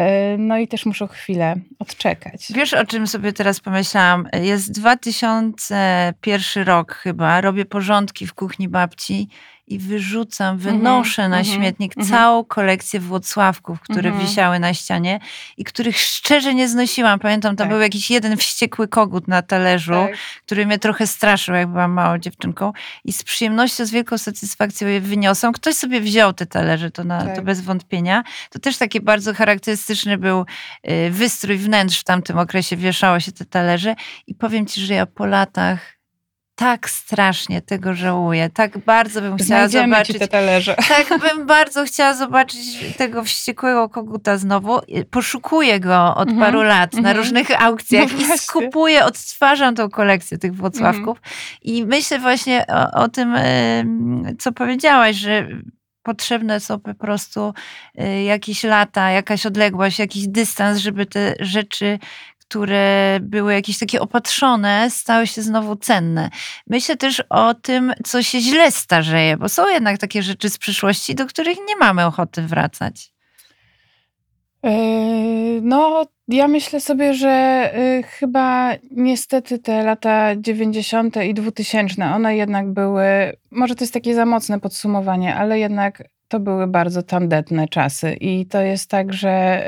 Y, 0.00 0.38
No 0.38 0.58
i 0.58 0.68
też 0.68 0.86
muszą 0.86 1.06
chwilę 1.06 1.54
odczekać. 1.78 2.52
Wiesz, 2.54 2.74
o 2.74 2.84
czym 2.86 3.06
sobie 3.06 3.32
teraz 3.32 3.60
pomyślałam? 3.60 4.28
Jest 4.42 4.72
2001 4.72 6.64
rok 6.64 6.94
chyba, 6.94 7.40
robię 7.40 7.64
porządki 7.64 8.26
w 8.26 8.34
kuchni 8.34 8.68
babci 8.68 9.28
i 9.72 9.78
wyrzucam, 9.78 10.58
wynoszę 10.58 11.28
na 11.28 11.38
mhm, 11.38 11.56
śmietnik 11.56 11.92
mhm. 11.96 12.08
całą 12.08 12.44
kolekcję 12.44 13.00
Włocławków, 13.00 13.80
które 13.80 14.08
Mhm. 14.08 14.26
wisiały 14.26 14.58
na 14.58 14.74
ścianie 14.74 15.20
i 15.56 15.64
których 15.64 15.98
szczerze 15.98 16.54
nie 16.54 16.68
znosiłam. 16.68 17.18
Pamiętam, 17.18 17.56
tam 17.56 17.64
Tak. 17.64 17.68
był 17.68 17.80
jakiś 17.80 18.10
jeden 18.10 18.36
wściekły 18.36 18.88
kogut 18.88 19.28
na 19.28 19.42
talerzu, 19.42 19.92
Tak. 19.92 20.12
który 20.46 20.66
mnie 20.66 20.78
trochę 20.78 21.06
straszył, 21.06 21.54
jak 21.54 21.68
byłam 21.68 21.92
małą 21.92 22.18
dziewczynką 22.18 22.72
i 23.04 23.12
z 23.12 23.22
przyjemnością, 23.22 23.86
z 23.86 23.90
wielką 23.90 24.18
satysfakcją 24.18 24.88
je 24.88 25.00
wyniosłam. 25.00 25.52
Ktoś 25.52 25.74
sobie 25.74 26.00
wziął 26.00 26.32
te 26.32 26.46
talerze, 26.46 26.90
to, 26.90 27.04
na, 27.04 27.24
Tak. 27.24 27.36
to 27.36 27.42
bez 27.42 27.60
wątpienia. 27.60 28.22
To 28.50 28.58
też 28.58 28.76
taki 28.76 29.00
bardzo 29.00 29.34
charakterystyczny 29.34 30.18
był 30.18 30.44
y, 30.90 31.10
wystrój 31.10 31.56
wnętrz 31.56 32.00
w 32.00 32.04
tamtym 32.04 32.38
okresie, 32.38 32.76
wieszało 32.76 33.20
się 33.20 33.32
te 33.32 33.44
talerze 33.44 33.94
i 34.26 34.34
powiem 34.34 34.66
ci, 34.66 34.80
że 34.80 34.94
ja 34.94 35.06
po 35.06 35.26
latach 35.26 36.01
tak 36.54 36.90
strasznie 36.90 37.62
tego 37.62 37.94
żałuję. 37.94 38.50
Tak 38.50 38.78
bardzo 38.78 39.20
bym 39.20 39.36
chciała 39.36 39.46
Znajdziemy 39.68 39.94
zobaczyć. 39.94 40.14
ci 40.14 40.20
te 40.20 40.28
talerze. 40.28 40.76
Tak 40.88 41.20
bym 41.20 41.46
bardzo 41.46 41.84
chciała 41.84 42.14
zobaczyć 42.14 42.60
tego 42.96 43.24
wściekłego 43.24 43.88
koguta 43.88 44.38
znowu. 44.38 44.80
Poszukuję 45.10 45.80
go 45.80 46.14
od 46.14 46.28
Mhm, 46.28 46.38
paru 46.38 46.62
lat 46.62 46.92
na 46.92 46.98
mhm. 46.98 47.16
różnych 47.16 47.62
aukcjach 47.62 48.12
No 48.12 48.18
i 48.20 48.24
właśnie. 48.24 48.38
skupuję, 48.38 49.04
odtwarzam 49.04 49.74
tą 49.74 49.90
kolekcję 49.90 50.38
tych 50.38 50.54
Włocławków. 50.54 51.18
I 51.62 51.86
myślę 51.86 52.18
właśnie 52.18 52.64
o, 52.68 53.00
o 53.02 53.08
tym, 53.08 53.34
co 54.38 54.52
powiedziałaś, 54.52 55.16
że 55.16 55.48
potrzebne 56.02 56.60
są 56.60 56.80
po 56.80 56.94
prostu 56.94 57.54
y, 58.00 58.22
jakieś 58.22 58.64
lata, 58.64 59.10
jakaś 59.10 59.46
odległość, 59.46 59.98
jakiś 59.98 60.28
dystans, 60.28 60.78
żeby 60.78 61.06
te 61.06 61.34
rzeczy 61.40 61.98
które 62.52 63.18
były 63.22 63.52
jakieś 63.54 63.78
takie 63.78 64.00
opatrzone, 64.00 64.90
stały 64.90 65.26
się 65.26 65.42
znowu 65.42 65.76
cenne. 65.76 66.30
Myślę 66.66 66.96
też 66.96 67.22
o 67.30 67.54
tym, 67.54 67.92
co 68.04 68.22
się 68.22 68.40
źle 68.40 68.70
starzeje, 68.70 69.36
bo 69.36 69.48
są 69.48 69.68
jednak 69.68 69.98
takie 69.98 70.22
rzeczy 70.22 70.50
z 70.50 70.58
przyszłości, 70.58 71.14
do 71.14 71.26
których 71.26 71.58
nie 71.68 71.76
mamy 71.76 72.06
ochoty 72.06 72.42
wracać. 72.42 73.12
Yy, 74.62 75.60
No, 75.62 76.06
ja 76.28 76.48
myślę 76.48 76.80
sobie, 76.80 77.14
że 77.14 77.70
y, 77.98 78.02
chyba 78.02 78.72
niestety 78.90 79.58
te 79.58 79.82
lata 79.84 80.36
90. 80.36 81.16
i 81.16 81.34
2000, 81.34 82.04
one 82.04 82.36
jednak 82.36 82.72
były, 82.72 83.04
może 83.50 83.74
to 83.74 83.84
jest 83.84 83.94
takie 83.94 84.14
za 84.14 84.26
mocne 84.26 84.60
podsumowanie, 84.60 85.34
ale 85.34 85.58
jednak 85.58 86.02
to 86.28 86.40
były 86.40 86.66
bardzo 86.66 87.02
tandetne 87.02 87.68
czasy. 87.68 88.12
I 88.12 88.46
to 88.46 88.60
jest 88.60 88.90
tak, 88.90 89.12
że 89.12 89.64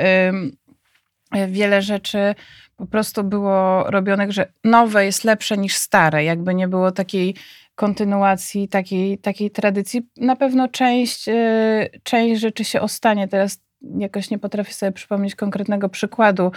wiele 1.47 1.81
rzeczy 1.81 2.35
po 2.77 2.87
prostu 2.87 3.23
było 3.23 3.83
robionych, 3.83 4.31
że 4.31 4.51
nowe 4.63 5.05
jest 5.05 5.23
lepsze 5.23 5.57
niż 5.57 5.75
stare. 5.75 6.23
Jakby 6.23 6.55
nie 6.55 6.67
było 6.67 6.91
takiej 6.91 7.35
kontynuacji, 7.75 8.67
takiej, 8.67 9.17
takiej 9.17 9.51
tradycji. 9.51 10.09
Na 10.17 10.35
pewno 10.35 10.67
część, 10.67 11.27
y, 11.27 11.89
część 12.03 12.41
rzeczy 12.41 12.63
się 12.63 12.81
ostanie. 12.81 13.27
Teraz 13.27 13.61
jakoś 13.97 14.29
nie 14.29 14.39
potrafię 14.39 14.73
sobie 14.73 14.91
przypomnieć 14.91 15.35
konkretnego 15.35 15.89
przykładu. 15.89 16.51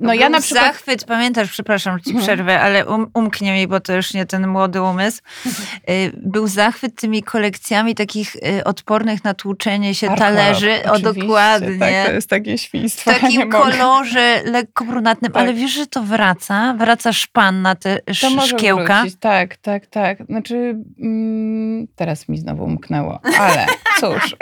No 0.00 0.10
Był 0.10 0.20
ja 0.20 0.28
na 0.28 0.40
przykład... 0.40 0.64
Zachwyt, 0.66 1.04
pamiętasz, 1.04 1.50
przepraszam, 1.50 2.00
ci 2.00 2.14
przerwę, 2.14 2.60
ale 2.60 2.86
um, 2.86 3.06
umknie 3.14 3.52
mi, 3.52 3.66
bo 3.66 3.80
to 3.80 3.92
już 3.96 4.14
nie 4.14 4.26
ten 4.26 4.46
młody 4.48 4.82
umysł. 4.82 5.20
Y, 5.90 6.12
Był 6.16 6.46
zachwyt 6.46 7.00
tymi 7.00 7.22
kolekcjami 7.22 7.94
takich 7.94 8.36
y, 8.36 8.64
odpornych 8.64 9.24
na 9.24 9.34
tłuczenie 9.34 9.94
się 9.94 10.16
talerzy. 10.16 10.72
O, 10.92 10.98
dokładnie. 10.98 11.78
Tak, 11.78 12.06
to 12.06 12.12
jest 12.12 12.30
takie 12.30 12.58
świństwo. 12.58 13.10
w 13.10 13.20
takim 13.20 13.40
mogę. 13.40 13.58
kolorze 13.58 14.42
lekko 14.44 14.84
brunatnym, 14.84 15.32
Tak. 15.32 15.42
ale 15.42 15.54
wiesz, 15.54 15.72
że 15.72 15.86
to 15.86 16.02
wraca? 16.02 16.74
Wraca 16.78 17.12
szpan 17.12 17.62
na 17.62 17.74
te 17.74 17.96
To 17.98 18.10
sz- 18.10 18.34
może 18.36 18.58
szkiełka. 18.58 19.00
wrócić. 19.00 19.18
Tak, 19.20 19.56
tak, 19.56 19.86
tak. 19.86 20.18
Znaczy, 20.26 20.74
mm, 21.00 21.86
teraz 21.96 22.28
mi 22.28 22.38
znowu 22.38 22.64
umknęło, 22.64 23.20
ale 23.38 23.66
cóż. 24.00 24.36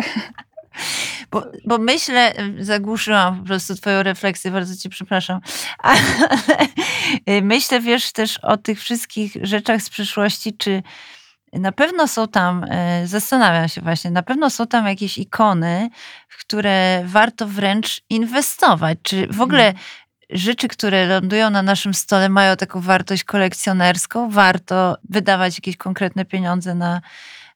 Bo, 1.73 1.79
myślę, 1.79 2.41
y, 2.41 2.65
zagłuszyłam 2.65 3.39
po 3.41 3.47
prostu 3.47 3.75
twoją 3.75 4.03
refleksję, 4.03 4.51
bardzo 4.51 4.77
ci 4.77 4.89
przepraszam, 4.89 5.41
ale 5.79 6.01
y, 7.29 7.43
myślę, 7.43 7.81
wiesz, 7.81 8.13
też 8.13 8.39
o 8.39 8.57
tych 8.57 8.81
wszystkich 8.81 9.33
rzeczach 9.43 9.83
z 9.83 9.91
przyszłości, 9.91 10.57
czy 10.57 10.83
na 11.53 11.73
pewno 11.73 12.09
są 12.09 12.29
tam, 12.29 12.65
y, 12.65 13.07
zastanawiam 13.07 13.69
się 13.69 13.81
właśnie, 13.81 14.11
na 14.11 14.23
pewno 14.23 14.51
są 14.51 14.67
tam 14.67 14.87
jakieś 14.87 15.19
ikony, 15.19 15.91
w 16.29 16.41
które 16.41 17.03
warto 17.07 17.49
wręcz 17.49 18.03
inwestować, 18.11 18.99
czy 19.03 19.27
w 19.27 19.41
ogóle 19.41 19.67
Mhm. 19.67 19.85
rzeczy, 20.31 20.69
które 20.69 21.07
lądują 21.07 21.51
na 21.51 21.63
naszym 21.63 21.95
stole 21.95 22.29
mają 22.29 22.57
taką 22.57 22.81
wartość 22.81 23.25
kolekcjonerską, 23.25 24.31
warto 24.31 24.97
wydawać 25.09 25.59
jakieś 25.59 25.77
konkretne 25.77 26.25
pieniądze 26.25 26.75
na, 26.75 27.01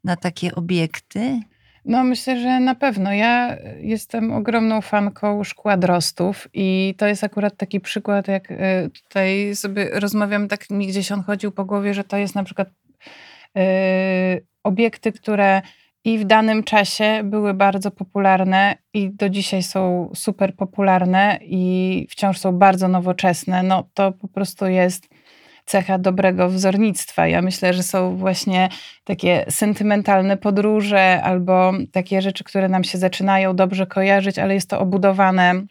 na 0.05 0.17
takie 0.17 0.55
obiekty? 0.55 1.41
No 1.87 2.05
myślę, 2.05 2.41
że 2.41 2.61
na 2.61 2.75
pewno. 2.75 3.13
Ja 3.13 3.57
jestem 3.81 4.33
ogromną 4.33 4.81
fanką 4.81 5.45
szkła 5.45 5.77
drostów 5.77 6.49
i 6.55 6.95
to 6.99 7.07
jest 7.07 7.25
akurat 7.25 7.57
taki 7.57 7.81
przykład, 7.81 8.29
jak 8.29 8.51
e, 8.51 8.91
tutaj 9.03 9.57
sobie 9.57 9.91
rozmawiam, 9.93 10.49
tak 10.49 10.71
mi 10.71 10.87
gdzieś 10.87 11.13
on 11.13 11.23
chodził 11.23 11.53
po 11.53 11.65
głowie, 11.65 11.95
że 11.95 12.05
to 12.05 12.17
jest 12.17 12.35
na 12.35 12.45
przykład 12.45 12.69
e, 13.57 14.41
obiekty, 14.63 15.13
które 15.13 15.63
i 16.05 16.19
w 16.19 16.25
danym 16.25 16.63
czasie 16.63 17.21
były 17.25 17.55
bardzo 17.55 17.91
popularne 17.91 18.77
i 18.95 19.11
do 19.11 19.29
dzisiaj 19.29 19.63
są 19.63 20.11
super 20.15 20.57
popularne 20.57 21.39
i 21.43 22.07
wciąż 22.11 22.39
są 22.39 22.53
bardzo 22.53 22.89
nowoczesne, 22.89 23.63
no 23.63 23.89
to 23.95 24.13
po 24.13 24.29
prostu 24.29 24.67
jest 24.67 25.09
cecha 25.67 25.99
dobrego 25.99 26.49
wzornictwa. 26.49 27.29
Ja 27.29 27.43
myślę, 27.43 27.75
że 27.75 27.83
są 27.83 28.17
właśnie 28.17 28.69
takie 29.05 29.45
sentymentalne 29.49 30.37
podróże 30.37 31.23
albo 31.23 31.73
takie 31.93 32.23
rzeczy, 32.23 32.45
które 32.45 32.69
nam 32.69 32.85
się 32.85 32.99
zaczynają 32.99 33.57
dobrze 33.57 33.87
kojarzyć, 33.87 34.39
ale 34.39 34.55
jest 34.55 34.71
to 34.71 34.81
obudowane 34.81 35.63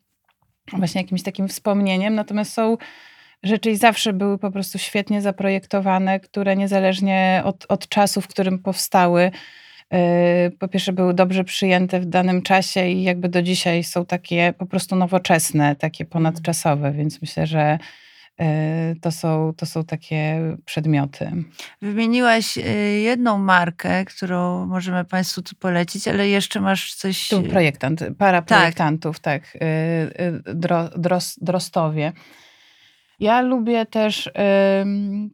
właśnie 0.73 1.01
jakimś 1.01 1.23
takim 1.23 1.47
wspomnieniem. 1.47 2.15
Natomiast 2.15 2.53
są 2.53 2.77
rzeczy 3.43 3.71
i 3.71 3.75
zawsze 3.75 4.13
były 4.13 4.38
po 4.38 4.51
prostu 4.51 4.77
świetnie 4.77 5.21
zaprojektowane, 5.21 6.19
które 6.19 6.55
niezależnie 6.55 7.41
od, 7.45 7.65
od 7.69 7.88
czasu, 7.88 8.21
w 8.21 8.27
którym 8.27 8.60
powstały, 8.60 9.31
yy, 9.91 9.99
po 10.60 10.67
pierwsze 10.67 10.93
były 10.93 11.13
dobrze 11.13 11.43
przyjęte 11.43 11.99
w 11.99 12.05
danym 12.05 12.41
czasie 12.41 12.88
i 12.88 13.03
jakby 13.03 13.29
do 13.29 13.41
dzisiaj 13.41 13.84
są 13.84 14.05
takie 14.05 14.53
po 14.58 14.65
prostu 14.65 14.95
nowoczesne, 14.95 15.75
takie 15.75 16.05
ponadczasowe, 16.05 16.91
więc 16.91 17.21
myślę, 17.21 17.47
że 17.47 17.77
to 19.01 19.11
są, 19.11 19.53
to 19.57 19.65
są 19.65 19.83
takie 19.83 20.41
przedmioty. 20.65 21.31
Wymieniłaś 21.81 22.57
y, 22.57 22.61
jedną 23.03 23.37
markę, 23.37 24.05
którą 24.05 24.65
możemy 24.65 25.05
Państwu 25.05 25.41
tu 25.41 25.55
polecić, 25.55 26.07
ale 26.07 26.29
jeszcze 26.29 26.61
masz 26.61 26.93
coś. 26.93 27.29
Tu 27.29 27.43
projektant, 27.43 28.03
para 28.17 28.41
projektantów, 28.41 29.19
tak, 29.19 29.43
tak 29.51 29.61
Dro, 30.55 30.89
Dros, 30.89 31.39
Drostowie. 31.41 32.13
Ja 33.19 33.41
lubię 33.41 33.86
też 33.86 34.28
y, 34.28 34.32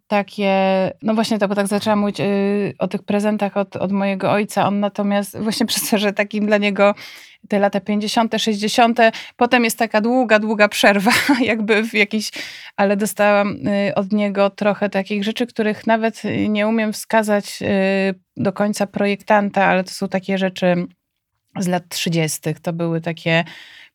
takie, 0.07 0.53
no 1.01 1.13
właśnie 1.13 1.39
tak, 1.39 1.49
bo 1.49 1.55
tak 1.55 1.67
zaczęłam 1.67 1.99
mówić 1.99 2.19
y, 2.19 2.73
o 2.79 2.87
tych 2.87 3.03
prezentach 3.03 3.57
od, 3.57 3.75
od 3.75 3.91
mojego 3.91 4.31
ojca. 4.31 4.67
On 4.67 4.79
natomiast 4.79 5.37
właśnie 5.43 5.65
przez 5.65 5.89
to, 5.89 5.97
że 5.97 6.13
takim 6.13 6.45
dla 6.45 6.57
niego 6.57 6.95
te 7.47 7.59
lata 7.59 7.79
50., 7.79 8.33
60., 8.37 8.99
potem 9.35 9.63
jest 9.63 9.77
taka 9.79 10.01
długa, 10.01 10.39
długa 10.39 10.67
przerwa, 10.67 11.11
jakby 11.41 11.83
w 11.83 11.93
jakiś, 11.93 12.31
ale 12.75 12.97
dostałam 12.97 13.67
y, 13.67 13.95
od 13.95 14.11
niego 14.11 14.49
trochę 14.49 14.89
takich 14.89 15.23
rzeczy, 15.23 15.47
których 15.47 15.87
nawet 15.87 16.21
nie 16.49 16.67
umiem 16.67 16.93
wskazać 16.93 17.59
y, 17.61 18.19
do 18.37 18.53
końca 18.53 18.87
projektanta, 18.87 19.65
ale 19.65 19.83
to 19.83 19.91
są 19.91 20.07
takie 20.07 20.37
rzeczy 20.37 20.87
z 21.59 21.67
lat 21.67 21.89
30. 21.89 22.39
To 22.61 22.73
były 22.73 23.01
takie 23.01 23.43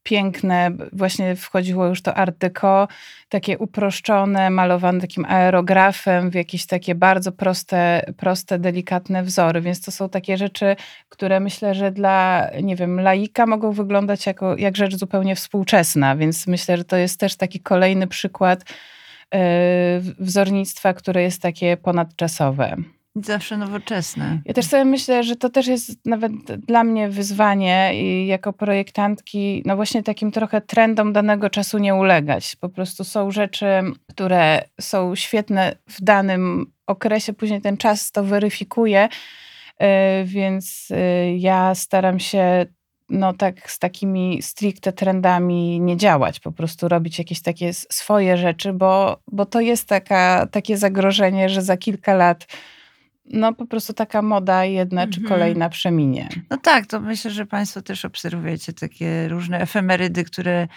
piękne, 0.07 0.71
właśnie 0.93 1.37
wchodziło 1.37 1.87
już 1.87 2.03
to 2.03 2.15
art 2.15 2.39
deco, 2.39 2.89
takie 3.29 3.59
uproszczone, 3.59 4.51
malowane 4.51 5.01
takim 5.01 5.25
aerografem 5.25 6.31
w 6.31 6.35
jakieś 6.35 6.67
takie 6.67 6.95
bardzo 6.95 7.33
proste, 7.33 8.13
proste, 8.17 8.59
delikatne 8.59 9.23
wzory, 9.23 9.61
więc 9.61 9.81
to 9.81 9.91
są 9.91 10.09
takie 10.09 10.37
rzeczy, 10.37 10.77
które 11.09 11.41
myślę, 11.41 11.75
że 11.75 11.91
dla, 11.93 12.51
nie 12.63 12.77
wiem, 12.77 13.01
laika 13.01 13.47
mogą 13.47 13.73
wyglądać 13.73 14.27
jako, 14.27 14.57
jak 14.57 14.77
rzecz 14.77 14.97
zupełnie 14.97 15.37
współczesna, 15.37 16.17
więc 16.17 16.47
myślę, 16.47 16.77
że 16.77 16.85
to 16.85 16.97
jest 16.97 17.21
też 17.21 17.37
taki 17.37 17.61
kolejny 17.61 18.07
przykład 18.07 18.65
yy, 19.33 19.41
wzornictwa, 20.19 20.95
które 20.95 21.23
jest 21.23 21.43
takie 21.43 21.77
ponadczasowe. 21.77 22.77
Zawsze 23.25 23.57
nowoczesne. 23.57 24.41
Ja 24.45 24.55
też 24.55 24.67
sobie 24.67 24.85
myślę, 24.85 25.25
że 25.25 25.37
to 25.37 25.51
też 25.51 25.67
jest 25.67 26.07
nawet 26.07 26.33
dla 26.45 26.85
mnie 26.85 27.09
wyzwanie 27.09 27.91
i 27.95 28.27
jako 28.27 28.53
projektantki, 28.53 29.63
no 29.67 29.77
właśnie 29.77 30.03
takim 30.03 30.33
trochę 30.33 30.61
trendom 30.61 31.13
danego 31.13 31.51
czasu 31.51 31.79
nie 31.79 31.95
ulegać. 31.95 32.57
Po 32.57 32.69
prostu 32.69 33.05
są 33.05 33.31
rzeczy, 33.31 33.67
które 34.09 34.63
są 34.81 35.15
świetne 35.15 35.77
w 35.89 36.03
danym 36.03 36.73
okresie, 36.87 37.33
później 37.33 37.61
ten 37.61 37.77
czas 37.77 38.13
to 38.13 38.25
weryfikuje, 38.25 39.09
y, 39.09 39.87
więc 40.25 40.89
y, 40.91 41.37
ja 41.37 41.75
staram 41.75 42.21
się 42.21 42.67
no 43.09 43.33
tak 43.33 43.71
z 43.71 43.79
takimi 43.79 44.43
stricte 44.43 44.93
trendami 44.93 45.81
nie 45.81 45.97
działać, 45.97 46.41
po 46.41 46.53
prostu 46.53 46.89
robić 46.89 47.19
jakieś 47.19 47.43
takie 47.43 47.73
swoje 47.75 48.37
rzeczy, 48.37 48.73
bo, 48.73 49.17
bo 49.33 49.47
to 49.47 49.61
jest 49.61 49.89
taka, 49.89 50.47
takie 50.47 50.77
zagrożenie, 50.77 51.49
że 51.49 51.63
za 51.63 51.77
kilka 51.77 52.15
lat 52.15 52.47
no 53.31 53.55
po 53.55 53.67
prostu 53.67 53.93
taka 53.93 54.23
moda 54.23 54.65
jedna 54.65 55.07
czy 55.07 55.21
mhm. 55.21 55.29
kolejna 55.29 55.69
przeminie. 55.69 56.29
No 56.51 56.57
tak, 56.57 56.87
to 56.87 57.01
myślę, 57.01 57.31
że 57.31 57.47
Państwo 57.47 57.83
też 57.83 58.05
obserwujecie 58.05 58.73
takie 58.73 59.29
różne 59.29 59.61
efemerydy, 59.61 60.25
które 60.25 60.69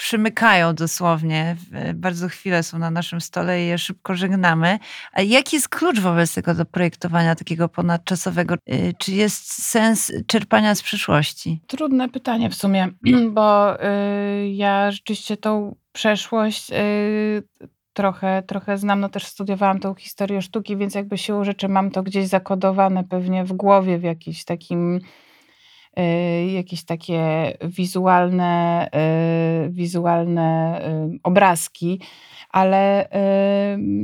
przymykają 0.00 0.74
dosłownie. 0.74 1.56
Bardzo 1.94 2.28
chwilę 2.28 2.62
są 2.62 2.78
na 2.78 2.90
naszym 2.90 3.20
stole 3.20 3.64
i 3.64 3.66
je 3.66 3.78
szybko 3.78 4.14
żegnamy. 4.14 4.78
A 5.12 5.22
jaki 5.22 5.56
jest 5.56 5.68
klucz 5.68 6.00
wobec 6.00 6.34
tego 6.34 6.54
do 6.54 6.64
projektowania 6.64 7.34
takiego 7.34 7.68
ponadczasowego? 7.68 8.54
Y, 8.54 8.94
czy 8.98 9.12
jest 9.12 9.62
sens 9.62 10.12
czerpania 10.26 10.74
z 10.74 10.82
przyszłości? 10.82 11.60
Trudne 11.66 12.08
pytanie 12.08 12.50
w 12.50 12.54
sumie, 12.54 12.88
bo 13.36 13.76
y, 13.84 14.48
ja 14.48 14.90
rzeczywiście 14.90 15.36
tą 15.36 15.76
przeszłość 15.92 16.70
y, 16.70 17.42
trochę, 18.00 18.42
trochę 18.46 18.78
znam, 18.78 19.00
no 19.00 19.08
też 19.08 19.26
studiowałam 19.26 19.80
tą 19.80 19.94
historię 19.94 20.42
sztuki, 20.42 20.76
więc 20.76 20.94
jakby 20.94 21.18
siłą 21.18 21.44
rzeczy 21.44 21.68
mam 21.68 21.90
to 21.90 22.02
gdzieś 22.02 22.26
zakodowane 22.26 23.04
pewnie 23.04 23.44
w 23.44 23.52
głowie 23.52 23.98
w 23.98 24.02
jakiś 24.02 24.44
takim 24.44 25.00
y, 25.98 26.46
jakieś 26.46 26.84
takie 26.84 27.52
wizualne, 27.62 28.88
y, 29.66 29.70
wizualne 29.70 30.80
y, 31.14 31.18
obrazki, 31.22 32.00
ale 32.50 33.08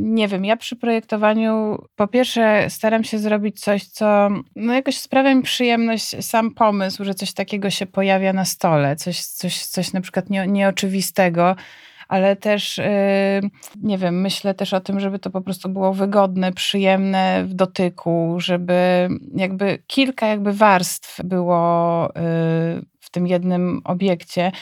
nie 0.02 0.28
wiem, 0.28 0.44
ja 0.44 0.56
przy 0.56 0.76
projektowaniu 0.76 1.78
po 1.96 2.09
pierwsze 2.09 2.70
staram 2.70 3.04
się 3.04 3.18
zrobić 3.18 3.61
coś, 3.61 3.85
co 3.85 4.28
no 4.56 4.72
jakoś 4.72 4.98
sprawia 4.98 5.35
mi 5.35 5.42
przyjemność 5.42 6.24
sam 6.24 6.54
pomysł, 6.54 7.04
że 7.04 7.14
coś 7.14 7.32
takiego 7.32 7.70
się 7.70 7.87
pojawia 7.87 8.32
na 8.32 8.44
stole, 8.44 8.96
coś, 8.96 9.20
coś, 9.20 9.66
coś 9.66 9.92
na 9.92 10.00
przykład 10.00 10.30
nie, 10.30 10.46
nieoczywistego, 10.46 11.56
ale 12.09 12.37
też, 12.37 12.79
y, 12.79 12.83
nie 13.83 13.99
wiem, 13.99 14.21
myślę 14.21 14.55
też 14.55 14.75
o 14.75 14.81
tym, 14.81 15.01
żeby 15.01 15.19
to 15.19 15.31
po 15.31 15.40
prostu 15.40 15.69
było 15.69 15.92
wygodne, 15.92 16.53
przyjemne 16.53 17.45
w 17.45 17.55
dotyku, 17.55 18.37
żeby 18.38 19.09
jakby 19.35 19.83
kilka 19.87 20.27
jakby 20.27 20.53
warstw 20.53 21.21
było 21.25 22.09
y, 22.11 22.12
w 23.01 23.11
tym 23.11 23.27
jednym 23.27 23.81
obiekcie. 23.85 24.53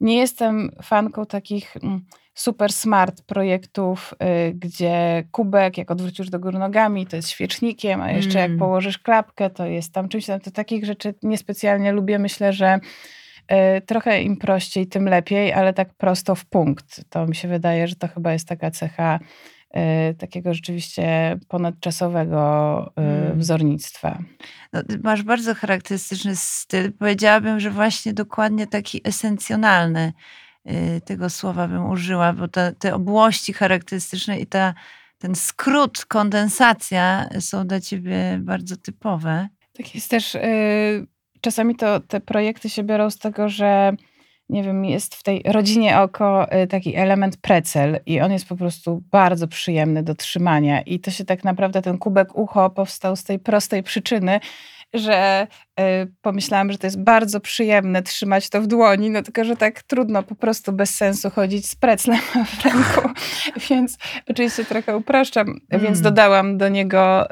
Nie 0.00 0.18
jestem 0.18 0.70
fanką 0.82 1.26
takich 1.26 1.76
mm, 1.76 2.04
super 2.34 2.72
smart 2.72 3.22
projektów, 3.22 4.14
y, 4.48 4.54
gdzie 4.54 5.24
kubek, 5.30 5.78
jak 5.78 5.90
odwrócisz 5.90 6.30
do 6.30 6.40
góry 6.40 6.58
nogami, 6.58 7.06
to 7.06 7.16
jest 7.16 7.28
świecznikiem, 7.28 8.00
a 8.00 8.12
jeszcze 8.12 8.38
mm. 8.38 8.50
jak 8.50 8.58
położysz 8.58 8.98
klapkę, 8.98 9.50
to 9.50 9.66
jest 9.66 9.92
tam 9.92 10.08
czymś 10.08 10.26
tam. 10.26 10.40
To 10.40 10.50
takich 10.50 10.84
rzeczy 10.84 11.14
niespecjalnie 11.22 11.92
lubię. 11.92 12.18
Myślę, 12.18 12.52
że 12.52 12.80
trochę 13.86 14.22
im 14.22 14.36
prościej, 14.36 14.86
tym 14.86 15.08
lepiej, 15.08 15.52
ale 15.52 15.72
tak 15.72 15.94
prosto 15.94 16.34
w 16.34 16.44
punkt. 16.44 17.04
To 17.10 17.26
mi 17.26 17.36
się 17.36 17.48
wydaje, 17.48 17.88
że 17.88 17.96
to 17.96 18.08
chyba 18.08 18.32
jest 18.32 18.48
taka 18.48 18.70
cecha 18.70 19.18
e, 19.70 20.14
takiego 20.14 20.54
rzeczywiście 20.54 21.38
ponadczasowego 21.48 22.92
e, 22.96 23.02
hmm. 23.02 23.38
wzornictwa. 23.38 24.18
No, 24.72 24.82
masz 25.02 25.22
bardzo 25.22 25.54
charakterystyczny 25.54 26.36
styl. 26.36 26.92
Powiedziałabym, 26.92 27.60
że 27.60 27.70
właśnie 27.70 28.12
dokładnie 28.12 28.66
taki 28.66 29.00
esencjonalny 29.04 30.12
tego 31.04 31.30
słowa 31.30 31.68
bym 31.68 31.90
użyła, 31.90 32.32
bo 32.32 32.48
te, 32.48 32.72
te 32.78 32.94
obłości 32.94 33.52
charakterystyczne 33.52 34.40
i 34.40 34.46
ta, 34.46 34.74
ten 35.18 35.34
skrót, 35.34 36.04
kondensacja 36.04 37.28
są 37.40 37.66
dla 37.66 37.80
ciebie 37.80 38.38
bardzo 38.40 38.76
typowe. 38.76 39.48
Tak 39.72 39.94
jest 39.94 40.10
też 40.10 40.36
czasami 41.42 41.76
to 41.76 42.00
te 42.00 42.20
projekty 42.20 42.70
się 42.70 42.82
biorą 42.82 43.10
z 43.10 43.18
tego, 43.18 43.48
że 43.48 43.92
nie 44.48 44.62
wiem, 44.62 44.84
jest 44.84 45.14
w 45.14 45.22
tej 45.22 45.42
rodzinie 45.46 46.00
oko 46.00 46.52
y, 46.62 46.66
taki 46.66 46.96
element 46.96 47.36
precel 47.36 48.00
i 48.06 48.20
on 48.20 48.32
jest 48.32 48.48
po 48.48 48.56
prostu 48.56 49.02
bardzo 49.10 49.48
przyjemny 49.48 50.02
do 50.02 50.14
trzymania. 50.14 50.82
I 50.82 51.00
to 51.00 51.10
się 51.10 51.24
tak 51.24 51.44
naprawdę, 51.44 51.82
ten 51.82 51.98
kubek 51.98 52.36
ucho 52.38 52.70
powstał 52.70 53.16
z 53.16 53.24
tej 53.24 53.38
prostej 53.38 53.82
przyczyny, 53.82 54.40
że 54.94 55.46
y, 55.80 55.82
pomyślałam, 56.22 56.72
że 56.72 56.78
to 56.78 56.86
jest 56.86 57.00
bardzo 57.00 57.40
przyjemne 57.40 58.02
trzymać 58.02 58.48
to 58.48 58.60
w 58.60 58.66
dłoni, 58.66 59.10
no 59.10 59.22
tylko, 59.22 59.44
że 59.44 59.56
tak 59.56 59.82
trudno 59.82 60.22
po 60.22 60.34
prostu 60.34 60.72
bez 60.72 60.94
sensu 60.94 61.30
chodzić 61.30 61.68
z 61.68 61.74
preclem 61.76 62.18
w 62.60 62.64
ręku, 62.64 63.08
więc 63.70 63.98
oczywiście 64.28 64.64
trochę 64.64 64.96
upraszczam, 64.96 65.60
mm. 65.70 65.84
więc 65.84 66.00
dodałam 66.00 66.58
do 66.58 66.68
niego, 66.68 67.28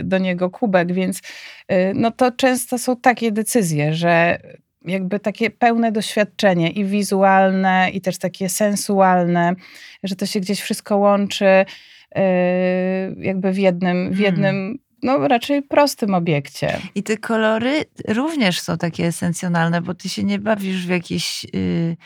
y, 0.00 0.04
do 0.04 0.18
niego 0.18 0.50
kubek, 0.50 0.92
więc 0.92 1.18
y, 1.18 1.92
no 1.94 2.10
to 2.10 2.32
często 2.32 2.78
są 2.78 2.96
takie 2.96 3.32
decyzje, 3.32 3.94
że 3.94 4.38
jakby 4.84 5.20
takie 5.20 5.50
pełne 5.50 5.92
doświadczenie 5.92 6.70
i 6.70 6.84
wizualne, 6.84 7.90
i 7.92 8.00
też 8.00 8.18
takie 8.18 8.48
sensualne, 8.48 9.54
że 10.02 10.16
to 10.16 10.26
się 10.26 10.40
gdzieś 10.40 10.60
wszystko 10.60 10.96
łączy 10.96 11.64
jakby 13.16 13.52
w 13.52 13.58
jednym, 13.58 14.12
w 14.12 14.18
jednym 14.18 14.78
no, 15.02 15.28
raczej 15.28 15.62
prostym 15.62 16.14
obiekcie. 16.14 16.80
I 16.94 17.02
te 17.02 17.16
kolory 17.16 17.84
również 18.08 18.60
są 18.60 18.78
takie 18.78 19.06
esencjonalne, 19.06 19.82
bo 19.82 19.94
ty 19.94 20.08
się 20.08 20.24
nie 20.24 20.38
bawisz 20.38 20.86
w 20.86 20.90
jakieś, 20.90 21.44
yy, 21.44 21.96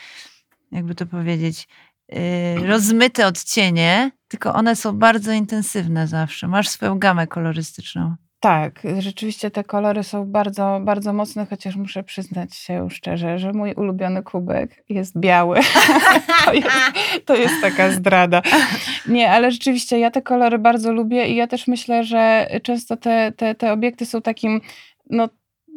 jakby 0.72 0.94
to 0.94 1.06
powiedzieć, 1.06 1.68
yy, 2.08 2.66
rozmyte 2.66 3.26
odcienie, 3.26 4.10
tylko 4.28 4.54
one 4.54 4.76
są 4.76 4.98
bardzo 4.98 5.32
intensywne 5.32 6.06
zawsze. 6.06 6.48
Masz 6.48 6.68
swoją 6.68 6.98
gamę 6.98 7.26
kolorystyczną. 7.26 8.16
Tak, 8.42 8.82
rzeczywiście 8.98 9.50
te 9.50 9.64
kolory 9.64 10.02
są 10.02 10.26
bardzo, 10.26 10.80
bardzo 10.84 11.12
mocne, 11.12 11.46
chociaż 11.50 11.76
muszę 11.76 12.02
przyznać 12.02 12.56
się 12.56 12.90
szczerze, 12.90 13.38
że 13.38 13.52
mój 13.52 13.74
ulubiony 13.74 14.22
kubek 14.22 14.84
jest 14.88 15.18
biały. 15.18 15.60
to, 16.44 16.52
jest, 16.52 16.68
to 17.24 17.34
jest 17.34 17.54
taka 17.62 17.90
zdrada. 17.90 18.42
Nie, 19.08 19.30
ale 19.30 19.50
rzeczywiście 19.50 19.98
ja 19.98 20.10
te 20.10 20.22
kolory 20.22 20.58
bardzo 20.58 20.92
lubię 20.92 21.28
i 21.28 21.36
ja 21.36 21.46
też 21.46 21.66
myślę, 21.66 22.04
że 22.04 22.46
często 22.62 22.96
te, 22.96 23.32
te, 23.36 23.54
te 23.54 23.72
obiekty 23.72 24.06
są 24.06 24.22
takim, 24.22 24.60
no 25.10 25.28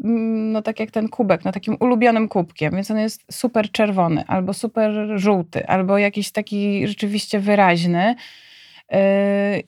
no 0.03 0.61
tak 0.61 0.79
jak 0.79 0.91
ten 0.91 1.09
kubek, 1.09 1.45
no 1.45 1.51
takim 1.51 1.77
ulubionym 1.79 2.27
kubkiem, 2.27 2.75
więc 2.75 2.91
on 2.91 2.97
jest 2.97 3.23
super 3.31 3.71
czerwony, 3.71 4.23
albo 4.27 4.53
super 4.53 4.91
żółty, 5.15 5.67
albo 5.67 5.97
jakiś 5.97 6.31
taki 6.31 6.87
rzeczywiście 6.87 7.39
wyraźny. 7.39 8.15
Yy, 8.91 8.99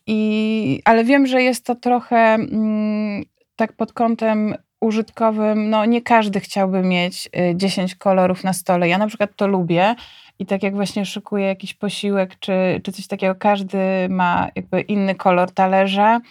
I, 0.07 0.81
ale 0.85 1.03
wiem, 1.03 1.27
że 1.27 1.43
jest 1.43 1.65
to 1.65 1.75
trochę 1.75 2.17
mm, 2.17 3.23
tak 3.55 3.73
pod 3.73 3.93
kątem 3.93 4.55
użytkowym, 4.79 5.69
no 5.69 5.85
nie 5.85 6.01
każdy 6.01 6.39
chciałby 6.39 6.81
mieć 6.81 7.29
10 7.55 7.93
y, 7.93 7.97
kolorów 7.97 8.43
na 8.43 8.53
stole. 8.53 8.89
Ja 8.89 8.97
na 8.97 9.07
przykład 9.07 9.35
to 9.35 9.47
lubię 9.47 9.95
i 10.39 10.45
tak 10.45 10.63
jak 10.63 10.75
właśnie 10.75 11.05
szykuję 11.05 11.45
jakiś 11.45 11.73
posiłek 11.73 12.39
czy, 12.39 12.81
czy 12.83 12.91
coś 12.91 13.07
takiego, 13.07 13.35
każdy 13.35 13.77
ma 14.09 14.47
jakby 14.55 14.81
inny 14.81 15.15
kolor 15.15 15.51
talerza 15.51 16.21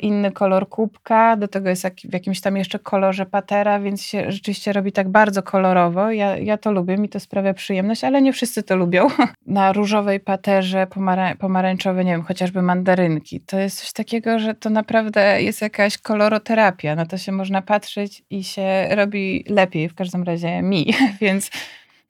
inny 0.00 0.32
kolor 0.32 0.68
kubka, 0.68 1.36
do 1.36 1.48
tego 1.48 1.68
jest 1.68 1.86
w 2.04 2.12
jakimś 2.12 2.40
tam 2.40 2.56
jeszcze 2.56 2.78
kolorze 2.78 3.26
patera, 3.26 3.80
więc 3.80 4.02
się 4.02 4.32
rzeczywiście 4.32 4.72
robi 4.72 4.92
tak 4.92 5.08
bardzo 5.08 5.42
kolorowo. 5.42 6.10
Ja, 6.10 6.36
ja 6.36 6.58
to 6.58 6.72
lubię, 6.72 6.96
mi 6.96 7.08
to 7.08 7.20
sprawia 7.20 7.54
przyjemność, 7.54 8.04
ale 8.04 8.22
nie 8.22 8.32
wszyscy 8.32 8.62
to 8.62 8.76
lubią. 8.76 9.08
Na 9.46 9.72
różowej 9.72 10.20
paterze 10.20 10.86
pomara 10.86 11.34
pomarańczowe, 11.34 12.04
nie 12.04 12.10
wiem, 12.10 12.22
chociażby 12.22 12.62
mandarynki. 12.62 13.40
To 13.40 13.58
jest 13.58 13.80
coś 13.80 13.92
takiego, 13.92 14.38
że 14.38 14.54
to 14.54 14.70
naprawdę 14.70 15.42
jest 15.42 15.62
jakaś 15.62 15.98
koloroterapia. 15.98 16.94
Na 16.94 17.06
to 17.06 17.18
się 17.18 17.32
można 17.32 17.62
patrzeć 17.62 18.22
i 18.30 18.44
się 18.44 18.88
robi 18.90 19.44
lepiej, 19.48 19.88
w 19.88 19.94
każdym 19.94 20.22
razie 20.22 20.62
mi, 20.62 20.94
więc 21.20 21.50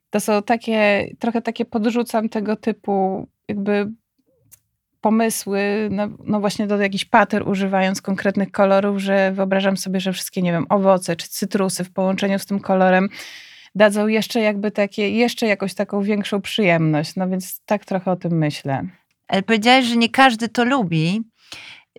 to 0.09 0.19
są 0.19 0.43
takie, 0.43 1.07
trochę 1.19 1.41
takie 1.41 1.65
podrzucam 1.65 2.29
tego 2.29 2.55
typu 2.55 3.27
jakby 3.47 3.91
pomysły, 5.05 5.87
no, 5.91 6.07
no, 6.23 6.39
właśnie 6.39 6.67
do 6.67 6.81
jakichś 6.81 7.05
pater 7.05 7.47
używając 7.47 8.01
konkretnych 8.01 8.51
kolorów, 8.51 8.99
że 8.99 9.31
wyobrażam 9.31 9.77
sobie, 9.77 9.99
że 9.99 10.13
wszystkie, 10.13 10.41
nie 10.41 10.51
wiem, 10.51 10.65
owoce 10.69 11.15
czy 11.15 11.29
cytrusy 11.29 11.83
w 11.83 11.93
połączeniu 11.93 12.39
z 12.39 12.45
tym 12.45 12.59
kolorem 12.59 13.09
dadzą 13.75 14.07
jeszcze 14.07 14.39
jakby 14.39 14.71
takie, 14.71 15.09
jeszcze 15.09 15.47
jakąś 15.47 15.73
taką 15.73 16.01
większą 16.01 16.41
przyjemność. 16.41 17.15
No 17.15 17.29
więc 17.29 17.61
tak 17.65 17.85
trochę 17.85 18.11
o 18.11 18.15
tym 18.15 18.37
myślę. 18.37 18.83
Ale 19.27 19.43
powiedziałeś, 19.43 19.85
że 19.85 19.97
nie 19.97 20.09
każdy 20.09 20.49
to 20.49 20.65
lubi. 20.65 21.21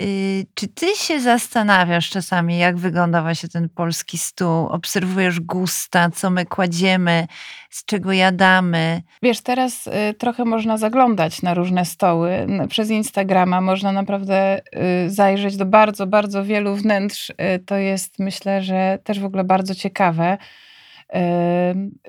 Y, 0.00 0.46
czy 0.54 0.68
ty 0.68 0.86
się 0.96 1.20
zastanawiasz 1.20 2.10
czasami, 2.10 2.58
jak 2.58 2.76
wygląda 2.76 3.22
właśnie 3.22 3.48
ten 3.48 3.68
polski 3.68 4.18
stół? 4.18 4.66
Obserwujesz 4.66 5.40
gusta, 5.40 6.10
co 6.10 6.30
my 6.30 6.46
kładziemy, 6.46 7.26
z 7.70 7.84
czego 7.84 8.12
jadamy? 8.12 9.02
Wiesz, 9.22 9.40
teraz 9.40 9.86
y, 9.86 10.14
trochę 10.14 10.44
można 10.44 10.78
zaglądać 10.78 11.42
na 11.42 11.54
różne 11.54 11.84
stoły. 11.84 12.46
Przez 12.68 12.90
Instagrama 12.90 13.60
można 13.60 13.92
naprawdę 13.92 14.60
y, 15.06 15.10
zajrzeć 15.10 15.56
do 15.56 15.66
bardzo, 15.66 16.06
bardzo 16.06 16.44
wielu 16.44 16.74
wnętrz. 16.74 17.32
To 17.66 17.76
jest 17.76 18.18
myślę, 18.18 18.62
że 18.62 18.98
też 19.04 19.20
w 19.20 19.24
ogóle 19.24 19.44
bardzo 19.44 19.74
ciekawe. 19.74 20.38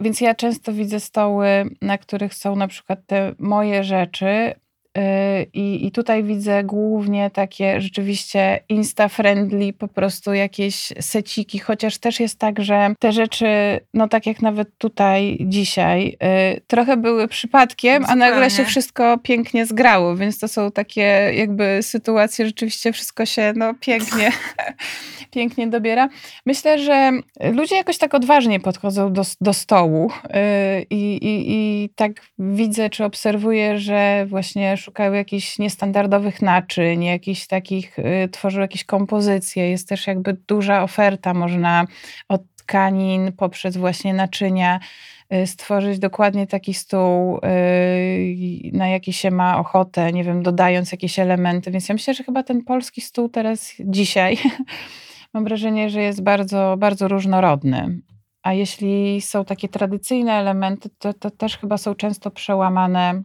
Więc 0.02 0.22
ja 0.22 0.36
często 0.36 0.74
widzę 0.74 1.00
stoły, 1.00 1.48
na 1.82 1.98
których 1.98 2.34
są 2.34 2.56
na 2.56 2.68
przykład 2.68 3.00
te 3.06 3.34
moje 3.40 3.84
rzeczy, 3.84 4.54
i, 5.54 5.86
I 5.86 5.92
tutaj 5.92 6.24
widzę 6.24 6.64
głównie 6.64 7.30
takie 7.30 7.82
rzeczywiście 7.82 8.60
insta-friendly, 8.70 9.74
po 9.74 9.88
prostu 9.88 10.34
jakieś 10.34 10.94
seciki, 11.00 11.60
chociaż 11.60 11.98
też 11.98 12.20
jest 12.20 12.40
tak, 12.40 12.64
że 12.64 12.94
te 13.00 13.12
rzeczy, 13.12 13.46
no 13.94 14.08
tak 14.08 14.26
jak 14.26 14.42
nawet 14.42 14.78
tutaj 14.78 15.38
dzisiaj, 15.42 16.18
y, 16.56 16.62
trochę 16.68 16.98
były 16.98 17.28
przypadkiem, 17.28 18.04
Zupełnie. 18.04 18.26
a 18.26 18.30
nagle 18.30 18.50
się 18.50 18.66
wszystko 18.66 19.18
pięknie 19.18 19.66
zgrało, 19.66 20.16
więc 20.16 20.40
to 20.40 20.48
są 20.48 20.72
takie 20.72 21.32
jakby 21.34 21.80
sytuacje, 21.82 22.46
rzeczywiście 22.46 22.94
wszystko 22.94 23.26
się 23.26 23.54
no 23.56 23.74
pięknie, 23.80 24.32
pięknie 25.36 25.68
dobiera. 25.68 26.10
Myślę, 26.46 26.80
że 26.80 27.12
ludzie 27.54 27.76
jakoś 27.76 27.98
tak 27.98 28.14
odważnie 28.14 28.60
podchodzą 28.60 29.14
do, 29.14 29.22
do 29.42 29.54
stołu 29.54 30.12
y, 30.12 30.86
i, 30.90 31.18
i, 31.18 31.54
i 31.54 31.90
tak 31.96 32.12
widzę, 32.40 32.90
czy 32.90 33.04
obserwuję, 33.04 33.80
że 33.80 34.26
właśnie 34.30 34.78
szukają 34.88 35.14
jakichś 35.14 35.60
niestandardowych 35.60 36.42
naczyń, 36.42 37.04
jakichś 37.04 37.48
takich, 37.48 38.00
y, 38.00 38.30
tworzył 38.32 38.62
jakieś 38.62 38.84
kompozycje. 38.84 39.70
Jest 39.70 39.90
też 39.90 40.08
jakby 40.08 40.34
duża 40.34 40.84
oferta, 40.84 41.34
można 41.34 41.86
od 42.28 42.42
tkanin 42.56 43.32
poprzez 43.32 43.78
właśnie 43.78 44.14
naczynia 44.14 44.80
y, 45.34 45.48
stworzyć 45.48 46.00
dokładnie 46.00 46.48
taki 46.48 46.74
stół, 46.74 47.38
y, 47.38 47.40
na 48.74 48.88
jaki 48.88 49.14
się 49.14 49.32
ma 49.32 49.60
ochotę, 49.60 50.14
nie 50.14 50.24
wiem, 50.24 50.44
dodając 50.44 50.92
jakieś 50.92 51.20
elementy. 51.20 51.72
Więc 51.72 51.90
ja 51.90 51.94
myślę, 51.94 52.14
że 52.14 52.24
chyba 52.24 52.44
ten 52.44 52.64
polski 52.64 53.02
stół 53.02 53.30
teraz, 53.30 53.74
dzisiaj, 53.80 54.38
mam 55.34 55.44
wrażenie, 55.44 55.90
że 55.90 56.02
jest 56.02 56.24
bardzo, 56.24 56.76
bardzo 56.78 57.08
różnorodny. 57.08 58.02
A 58.44 58.54
jeśli 58.54 59.22
są 59.22 59.46
takie 59.46 59.70
tradycyjne 59.70 60.34
elementy, 60.34 60.90
to, 60.98 61.14
to 61.14 61.32
też 61.32 61.58
chyba 61.58 61.78
są 61.78 61.96
często 61.96 62.32
przełamane 62.32 63.24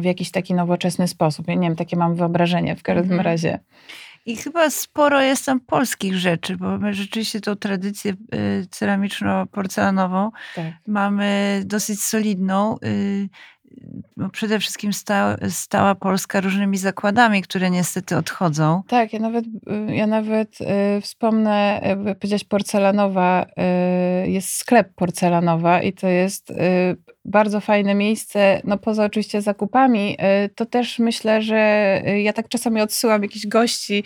w 0.00 0.04
jakiś 0.04 0.30
taki 0.30 0.54
nowoczesny 0.54 1.08
sposób. 1.08 1.48
Ja 1.48 1.54
nie 1.54 1.68
wiem, 1.68 1.76
takie 1.76 1.96
mam 1.96 2.14
wyobrażenie 2.14 2.76
w 2.76 2.82
każdym 2.82 3.04
mhm. 3.04 3.20
razie. 3.20 3.58
I 4.26 4.36
chyba 4.36 4.70
sporo 4.70 5.22
jest 5.22 5.46
tam 5.46 5.60
polskich 5.60 6.14
rzeczy, 6.18 6.56
bo 6.56 6.78
my 6.78 6.94
rzeczywiście 6.94 7.40
tą 7.40 7.56
tradycję 7.56 8.12
y, 8.12 8.66
ceramiczno-porcelanową 8.70 10.30
tak. 10.54 10.66
mamy 10.86 11.62
dosyć 11.64 12.02
solidną. 12.02 12.76
Y, 12.84 13.28
no 14.16 14.30
przede 14.30 14.58
wszystkim 14.58 14.92
sta, 14.92 15.36
stała 15.48 15.94
Polska 15.94 16.40
różnymi 16.40 16.78
zakładami, 16.78 17.42
które 17.42 17.70
niestety 17.70 18.16
odchodzą. 18.16 18.82
Tak, 18.88 19.12
ja 19.12 19.18
nawet, 19.18 19.44
y, 19.46 19.94
ja 19.94 20.06
nawet 20.06 20.58
wspomnę, 21.00 21.80
powiedzieć 22.20 22.44
porcelanowa, 22.44 23.46
jest 24.24 24.48
sklep 24.48 24.94
porcelanowa 24.94 25.82
i 25.82 25.92
to 25.92 26.08
jest 26.08 26.52
bardzo 27.24 27.60
fajne 27.60 27.94
miejsce, 27.94 28.60
no 28.64 28.78
poza 28.78 29.04
oczywiście 29.04 29.42
zakupami, 29.42 30.16
y, 30.44 30.48
to 30.48 30.66
też 30.66 30.98
myślę, 30.98 31.42
że 31.42 32.02
y, 32.06 32.20
ja 32.20 32.32
tak 32.32 32.48
czasami 32.48 32.80
odsyłam 32.80 33.22
jakichś 33.22 33.46
gości, 33.46 34.04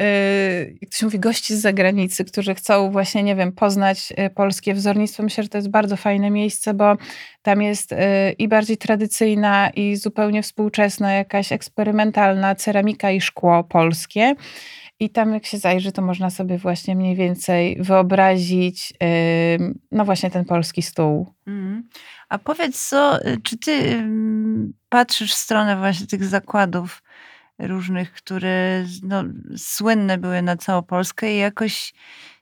y, 0.00 0.78
jak 0.82 0.90
to 0.90 0.96
się 0.96 1.06
mówi, 1.06 1.18
gości 1.18 1.56
z 1.56 1.60
zagranicy, 1.60 2.24
którzy 2.24 2.54
chcą 2.54 2.90
właśnie, 2.90 3.22
nie 3.22 3.36
wiem, 3.36 3.52
poznać 3.52 4.12
polskie 4.34 4.74
wzornictwo. 4.74 5.22
Myślę, 5.22 5.42
że 5.42 5.48
to 5.48 5.58
jest 5.58 5.70
bardzo 5.70 5.96
fajne 5.96 6.30
miejsce, 6.30 6.74
bo 6.74 6.96
tam 7.42 7.62
jest 7.62 7.94
i 8.38 8.48
bardziej 8.48 8.76
tradycyjna 8.76 9.70
i 9.70 9.96
zupełnie 9.96 10.42
współczesna, 10.42 11.12
jakaś 11.12 11.52
eksperymentalna 11.52 12.54
ceramika 12.54 13.10
i 13.10 13.20
szkło 13.20 13.64
polskie. 13.64 14.34
I 15.00 15.10
tam 15.10 15.34
jak 15.34 15.46
się 15.46 15.58
zajrzy, 15.58 15.92
to 15.92 16.02
można 16.02 16.30
sobie 16.30 16.58
właśnie 16.58 16.96
mniej 16.96 17.16
więcej 17.16 17.76
wyobrazić, 17.80 18.92
no 19.92 20.04
właśnie 20.04 20.30
ten 20.30 20.44
polski 20.44 20.82
stół. 20.82 21.34
Mm. 21.46 21.88
A 22.28 22.38
powiedz, 22.38 22.88
co, 22.88 23.18
czy 23.42 23.58
ty 23.58 24.04
patrzysz 24.88 25.32
w 25.32 25.38
stronę 25.38 25.76
właśnie 25.76 26.06
tych 26.06 26.24
zakładów 26.24 27.02
różnych, 27.58 28.12
które 28.12 28.84
no, 29.02 29.24
słynne 29.56 30.18
były 30.18 30.42
na 30.42 30.56
całą 30.56 30.82
Polskę 30.82 31.34
i 31.34 31.38
jakoś 31.38 31.94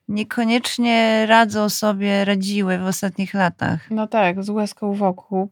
niekoniecznie 0.09 1.27
radzą 1.29 1.69
sobie, 1.69 2.25
radziły 2.25 2.79
w 2.79 2.87
ostatnich 2.87 3.35
latach. 3.35 3.91
No 3.91 4.07
tak, 4.07 4.45
z 4.45 4.51
łezką 4.51 4.95
wokół 4.95 5.51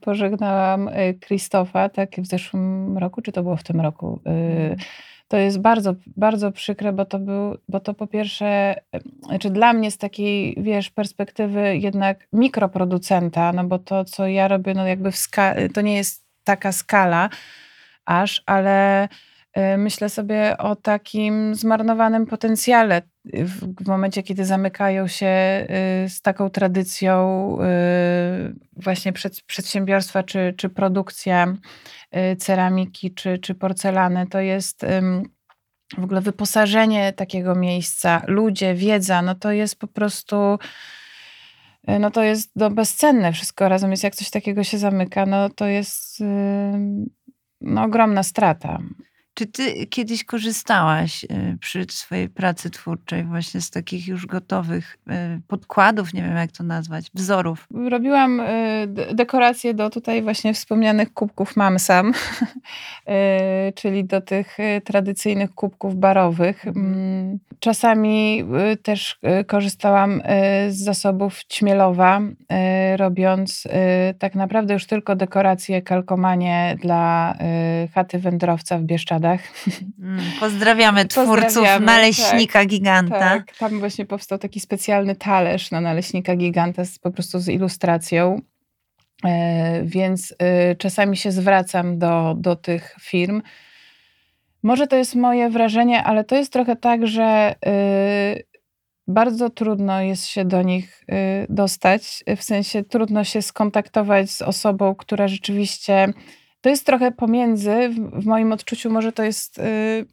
pożegnałam 0.00 0.88
y, 0.88 1.18
Krzysztofa, 1.20 1.88
tak, 1.88 2.10
w 2.18 2.26
zeszłym 2.26 2.98
roku, 2.98 3.22
czy 3.22 3.32
to 3.32 3.42
było 3.42 3.56
w 3.56 3.62
tym 3.62 3.80
roku? 3.80 4.20
To 5.28 5.36
jest 5.36 5.60
bardzo, 5.60 5.94
bardzo 6.16 6.52
przykre, 6.52 6.92
bo 6.92 7.04
to 7.04 7.18
był, 7.18 7.58
bo 7.68 7.80
to 7.80 7.94
po 7.94 8.06
pierwsze, 8.06 8.74
znaczy 9.22 9.50
dla 9.50 9.72
mnie 9.72 9.90
z 9.90 9.98
takiej, 9.98 10.56
wiesz, 10.58 10.90
perspektywy 10.90 11.76
jednak 11.76 12.28
mikroproducenta, 12.32 13.52
no 13.52 13.64
bo 13.64 13.78
to, 13.78 14.04
co 14.04 14.26
ja 14.26 14.48
robię, 14.48 14.74
no 14.74 14.86
jakby 14.86 15.10
to 15.74 15.80
nie 15.80 15.96
jest 15.96 16.26
taka 16.44 16.72
skala 16.72 17.28
aż, 18.04 18.42
ale 18.46 19.08
myślę 19.78 20.08
sobie 20.08 20.58
o 20.58 20.76
takim 20.76 21.54
zmarnowanym 21.54 22.26
potencjale 22.26 23.02
w, 23.24 23.84
w 23.84 23.88
momencie, 23.88 24.22
kiedy 24.22 24.44
zamykają 24.44 25.06
się 25.06 25.26
y, 26.06 26.08
z 26.08 26.22
taką 26.22 26.50
tradycją 26.50 27.58
y, 27.60 28.82
właśnie 28.82 29.12
przed, 29.12 29.42
przedsiębiorstwa 29.42 30.22
czy, 30.22 30.54
czy 30.56 30.68
produkcja 30.68 31.56
Y, 32.16 32.36
ceramiki 32.36 33.14
czy, 33.14 33.38
czy 33.38 33.54
porcelany. 33.54 34.26
To 34.26 34.40
jest 34.40 34.86
w 35.98 36.04
ogóle 36.04 36.20
wyposażenie 36.20 37.12
takiego 37.12 37.54
miejsca, 37.54 38.22
ludzie, 38.26 38.74
wiedza, 38.74 39.22
no 39.22 39.34
to 39.34 39.52
jest 39.52 39.78
po 39.78 39.86
prostu 39.86 40.58
y, 41.88 41.98
no 41.98 42.10
to 42.10 42.22
jest 42.22 42.50
no, 42.56 42.70
bezcenne 42.70 43.32
wszystko 43.32 43.68
razem. 43.68 43.90
Jest 43.90 44.04
jak 44.04 44.14
coś 44.14 44.30
takiego 44.30 44.64
się 44.64 44.78
zamyka, 44.78 45.26
no 45.26 45.50
to 45.50 45.66
jest 45.66 46.22
no, 47.60 47.82
ogromna 47.82 48.22
strata. 48.22 48.78
Czy 49.38 49.46
ty 49.46 49.86
kiedyś 49.86 50.24
korzystałaś 50.24 51.24
y, 51.24 51.58
przy 51.60 51.86
swojej 51.90 52.28
pracy 52.28 52.70
twórczej 52.70 53.24
właśnie 53.24 53.60
z 53.60 53.70
takich 53.70 54.08
już 54.08 54.26
gotowych 54.26 54.98
y, 55.08 55.12
podkładów, 55.48 56.14
nie 56.14 56.22
wiem 56.22 56.36
jak 56.36 56.52
to 56.52 56.64
nazwać, 56.64 57.10
wzorów? 57.14 57.66
Robiłam 57.90 58.40
y, 58.40 58.44
de- 58.88 59.14
dekoracje 59.14 59.74
do 59.74 59.90
tutaj 59.90 60.22
właśnie 60.22 60.54
wspomnianych 60.54 61.14
kubków 61.14 61.56
Mam 61.56 61.78
Sam, 61.78 62.12
czyli 63.78 64.04
do 64.04 64.20
tych 64.20 64.56
tradycyjnych 64.84 65.54
kubków 65.54 65.96
barowych. 65.96 66.66
Mhm. 66.66 66.86
Mm, 66.86 67.38
Czasami 67.60 68.44
też 68.82 69.18
korzystałam 69.46 70.22
z 70.68 70.76
zasobów 70.76 71.44
Ćmielowa, 71.44 72.20
robiąc 72.96 73.68
tak 74.18 74.34
naprawdę 74.34 74.74
już 74.74 74.86
tylko 74.86 75.16
dekoracje, 75.16 75.82
kalkomanie 75.82 76.76
dla 76.82 77.34
chaty 77.94 78.18
wędrowca 78.18 78.78
w 78.78 78.82
Bieszczadach. 78.82 79.25
Mm, 80.00 80.24
Pozdrawiamy 80.40 81.04
twórców 81.04 81.44
Pozdrawiamy, 81.44 81.86
naleśnika 81.86 82.64
giganta. 82.64 83.18
Tak, 83.18 83.56
tam 83.56 83.78
właśnie 83.78 84.06
powstał 84.06 84.38
taki 84.38 84.60
specjalny 84.60 85.16
talerz 85.16 85.70
na 85.70 85.80
naleśnika 85.80 86.36
giganta 86.36 86.84
z, 86.84 86.98
po 86.98 87.10
prostu 87.10 87.38
z 87.38 87.48
ilustracją. 87.48 88.40
E, 89.24 89.82
więc 89.84 90.34
e, 90.38 90.74
czasami 90.74 91.16
się 91.16 91.32
zwracam 91.32 91.98
do, 91.98 92.34
do 92.38 92.56
tych 92.56 92.96
firm. 93.00 93.42
Może 94.62 94.86
to 94.86 94.96
jest 94.96 95.14
moje 95.14 95.50
wrażenie, 95.50 96.04
ale 96.04 96.24
to 96.24 96.36
jest 96.36 96.52
trochę 96.52 96.76
tak, 96.76 97.06
że 97.06 97.54
e, 97.66 98.36
bardzo 99.08 99.50
trudno 99.50 100.00
jest 100.00 100.26
się 100.26 100.44
do 100.44 100.62
nich 100.62 101.04
e, 101.08 101.46
dostać. 101.48 102.24
W 102.36 102.42
sensie 102.42 102.84
trudno 102.84 103.24
się 103.24 103.42
skontaktować 103.42 104.30
z 104.30 104.42
osobą, 104.42 104.94
która 104.94 105.28
rzeczywiście. 105.28 106.12
To 106.66 106.70
jest 106.70 106.86
trochę 106.86 107.12
pomiędzy, 107.12 107.88
w, 108.12 108.26
moim 108.26 108.52
odczuciu, 108.52 108.90
może 108.90 109.12
to 109.12 109.22
jest 109.22 109.58
e, 109.58 109.62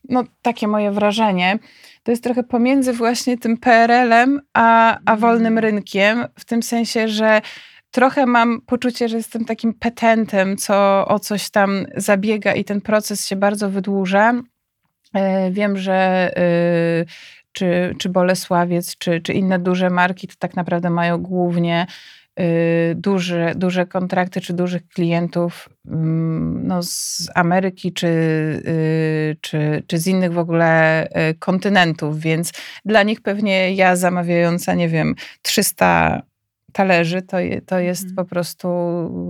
no, 0.09 0.23
takie 0.41 0.67
moje 0.67 0.91
wrażenie. 0.91 1.59
To 2.03 2.11
jest 2.11 2.23
trochę 2.23 2.43
pomiędzy 2.43 2.93
właśnie 2.93 3.37
tym 3.37 3.57
PRL-em 3.57 4.41
a, 4.53 4.97
a 5.05 5.15
wolnym 5.15 5.59
rynkiem, 5.59 6.25
w 6.39 6.45
tym 6.45 6.63
sensie, 6.63 7.07
że 7.07 7.41
trochę 7.91 8.25
mam 8.25 8.61
poczucie, 8.61 9.09
że 9.09 9.17
jestem 9.17 9.45
takim 9.45 9.73
petentem, 9.73 10.57
co 10.57 11.05
o 11.07 11.19
coś 11.19 11.49
tam 11.49 11.85
zabiega 11.95 12.53
i 12.53 12.63
ten 12.63 12.81
proces 12.81 13.27
się 13.27 13.35
bardzo 13.35 13.69
wydłuża. 13.69 14.33
E, 15.13 15.51
Wiem, 15.51 15.77
że 15.77 16.31
y, 17.01 17.05
czy, 17.53 17.95
czy 17.97 18.09
Bolesławiec, 18.09 18.97
czy, 18.97 19.21
czy 19.21 19.33
inne 19.33 19.59
duże 19.59 19.89
marki 19.89 20.27
to 20.27 20.35
tak 20.39 20.55
naprawdę 20.55 20.89
mają 20.89 21.17
głównie 21.17 21.87
y, 21.87 22.22
duże, 22.95 23.53
duże 23.55 23.85
kontrakty, 23.85 24.41
czy 24.41 24.53
dużych 24.53 24.87
klientów 24.87 25.69
mm, 25.87 26.67
no, 26.67 26.83
z 26.83 27.27
Ameryki, 27.35 27.93
czy, 27.93 28.07
y, 28.07 29.37
czy, 29.41 29.83
czy 29.87 29.97
z 29.97 30.07
innych 30.07 30.33
w 30.33 30.37
ogóle 30.37 31.05
y, 31.07 31.35
kontynentów, 31.39 32.19
więc 32.19 32.51
dla 32.85 33.03
nich 33.03 33.21
pewnie 33.21 33.73
ja 33.73 33.95
zamawiająca, 33.95 34.73
nie 34.73 34.89
wiem, 34.89 35.15
300 35.41 36.21
talerzy, 36.73 37.21
to, 37.21 37.37
to 37.65 37.79
jest 37.79 38.03
Mhm. 38.03 38.15
po 38.15 38.25
prostu 38.25 38.67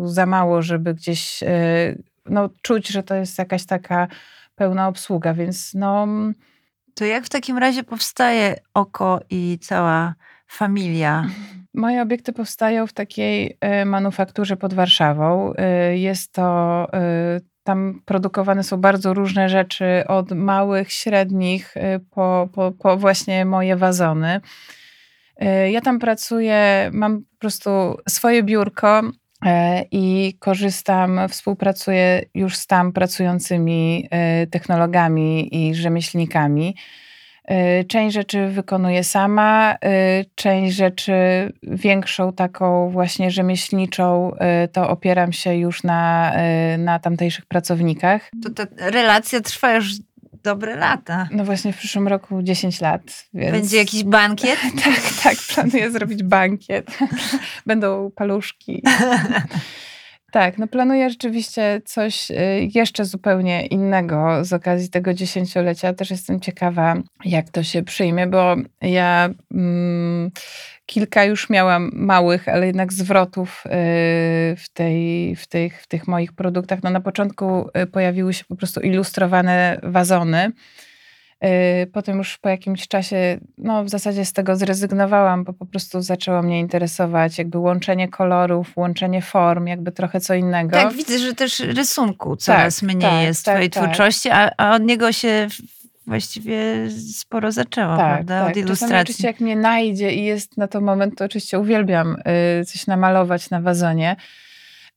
za 0.06 0.26
mało, 0.26 0.62
żeby 0.62 0.93
gdzieś 0.93 1.43
y, 1.43 2.04
no, 2.26 2.49
czuć, 2.62 2.88
że 2.88 3.04
to 3.04 3.16
jest 3.16 3.38
jakaś 3.38 3.66
taka 3.66 4.08
pełna 4.56 4.88
obsługa, 4.88 5.34
więc 5.34 5.74
no... 5.74 6.08
To 6.95 7.06
jak 7.06 7.26
w 7.26 7.30
takim 7.30 7.58
razie 7.58 7.84
powstaje 7.84 8.56
oko 8.74 9.20
i 9.30 9.60
cała 9.62 10.16
familia? 10.47 11.26
Moje 11.74 12.02
obiekty 12.02 12.34
powstają 12.34 12.88
w 12.88 12.94
takiej 12.94 13.58
e, 13.62 13.86
manufakturze 13.86 14.58
pod 14.58 14.74
Warszawą. 14.74 15.54
E, 15.54 15.98
Jest 15.98 16.34
to, 16.34 16.88
e, 16.94 17.40
tam 17.64 18.02
produkowane 18.06 18.64
są 18.64 18.78
bardzo 18.78 19.14
różne 19.14 19.50
rzeczy, 19.50 20.04
od 20.08 20.32
małych, 20.32 20.92
średnich, 20.92 21.76
po, 22.12 22.50
po, 22.54 22.72
po 22.72 22.98
właśnie 22.98 23.46
moje 23.46 23.76
wazony. 23.76 24.42
Ja 25.72 25.82
tam 25.82 26.00
pracuję, 26.00 26.90
mam 26.94 27.22
po 27.22 27.40
prostu 27.40 27.98
swoje 28.10 28.44
biurko 28.44 29.02
i 29.92 30.36
korzystam, 30.40 31.20
współpracuję 31.30 32.22
już 32.34 32.58
z 32.58 32.68
tam 32.68 32.94
pracującymi 32.94 34.10
technologami 34.52 35.56
i 35.58 35.76
rzemieślnikami. 35.76 36.76
Y, 37.52 37.84
Część 37.86 38.14
rzeczy 38.14 38.48
wykonuję 38.48 39.04
sama, 39.04 39.76
y, 39.76 40.26
część 40.36 40.76
rzeczy 40.76 41.14
większą, 41.64 42.34
taką 42.34 42.89
właśnie 42.89 43.32
rzemieślniczą, 43.32 44.32
y, 44.66 44.68
to 44.68 44.89
opieram 44.89 45.34
się 45.34 45.56
już 45.56 45.84
na, 45.84 46.34
na 46.78 47.00
tamtejszych 47.00 47.46
pracownikach. 47.46 48.30
To 48.44 48.50
ta 48.50 48.89
relacja 48.89 49.41
trwa 49.41 49.76
już 49.76 49.94
dobre 50.44 50.76
lata. 50.76 51.28
No 51.32 51.46
właśnie 51.46 51.74
w 51.74 51.78
przyszłym 51.78 52.08
roku 52.08 52.41
10 52.41 52.82
lat, 52.82 53.02
więc... 53.34 53.52
Będzie 53.52 53.78
jakiś 53.78 54.04
bankiet? 54.04 54.60
Tak, 54.84 55.02
tak, 55.24 55.38
planuję 55.54 55.91
zrobić 55.91 56.24
bankiet. 56.24 56.98
Będą 57.66 58.12
paluszki. 58.16 58.84
Tak, 60.34 60.58
no 60.58 60.68
planuję 60.68 61.10
rzeczywiście 61.10 61.82
coś 61.86 62.32
y, 62.32 62.36
jeszcze 62.76 63.06
zupełnie 63.06 63.66
innego 63.66 64.46
z 64.46 64.54
okazji 64.54 64.90
tego 64.90 65.14
dziesięciolecia. 65.14 65.94
Też 65.94 66.12
jestem 66.12 66.40
ciekawa, 66.40 66.96
jak 67.26 67.50
to 67.50 67.64
się 67.64 67.84
przyjmie, 67.84 68.28
bo 68.28 68.56
ja 68.82 69.30
mm, 69.52 70.32
kilka 70.86 71.24
już 71.24 71.50
miałam 71.50 71.92
małych, 71.94 72.50
ale 72.50 72.68
jednak 72.68 72.94
zwrotów 72.94 73.64
y, 73.66 73.70
w, 74.56 74.66
tej, 74.74 75.36
w, 75.36 75.48
tych, 75.48 75.82
w 75.82 75.88
tych 75.88 76.08
moich 76.08 76.34
produktach. 76.34 76.84
No 76.84 76.90
na 76.90 77.02
początku 77.02 77.70
y, 77.84 77.88
pojawiły 77.88 78.34
się 78.34 78.46
po 78.46 78.56
prostu 78.56 78.82
ilustrowane 78.82 79.80
wazony. 79.84 80.52
Y, 81.46 81.88
Potem 81.94 82.18
już 82.18 82.38
po 82.38 82.50
jakimś 82.50 82.88
czasie, 82.88 83.39
no 83.58 83.84
w 83.84 83.89
zasadzie 83.89 84.26
z 84.26 84.34
tego 84.34 84.56
zrezygnowałam, 84.56 85.44
bo 85.44 85.54
po 85.54 85.66
prostu 85.66 86.02
zaczęło 86.02 86.41
mnie 86.41 86.60
interesować 86.60 87.38
jakby 87.38 87.58
łączenie 87.58 88.08
kolorów, 88.08 88.78
łączenie 88.78 89.22
form, 89.22 89.68
jakby 89.68 89.91
trochę 89.91 90.20
co 90.20 90.34
innego. 90.34 90.72
Tak, 90.72 90.94
widzę, 90.94 91.20
że 91.20 91.34
też 91.34 91.60
rysunku 91.60 92.36
coraz 92.36 92.82
mniej 92.82 93.12
tak, 93.12 93.24
jest 93.24 93.41
w 93.41 93.44
tak, 93.44 93.56
twojej 93.56 93.70
tak. 93.70 93.84
twórczości, 93.84 94.30
a, 94.30 94.52
a 94.58 94.76
od 94.76 94.84
niego 94.84 95.12
się 95.12 95.48
właściwie 96.08 96.89
sporo 97.14 97.52
zaczęło, 97.52 97.96
prawda? 97.96 98.41
Od 98.41 98.48
Czasami 98.48 98.66
ilustracji. 98.66 98.98
oczywiście 98.98 99.28
jak 99.28 99.39
mnie 99.39 99.56
najdzie 99.56 100.12
i 100.12 100.24
jest 100.24 100.58
na 100.58 100.68
to 100.68 100.82
moment, 100.82 101.18
to 101.18 101.26
oczywiście 101.26 101.60
uwielbiam 101.60 102.18
y, 102.62 102.66
coś 102.66 102.88
namalować 102.88 103.50
na 103.50 103.62
wazonie. 103.62 104.16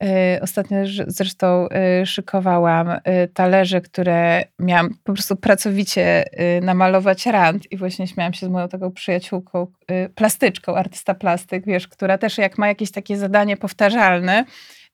Y, 0.04 0.40
Ostatnio 0.42 0.78
zresztą 1.06 1.68
y, 2.02 2.06
szykowałam 2.06 2.88
y, 2.90 3.00
talerze, 3.34 3.80
które 3.80 4.42
miałam 4.58 4.94
po 5.04 5.12
prostu 5.12 5.36
pracowicie 5.36 6.24
namalować 6.62 7.26
rand 7.26 7.72
i 7.72 7.76
właśnie 7.76 8.06
śmiałam 8.06 8.32
się 8.32 8.46
z 8.46 8.48
moją 8.48 8.68
taką 8.68 8.92
przyjaciółką, 8.92 9.66
plastyczką, 10.14 10.74
artysta 10.74 11.14
plastyk, 11.14 11.66
wiesz, 11.66 11.88
która 11.88 12.18
też 12.18 12.38
jak 12.38 12.58
ma 12.58 12.68
jakieś 12.68 12.90
takie 12.90 13.16
zadanie 13.16 13.56
powtarzalne, 13.56 14.44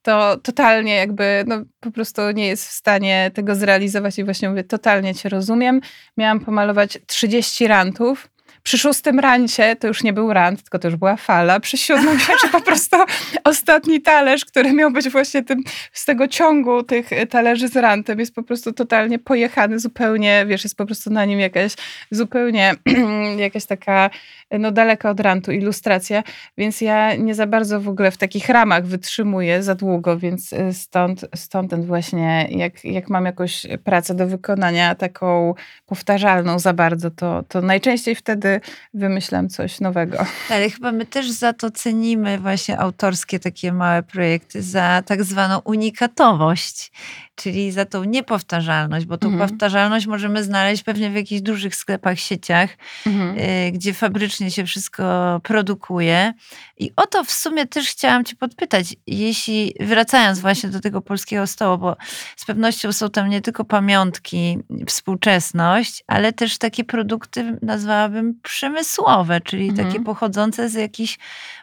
to 0.03 0.37
totalnie 0.37 0.95
jakby 0.95 1.45
no, 1.47 1.63
po 1.81 1.91
prostu 1.91 2.31
nie 2.31 2.47
jest 2.47 2.69
w 2.69 2.73
stanie 2.73 3.31
tego 3.35 3.55
zrealizować 3.55 4.19
i 4.19 4.25
właśnie 4.25 4.49
mówię, 4.49 4.65
totalnie 4.65 5.15
cię 5.15 5.29
rozumiem. 5.29 5.81
Miałam 6.17 6.41
pomalować 6.41 6.99
30 7.07 7.67
rantów. 7.67 8.29
Przy 8.63 8.79
szóstym 8.79 9.19
rancie 9.19 9.77
to 9.77 9.87
już 9.89 10.03
nie 10.03 10.13
był 10.13 10.33
rant, 10.33 10.63
tylko 10.63 10.79
to 10.79 10.89
już 10.89 10.97
była 10.97 11.17
fala. 11.17 11.61
Przy 11.61 11.79
siódmym 11.79 12.19
rancie 12.29 12.49
po 12.53 12.61
prostu 12.61 12.97
ostatni 13.45 14.03
talerz, 14.03 14.45
który 14.45 14.73
miał 14.73 14.91
być 14.91 15.09
właśnie 15.09 15.43
tym, 15.43 15.63
z 15.93 16.05
tego 16.05 16.29
ciągu 16.29 16.83
tych 16.83 17.11
talerzy 17.31 17.69
z 17.69 17.77
rantem 17.77 18.21
jest 18.21 18.35
po 18.35 18.43
prostu 18.43 18.73
totalnie 18.73 19.19
pojechany 19.19 19.79
zupełnie, 19.79 20.45
wiesz, 20.49 20.65
jest 20.65 20.77
po 20.77 20.87
prostu 20.87 21.11
na 21.11 21.25
nim 21.25 21.41
jakaś 21.41 21.73
zupełnie 22.11 22.75
jakaś 23.37 23.67
taka 23.67 24.11
no 24.59 24.71
daleka 24.71 25.11
od 25.11 25.21
rantu 25.21 25.53
ilustracja, 25.53 26.23
więc 26.59 26.81
ja 26.81 27.17
nie 27.17 27.35
za 27.35 27.47
bardzo 27.47 27.81
w 27.81 27.89
ogóle 27.89 28.11
w 28.11 28.17
takich 28.17 28.49
ramach 28.49 28.87
wytrzymuję 28.87 29.63
za 29.63 29.75
długo, 29.75 30.19
więc 30.19 30.53
y, 30.53 30.73
stąd, 30.73 31.25
stąd 31.35 31.71
ten 31.71 31.87
właśnie, 31.87 32.49
jak, 32.51 32.85
jak 32.85 33.11
mam 33.11 33.25
jakąś 33.25 33.67
pracę 33.85 34.15
do 34.15 34.27
wykonania 34.27 34.95
taką 34.95 35.55
powtarzalną 35.87 36.59
za 36.59 36.73
bardzo, 36.73 37.11
to, 37.11 37.43
to 37.49 37.61
najczęściej 37.61 38.15
wtedy 38.15 38.52
wymyślam 38.95 39.49
coś 39.49 39.81
nowego. 39.81 40.27
Ale 40.51 40.71
chyba 40.75 40.93
my 40.93 41.07
też 41.07 41.31
za 41.31 41.53
to 41.53 41.71
cenimy 41.71 42.39
właśnie 42.39 42.79
autorskie 42.79 43.41
takie 43.41 43.73
małe 43.73 44.03
projekty, 44.03 44.63
za 44.63 45.03
tak 45.07 45.25
zwaną 45.25 45.59
unikatowość, 45.59 46.93
czyli 47.35 47.73
za 47.73 47.85
tą 47.85 48.05
niepowtarzalność, 48.05 49.07
bo 49.07 49.19
tą 49.19 49.29
Mhm. 49.29 49.49
powtarzalność 49.49 50.07
możemy 50.07 50.45
znaleźć 50.45 50.83
pewnie 50.83 51.11
w 51.11 51.15
jakichś 51.15 51.43
dużych 51.43 51.77
sklepach, 51.77 52.19
sieciach, 52.19 52.71
y, 53.07 53.73
gdzie 53.73 53.95
fabrycznie 53.95 54.51
się 54.51 54.65
wszystko 54.67 55.41
produkuje. 55.45 56.33
I 56.79 56.91
o 56.97 57.07
to 57.07 57.25
w 57.25 57.31
sumie 57.33 57.67
też 57.67 57.89
chciałam 57.89 58.25
Cię 58.25 58.37
podpytać, 58.37 58.95
jeśli 59.07 59.75
wracając 59.81 60.41
właśnie 60.41 60.69
do 60.69 60.81
tego 60.81 61.01
polskiego 61.03 61.47
stołu, 61.47 61.79
bo 61.79 61.97
z 62.37 62.45
pewnością 62.45 62.93
są 62.93 63.11
tam 63.11 63.29
nie 63.29 63.41
tylko 63.41 63.65
pamiątki, 63.65 64.59
współczesność, 64.89 66.05
ale 66.07 66.33
też 66.33 66.59
takie 66.59 66.85
produkty, 66.85 67.59
nazwałabym 67.63 68.41
przemysłowe, 68.43 69.41
czyli 69.41 69.69
Mhm. 69.69 69.89
takie 69.89 70.05
pochodzące 70.05 70.69
z 70.69 70.75
jakichś 70.75 71.19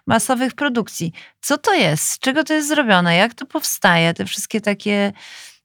masowych 0.10 0.53
produkcji. 0.53 1.14
Co 1.41 1.57
to 1.57 1.74
jest? 1.74 2.03
Z 2.03 2.20
czego 2.20 2.43
to 2.43 2.53
jest 2.53 2.68
zrobione? 2.68 3.16
Jak 3.16 3.34
to 3.34 3.45
powstaje? 3.45 4.14
Te 4.14 4.26
wszystkie 4.26 4.62
takie 4.62 5.14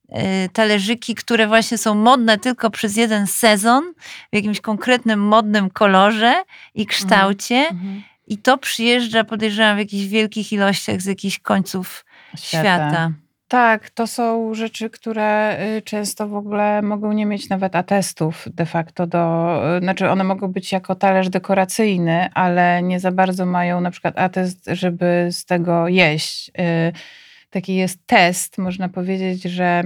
y, 0.09 0.49
talerzyki, 0.53 1.15
które 1.15 1.47
właśnie 1.47 1.77
są 1.77 1.95
modne 1.95 2.37
tylko 2.37 2.69
przez 2.69 2.97
jeden 2.97 3.27
sezon, 3.27 3.93
w 4.33 4.35
jakimś 4.35 4.61
konkretnym 4.61 5.19
modnym 5.19 5.69
kolorze 5.69 6.43
i 6.75 6.85
kształcie. 6.85 7.69
I 8.27 8.37
to 8.37 8.57
przyjeżdża, 8.57 9.23
podejrzewam, 9.23 9.75
w 9.75 9.79
jakichś 9.79 10.05
wielkich 10.05 10.53
ilościach 10.53 11.01
z 11.01 11.05
jakichś 11.05 11.39
końców 11.39 12.05
świata. 12.37 13.11
Tak, 13.47 13.89
to 13.89 14.07
są 14.07 14.53
rzeczy, 14.53 14.89
które 14.89 15.57
y, 15.77 15.81
często 15.81 16.27
w 16.27 16.35
ogóle 16.35 16.81
mogą 16.81 17.11
nie 17.11 17.25
mieć 17.25 17.49
nawet 17.49 17.75
atestów 17.75 18.47
de 18.53 18.65
facto 18.65 19.07
do, 19.07 19.61
y, 19.77 19.79
znaczy 19.79 20.09
one 20.09 20.23
mogą 20.23 20.47
być 20.47 20.71
jako 20.71 20.95
talerz 20.95 21.29
dekoracyjny, 21.29 22.29
ale 22.33 22.83
nie 22.83 22.99
za 22.99 23.11
bardzo 23.11 23.45
mają 23.45 23.81
na 23.81 23.91
przykład 23.91 24.19
atest, 24.19 24.65
żeby 24.67 25.27
z 25.31 25.45
tego 25.45 25.87
jeść. 25.87 26.49
Y, 26.59 26.93
Taki 27.55 27.75
jest 27.75 28.07
test, 28.07 28.57
można 28.57 28.89
powiedzieć, 28.89 29.43
że 29.43 29.83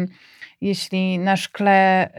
jeśli 0.61 1.19
na 1.19 1.37
szkle 1.37 2.09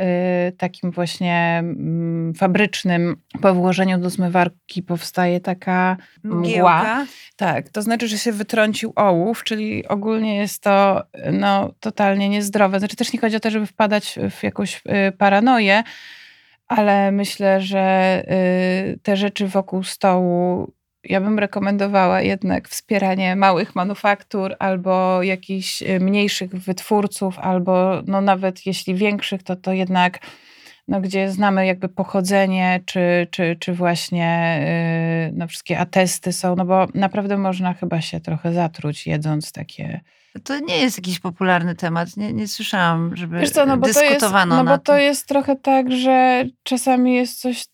y, 0.49 0.53
takim 0.53 0.91
właśnie 0.91 1.59
mm, 1.59 2.35
fabrycznym 2.35 3.17
po 3.41 3.55
włożeniu 3.55 3.99
do 3.99 4.11
zmywarki 4.11 4.83
powstaje 4.83 5.41
taka 5.41 5.97
mgła, 6.25 6.41
Mgiełka. 6.41 7.07
tak, 7.37 7.69
to 7.69 7.83
znaczy, 7.83 8.09
że 8.09 8.19
się 8.19 8.33
wytrącił 8.33 8.93
ołów, 8.97 9.45
czyli 9.45 9.89
ogólnie 9.89 10.37
jest 10.37 10.63
to 10.63 11.03
no, 11.33 11.73
totalnie 11.81 12.29
niezdrowe. 12.29 12.79
Znaczy 12.79 12.97
też 12.97 13.13
nie 13.13 13.19
chodzi 13.19 13.37
o 13.37 13.41
to, 13.41 13.51
żeby 13.51 13.67
wpadać 13.67 14.19
w 14.31 14.43
jakąś 14.43 14.77
y, 14.77 15.13
paranoję, 15.19 15.83
ale 16.67 17.13
myślę, 17.13 17.61
że 17.61 18.23
y, 18.95 18.99
te 19.03 19.17
rzeczy 19.17 19.47
wokół 19.47 19.83
stołu 19.83 20.73
ja 21.05 21.21
bym 21.21 21.39
rekomendowała 21.39 22.21
jednak 22.21 22.69
wspieranie 22.69 23.37
małych 23.37 23.75
manufaktur 23.75 24.57
albo 24.59 25.23
jakichś 25.23 25.83
y, 25.83 26.01
mniejszych 26.01 26.51
wytwórców, 26.51 27.39
albo 27.39 28.03
no 28.07 28.21
nawet 28.21 28.67
jeśli 28.67 28.95
większych, 28.95 29.43
to 29.43 29.57
to 29.57 29.73
jednak 29.73 30.19
no, 30.89 31.01
gdzie 31.01 31.31
znamy 31.31 31.67
jakby 31.67 31.89
pochodzenie, 31.89 32.81
czy, 32.87 33.27
czy, 33.31 33.57
czy 33.61 33.73
właśnie 33.73 34.61
yy, 35.31 35.39
no, 35.39 35.49
wszystkie 35.49 35.79
atesty 35.79 36.33
są, 36.33 36.57
no 36.57 36.65
bo 36.65 36.87
naprawdę 36.95 37.39
można 37.39 37.75
chyba 37.75 38.01
się 38.01 38.21
trochę 38.21 38.53
zatruć 38.53 39.07
jedząc 39.07 39.53
takie... 39.53 40.01
To 40.45 40.59
nie 40.59 40.79
jest 40.79 40.99
jakiś 40.99 41.19
popularny 41.19 41.75
temat. 41.75 42.17
Nie, 42.17 42.33
nie 42.33 42.49
słyszałam, 42.49 43.17
żeby 43.17 43.47
co, 43.51 43.67
no 43.67 43.77
bo 43.77 43.83
to 43.83 43.89
jest, 43.89 44.01
dyskutowano 44.01 44.57
no 44.57 44.65
bo 44.65 44.79
to 44.79 44.93
tym. 44.93 45.03
jest 45.03 45.27
trochę 45.27 45.57
tak, 45.57 45.93
że 45.93 46.45
czasami 46.63 47.15
jest 47.15 47.41
coś 47.41 47.65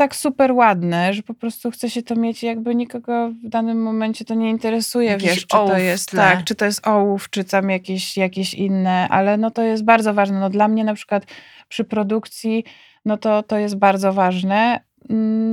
tak 0.00 0.16
super 0.16 0.52
ładne, 0.52 1.14
że 1.14 1.22
po 1.22 1.34
prostu 1.34 1.70
chce 1.70 1.90
się 1.90 2.02
to 2.02 2.16
mieć, 2.16 2.42
jakby 2.42 2.74
nikogo 2.74 3.30
w 3.44 3.48
danym 3.48 3.82
momencie 3.82 4.24
to 4.24 4.34
nie 4.34 4.50
interesuje, 4.50 5.10
Jakiś 5.10 5.28
wiesz, 5.28 5.40
czy 5.40 5.46
to 5.46 5.78
jest 5.78 6.10
tak, 6.10 6.44
czy 6.44 6.54
to 6.54 6.64
jest 6.64 6.86
ołów, 6.86 7.30
czy 7.30 7.44
tam 7.44 7.70
jakieś, 7.70 8.16
jakieś 8.16 8.54
inne, 8.54 9.08
ale 9.08 9.36
no 9.36 9.50
to 9.50 9.62
jest 9.62 9.84
bardzo 9.84 10.14
ważne. 10.14 10.40
No 10.40 10.50
dla 10.50 10.68
mnie 10.68 10.84
na 10.84 10.94
przykład 10.94 11.26
przy 11.68 11.84
produkcji, 11.84 12.64
no 13.04 13.16
to 13.16 13.42
to 13.42 13.58
jest 13.58 13.76
bardzo 13.76 14.12
ważne. 14.12 14.80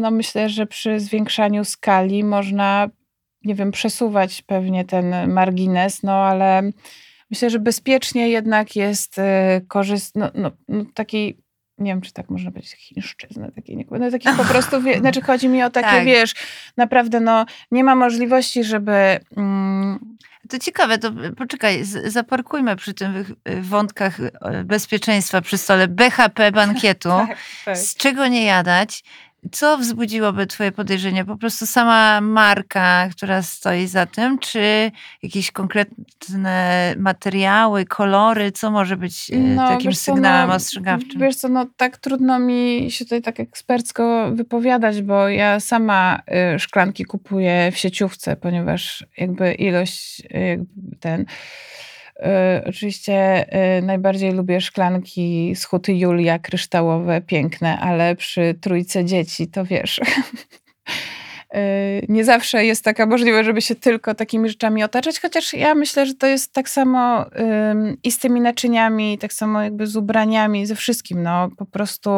No 0.01 0.11
myślę, 0.11 0.49
że 0.49 0.65
przy 0.65 0.99
zwiększaniu 0.99 1.65
skali 1.65 2.23
można, 2.23 2.89
nie 3.45 3.55
wiem, 3.55 3.71
przesuwać 3.71 4.41
pewnie 4.41 4.85
ten 4.85 5.31
margines, 5.33 6.03
no 6.03 6.13
ale 6.13 6.71
myślę, 7.31 7.49
że 7.49 7.59
bezpiecznie 7.59 8.29
jednak 8.29 8.75
jest 8.75 9.21
korzystny, 9.67 10.21
no, 10.21 10.31
no, 10.41 10.51
no 10.67 10.85
taki 10.93 11.37
nie 11.77 11.91
wiem, 11.91 12.01
czy 12.01 12.13
tak 12.13 12.29
można 12.29 12.51
powiedzieć, 12.51 12.73
chińszczyznę, 12.73 13.51
takiej, 13.51 13.87
no 13.91 14.11
takich 14.11 14.35
po 14.37 14.45
prostu, 14.45 14.81
wie, 14.81 14.97
znaczy 14.99 15.21
chodzi 15.21 15.49
mi 15.49 15.63
o 15.63 15.69
takie, 15.69 15.87
Tak. 15.87 16.05
wiesz, 16.05 16.33
naprawdę 16.77 17.19
no, 17.19 17.45
nie 17.71 17.83
ma 17.83 17.95
możliwości, 17.95 18.63
żeby... 18.63 19.19
Mm, 19.37 20.17
To 20.49 20.59
ciekawe, 20.59 20.97
to 20.97 21.11
poczekaj, 21.37 21.83
z- 21.83 22.13
zaparkujmy 22.13 22.75
przy 22.75 22.93
tych 22.93 23.29
y, 23.29 23.61
wątkach 23.61 24.19
y, 24.19 24.31
bezpieczeństwa 24.65 25.41
przy 25.41 25.57
stole 25.57 25.87
BHP 25.87 26.51
bankietu. 26.51 27.09
tak. 27.65 27.77
Z 27.77 27.95
czego 27.95 28.27
nie 28.27 28.43
jadać? 28.43 29.03
Co 29.51 29.77
wzbudziłoby 29.77 30.47
twoje 30.47 30.71
podejrzenie? 30.71 31.25
Po 31.25 31.37
prostu 31.37 31.65
sama 31.65 32.21
marka, 32.21 33.09
która 33.11 33.41
stoi 33.41 33.87
za 33.87 34.05
tym, 34.05 34.39
czy 34.39 34.91
jakieś 35.23 35.51
konkretne 35.51 36.93
materiały, 36.97 37.85
kolory? 37.85 38.51
Co 38.51 38.71
może 38.71 38.97
być 38.97 39.29
y, 39.29 39.55
takim 39.55 39.91
wiesz 39.91 39.99
co, 39.99 40.13
sygnałem 40.13 40.49
no, 40.49 40.55
ostrzegawczym? 40.55 41.21
Wiesz 41.21 41.35
co, 41.35 41.49
no 41.49 41.65
tak 41.77 41.97
trudno 41.97 42.39
mi 42.39 42.87
się 42.89 43.05
tutaj 43.05 43.21
tak 43.21 43.39
ekspercko 43.39 44.31
wypowiadać, 44.31 45.01
bo 45.01 45.29
ja 45.29 45.59
sama 45.59 46.21
y, 46.55 46.59
szklanki 46.59 47.05
kupuję 47.05 47.71
w 47.71 47.77
sieciówce, 47.77 48.35
ponieważ 48.35 49.05
jakby 49.17 49.53
ilość 49.53 50.19
y, 50.19 50.39
jakby 50.39 50.95
ten... 50.99 51.25
Y, 52.19 52.65
oczywiście 52.65 53.45
y, 53.77 53.81
najbardziej 53.81 54.31
lubię 54.31 54.61
szklanki 54.61 55.55
z 55.55 55.65
huty 55.65 55.93
Julia, 55.93 56.39
kryształowe, 56.39 57.21
piękne, 57.21 57.79
ale 57.79 58.15
przy 58.15 58.55
trójce 58.61 59.05
dzieci 59.05 59.47
to 59.47 59.65
wiesz... 59.65 59.99
y, 59.99 60.03
Nie 62.09 62.25
zawsze 62.25 62.65
jest 62.65 62.83
taka 62.83 63.05
możliwość, 63.05 63.45
żeby 63.45 63.61
się 63.61 63.75
tylko 63.75 64.15
takimi 64.15 64.49
rzeczami 64.49 64.83
otaczać, 64.83 65.19
chociaż 65.19 65.53
ja 65.53 65.75
myślę, 65.75 66.05
że 66.05 66.13
to 66.13 66.27
jest 66.27 66.53
tak 66.53 66.69
samo 66.69 67.25
i 68.03 68.11
z 68.11 68.19
tymi 68.19 68.41
naczyniami, 68.41 69.17
tak 69.17 69.33
samo 69.33 69.61
jakby 69.61 69.87
z 69.87 69.95
ubraniami, 69.95 70.65
ze 70.65 70.75
wszystkim. 70.75 71.23
No 71.23 71.49
po 71.57 71.65
prostu 71.65 72.09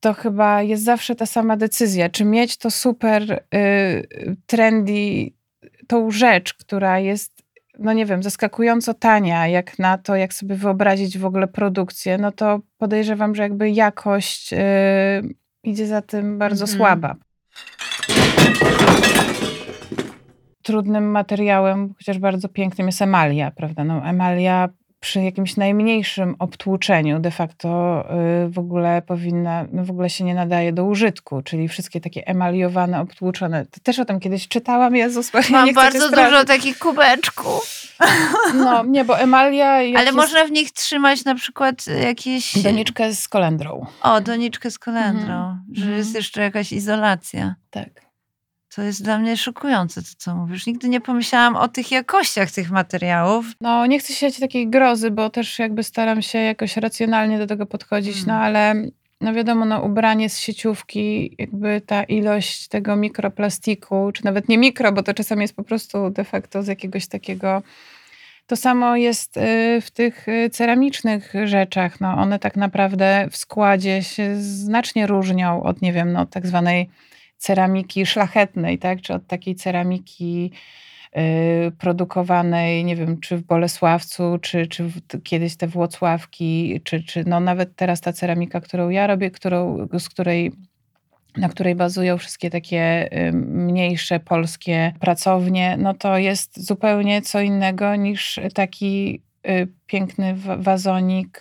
to 0.00 0.14
chyba 0.14 0.62
jest 0.62 0.84
zawsze 0.84 1.14
ta 1.14 1.26
sama 1.26 1.56
decyzja, 1.56 2.08
czy 2.08 2.24
mieć 2.24 2.56
to 2.56 2.70
super 2.70 3.44
y, 3.54 4.36
trendy, 4.46 5.30
tą 5.86 6.10
rzecz, 6.10 6.54
która 6.54 6.98
jest, 6.98 7.35
no 7.78 7.92
nie 7.92 8.06
wiem, 8.06 8.22
zaskakująco 8.22 8.94
tania, 8.94 9.48
jak 9.48 9.78
na 9.78 9.98
to, 9.98 10.16
jak 10.16 10.34
sobie 10.34 10.54
wyobrazić 10.54 11.18
w 11.18 11.24
ogóle 11.26 11.46
produkcję, 11.48 12.18
no 12.18 12.32
to 12.32 12.60
podejrzewam, 12.78 13.34
że 13.34 13.42
jakby 13.42 13.70
jakość 13.70 14.52
y, 14.52 14.56
idzie 15.64 15.86
za 15.86 16.02
tym 16.02 16.38
bardzo 16.38 16.64
Mhm. 16.64 16.78
słaba. 16.78 17.14
Trudnym 20.62 21.04
materiałem, 21.10 21.94
chociaż 21.98 22.18
bardzo 22.18 22.48
pięknym 22.48 22.86
jest 22.86 23.02
emalia, 23.02 23.50
prawda? 23.50 23.84
No, 23.84 24.06
emalia 24.06 24.68
przy 25.00 25.22
jakimś 25.22 25.56
najmniejszym 25.56 26.36
obtłuczeniu 26.38 27.18
de 27.18 27.30
facto 27.30 28.04
y, 28.44 28.48
w 28.48 28.58
ogóle 28.58 29.02
powinna, 29.02 29.64
no 29.72 29.84
w 29.84 29.90
ogóle 29.90 30.10
się 30.10 30.24
nie 30.24 30.34
nadaje 30.34 30.72
do 30.72 30.84
użytku, 30.84 31.42
czyli 31.42 31.68
wszystkie 31.68 32.00
takie 32.00 32.26
emaliowane, 32.26 33.00
obtłuczone. 33.00 33.66
To 33.66 33.80
też 33.82 33.98
o 33.98 34.04
tym 34.04 34.20
kiedyś 34.20 34.48
czytałam, 34.48 34.96
Jezus, 34.96 35.34
Maria, 35.34 35.50
Mam 35.50 35.74
bardzo 35.74 36.10
dużo 36.10 36.44
takich 36.44 36.78
kubeczków. 36.78 37.62
No, 38.54 38.84
nie, 38.84 39.04
bo 39.04 39.18
emalia... 39.18 39.82
jak 39.82 40.00
Ale 40.00 40.12
można 40.12 40.44
w 40.44 40.50
nich 40.50 40.72
trzymać 40.72 41.24
na 41.24 41.34
przykład 41.34 41.86
jakieś... 41.86 42.62
Doniczkę 42.62 43.14
z 43.14 43.28
kolendrą. 43.28 43.86
O, 44.02 44.20
doniczkę 44.20 44.70
z 44.70 44.78
kolendrą, 44.78 45.34
Mhm. 45.34 45.64
że 45.72 45.82
Mhm. 45.82 45.98
jest 45.98 46.14
jeszcze 46.14 46.42
jakaś 46.42 46.72
izolacja. 46.72 47.54
Tak. 47.70 48.05
To 48.76 48.82
jest 48.82 49.04
dla 49.04 49.18
mnie 49.18 49.36
szokujące, 49.36 50.02
to 50.02 50.08
co 50.18 50.34
mówisz. 50.34 50.66
Nigdy 50.66 50.88
nie 50.88 51.00
pomyślałam 51.00 51.56
o 51.56 51.68
tych 51.68 51.90
jakościach 51.90 52.50
tych 52.50 52.70
materiałów. 52.70 53.46
No, 53.60 53.86
nie 53.86 53.98
chcę 53.98 54.12
siać 54.12 54.38
takiej 54.38 54.68
grozy, 54.68 55.10
bo 55.10 55.30
też 55.30 55.58
jakby 55.58 55.82
staram 55.82 56.22
się 56.22 56.38
jakoś 56.38 56.76
racjonalnie 56.76 57.38
do 57.38 57.46
tego 57.46 57.66
podchodzić, 57.66 58.16
Mm. 58.16 58.26
no 58.26 58.34
ale 58.34 58.74
no 59.20 59.34
wiadomo, 59.34 59.64
no 59.64 59.82
ubranie 59.82 60.30
z 60.30 60.38
sieciówki, 60.38 61.34
jakby 61.38 61.80
ta 61.86 62.02
ilość 62.04 62.68
tego 62.68 62.96
mikroplastiku, 62.96 64.10
czy 64.14 64.24
nawet 64.24 64.48
nie 64.48 64.58
mikro, 64.58 64.92
bo 64.92 65.02
to 65.02 65.14
czasami 65.14 65.42
jest 65.42 65.56
po 65.56 65.62
prostu 65.62 66.10
de 66.10 66.24
facto 66.24 66.62
z 66.62 66.66
jakiegoś 66.66 67.06
takiego... 67.06 67.62
To 68.46 68.56
samo 68.56 68.96
jest 68.96 69.36
y, 69.36 69.80
w 69.80 69.90
tych 69.90 70.28
y, 70.28 70.50
ceramicznych 70.50 71.32
rzeczach. 71.44 72.00
No, 72.00 72.08
one 72.08 72.38
tak 72.38 72.56
naprawdę 72.56 73.28
w 73.30 73.36
składzie 73.36 74.02
się 74.02 74.36
znacznie 74.40 75.06
różnią 75.06 75.62
od, 75.62 75.82
nie 75.82 75.92
wiem, 75.92 76.12
no, 76.12 76.26
tak 76.26 76.46
zwanej 76.46 76.90
ceramiki 77.38 78.06
szlachetnej, 78.06 78.78
tak? 78.78 79.00
czy 79.00 79.14
od 79.14 79.26
takiej 79.26 79.54
ceramiki 79.54 80.50
y, 81.16 81.70
produkowanej, 81.78 82.84
nie 82.84 82.96
wiem, 82.96 83.20
czy 83.20 83.36
w 83.36 83.42
Bolesławcu, 83.42 84.38
czy, 84.42 84.66
czy 84.66 84.90
kiedyś 85.24 85.56
te 85.56 85.66
Włocławki, 85.66 86.80
czy, 86.84 87.02
czy 87.02 87.24
no 87.26 87.40
nawet 87.40 87.76
teraz 87.76 88.00
ta 88.00 88.12
ceramika, 88.12 88.60
którą 88.60 88.88
ja 88.88 89.06
robię, 89.06 89.30
którą, 89.30 89.88
z 89.98 90.08
której 90.08 90.52
na 91.36 91.48
której 91.48 91.74
bazują 91.74 92.18
wszystkie 92.18 92.50
takie 92.50 93.08
y, 93.28 93.32
mniejsze 93.32 94.20
polskie 94.20 94.92
pracownie, 95.00 95.76
no 95.78 95.94
to 95.94 96.18
jest 96.18 96.66
zupełnie 96.66 97.22
co 97.22 97.40
innego 97.40 97.96
niż 97.96 98.40
taki 98.54 99.22
y, 99.48 99.68
piękny 99.86 100.34
wa- 100.36 100.56
wazonik 100.56 101.40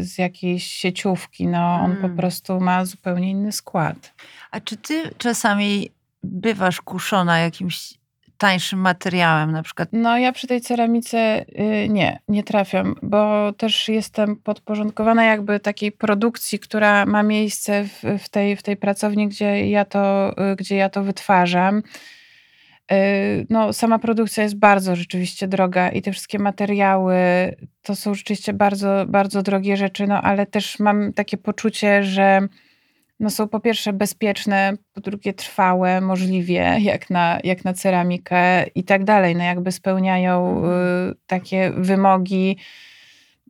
z 0.00 0.18
jakiejś 0.18 0.64
sieciówki. 0.66 1.46
No, 1.46 1.74
on 1.74 1.96
po 1.96 2.04
Mm. 2.06 2.16
prostu 2.16 2.60
ma 2.60 2.84
zupełnie 2.84 3.30
inny 3.30 3.52
skład. 3.52 4.12
A 4.54 4.60
czy 4.60 4.76
ty 4.76 5.02
czasami 5.18 5.90
bywasz 6.22 6.80
kuszona 6.80 7.38
jakimś 7.38 7.94
tańszym 8.38 8.78
materiałem, 8.78 9.52
na 9.52 9.62
przykład 9.62 9.88
No 9.92 10.18
ja 10.18 10.32
przy 10.32 10.46
tej 10.46 10.60
ceramice 10.60 11.44
y, 11.84 11.88
nie, 11.88 12.18
nie 12.28 12.42
trafiam, 12.42 12.94
bo 13.02 13.52
też 13.52 13.88
jestem 13.88 14.36
podporządkowana 14.36 15.24
jakby 15.24 15.60
takiej 15.60 15.92
produkcji, 15.92 16.58
która 16.58 17.06
ma 17.06 17.22
miejsce 17.22 17.84
w, 17.84 18.02
w, 18.24 18.28
tej, 18.28 18.56
w 18.56 18.62
tej 18.62 18.76
pracowni, 18.76 19.28
gdzie 19.28 19.70
ja 19.70 19.84
to, 19.84 20.34
y, 20.52 20.56
gdzie 20.56 20.76
ja 20.76 20.88
to 20.88 21.02
wytwarzam. 21.02 21.82
Y, 22.92 23.46
No, 23.50 23.72
sama 23.72 23.98
produkcja 23.98 24.42
jest 24.42 24.58
bardzo 24.58 24.96
rzeczywiście 24.96 25.48
droga 25.48 25.88
i 25.88 26.02
te 26.02 26.12
wszystkie 26.12 26.38
materiały 26.38 27.16
to 27.82 27.96
są 27.96 28.14
rzeczywiście 28.14 28.52
bardzo, 28.52 29.04
bardzo 29.08 29.42
drogie 29.42 29.76
rzeczy, 29.76 30.06
no 30.06 30.22
ale 30.22 30.46
też 30.46 30.78
mam 30.78 31.12
takie 31.12 31.36
poczucie, 31.36 32.02
że 32.02 32.48
no 33.20 33.30
są 33.30 33.48
po 33.48 33.60
pierwsze 33.60 33.92
bezpieczne, 33.92 34.72
po 34.92 35.00
drugie 35.00 35.34
trwałe, 35.34 36.00
możliwie, 36.00 36.78
jak 36.80 37.10
na, 37.10 37.38
jak 37.44 37.64
na 37.64 37.72
ceramikę 37.74 38.66
i 38.74 38.84
tak 38.84 39.04
dalej. 39.04 39.36
No 39.36 39.44
jakby 39.44 39.72
spełniają 39.72 40.64
y, 40.64 41.14
takie 41.26 41.72
wymogi 41.76 42.56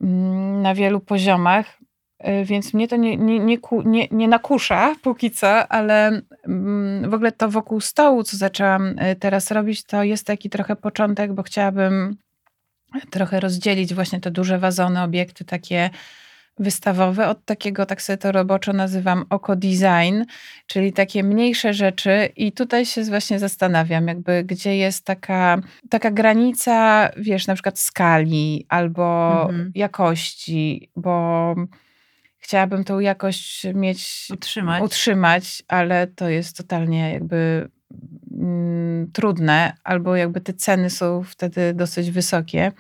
mm, 0.01 0.63
na 0.63 0.75
wielu 0.75 1.01
poziomach. 1.01 1.79
Y, 2.29 2.45
Więc 2.45 2.75
mnie 2.75 2.89
to 2.89 2.97
nie, 2.97 3.17
nie, 3.17 3.39
nie, 3.39 3.59
nie, 3.85 4.09
nie 4.11 4.29
nakusza 4.29 4.95
póki 5.03 5.31
co, 5.31 5.69
ale 5.69 6.23
mm, 6.47 7.11
w 7.11 7.15
ogóle 7.15 7.33
to 7.33 7.51
wokół 7.51 7.81
stołu, 7.81 8.23
co 8.23 8.37
zaczęłam 8.37 8.99
y, 8.99 9.17
teraz 9.17 9.51
robić, 9.51 9.85
to 9.85 10.03
jest 10.03 10.27
taki 10.27 10.51
trochę 10.51 10.77
początek, 10.77 11.33
bo 11.33 11.43
chciałabym 11.43 12.17
trochę 13.11 13.41
rozdzielić 13.41 13.95
właśnie 13.95 14.21
te 14.21 14.31
duże 14.31 14.59
wazony, 14.59 15.03
obiekty 15.03 15.45
takie 15.45 15.91
wystawowe 16.59 17.29
od 17.29 17.45
takiego, 17.45 17.87
tak 17.87 18.03
sobie 18.03 18.17
to 18.17 18.33
roboczo 18.33 18.73
nazywam, 18.73 19.25
oko 19.31 19.57
design, 19.57 20.23
czyli 20.67 20.93
takie 20.93 21.23
mniejsze 21.25 21.75
rzeczy 21.75 22.29
i 22.37 22.53
tutaj 22.53 22.87
się 22.87 23.05
właśnie 23.05 23.39
zastanawiam, 23.39 24.09
jakby 24.09 24.45
gdzie 24.45 24.77
jest 24.77 25.05
taka, 25.05 25.59
taka 25.91 26.11
granica, 26.11 27.09
wiesz, 27.17 27.47
na 27.47 27.55
przykład 27.55 27.79
skali 27.79 28.67
albo 28.69 29.05
Mhm. 29.43 29.73
jakości, 29.75 30.91
bo 30.97 31.55
chciałabym 32.39 32.85
tą 32.85 33.01
jakość 33.01 33.67
mieć 33.75 34.29
Utrzymać. 34.33 34.83
utrzymać, 34.83 35.63
ale 35.69 36.07
to 36.07 36.29
jest 36.29 36.57
totalnie 36.57 37.13
jakby 37.13 37.69
mm, 38.41 39.11
trudne, 39.13 39.73
albo 39.85 40.17
jakby 40.17 40.41
te 40.41 40.53
ceny 40.53 40.91
są 40.91 41.23
wtedy 41.23 41.75
dosyć 41.75 42.11
wysokie. 42.11 42.73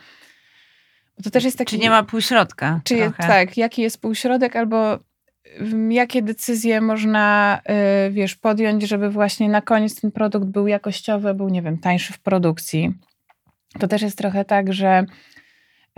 To 1.22 1.30
też 1.30 1.44
jest 1.44 1.58
taki... 1.58 1.76
Czy 1.76 1.82
nie 1.82 1.90
ma 1.90 2.02
półśrodka? 2.02 2.80
Czy 2.84 3.12
tak, 3.18 3.56
jaki 3.56 3.82
jest 3.82 4.00
półśrodek, 4.00 4.56
albo 4.56 4.98
mm, 5.58 5.92
jakie 5.92 6.22
decyzje 6.22 6.80
można, 6.80 7.60
y, 8.08 8.10
wiesz, 8.10 8.36
podjąć, 8.36 8.82
żeby 8.82 9.10
właśnie 9.10 9.48
na 9.48 9.60
koniec 9.60 10.00
ten 10.00 10.12
produkt 10.12 10.46
był 10.46 10.66
jakościowy, 10.66 11.34
był, 11.34 11.48
nie 11.48 11.62
wiem, 11.62 11.78
tańszy 11.78 12.12
w 12.12 12.18
produkcji. 12.18 12.94
To 13.78 13.88
też 13.88 14.02
jest 14.02 14.18
trochę 14.18 14.44
tak, 14.44 14.72
że 14.72 15.04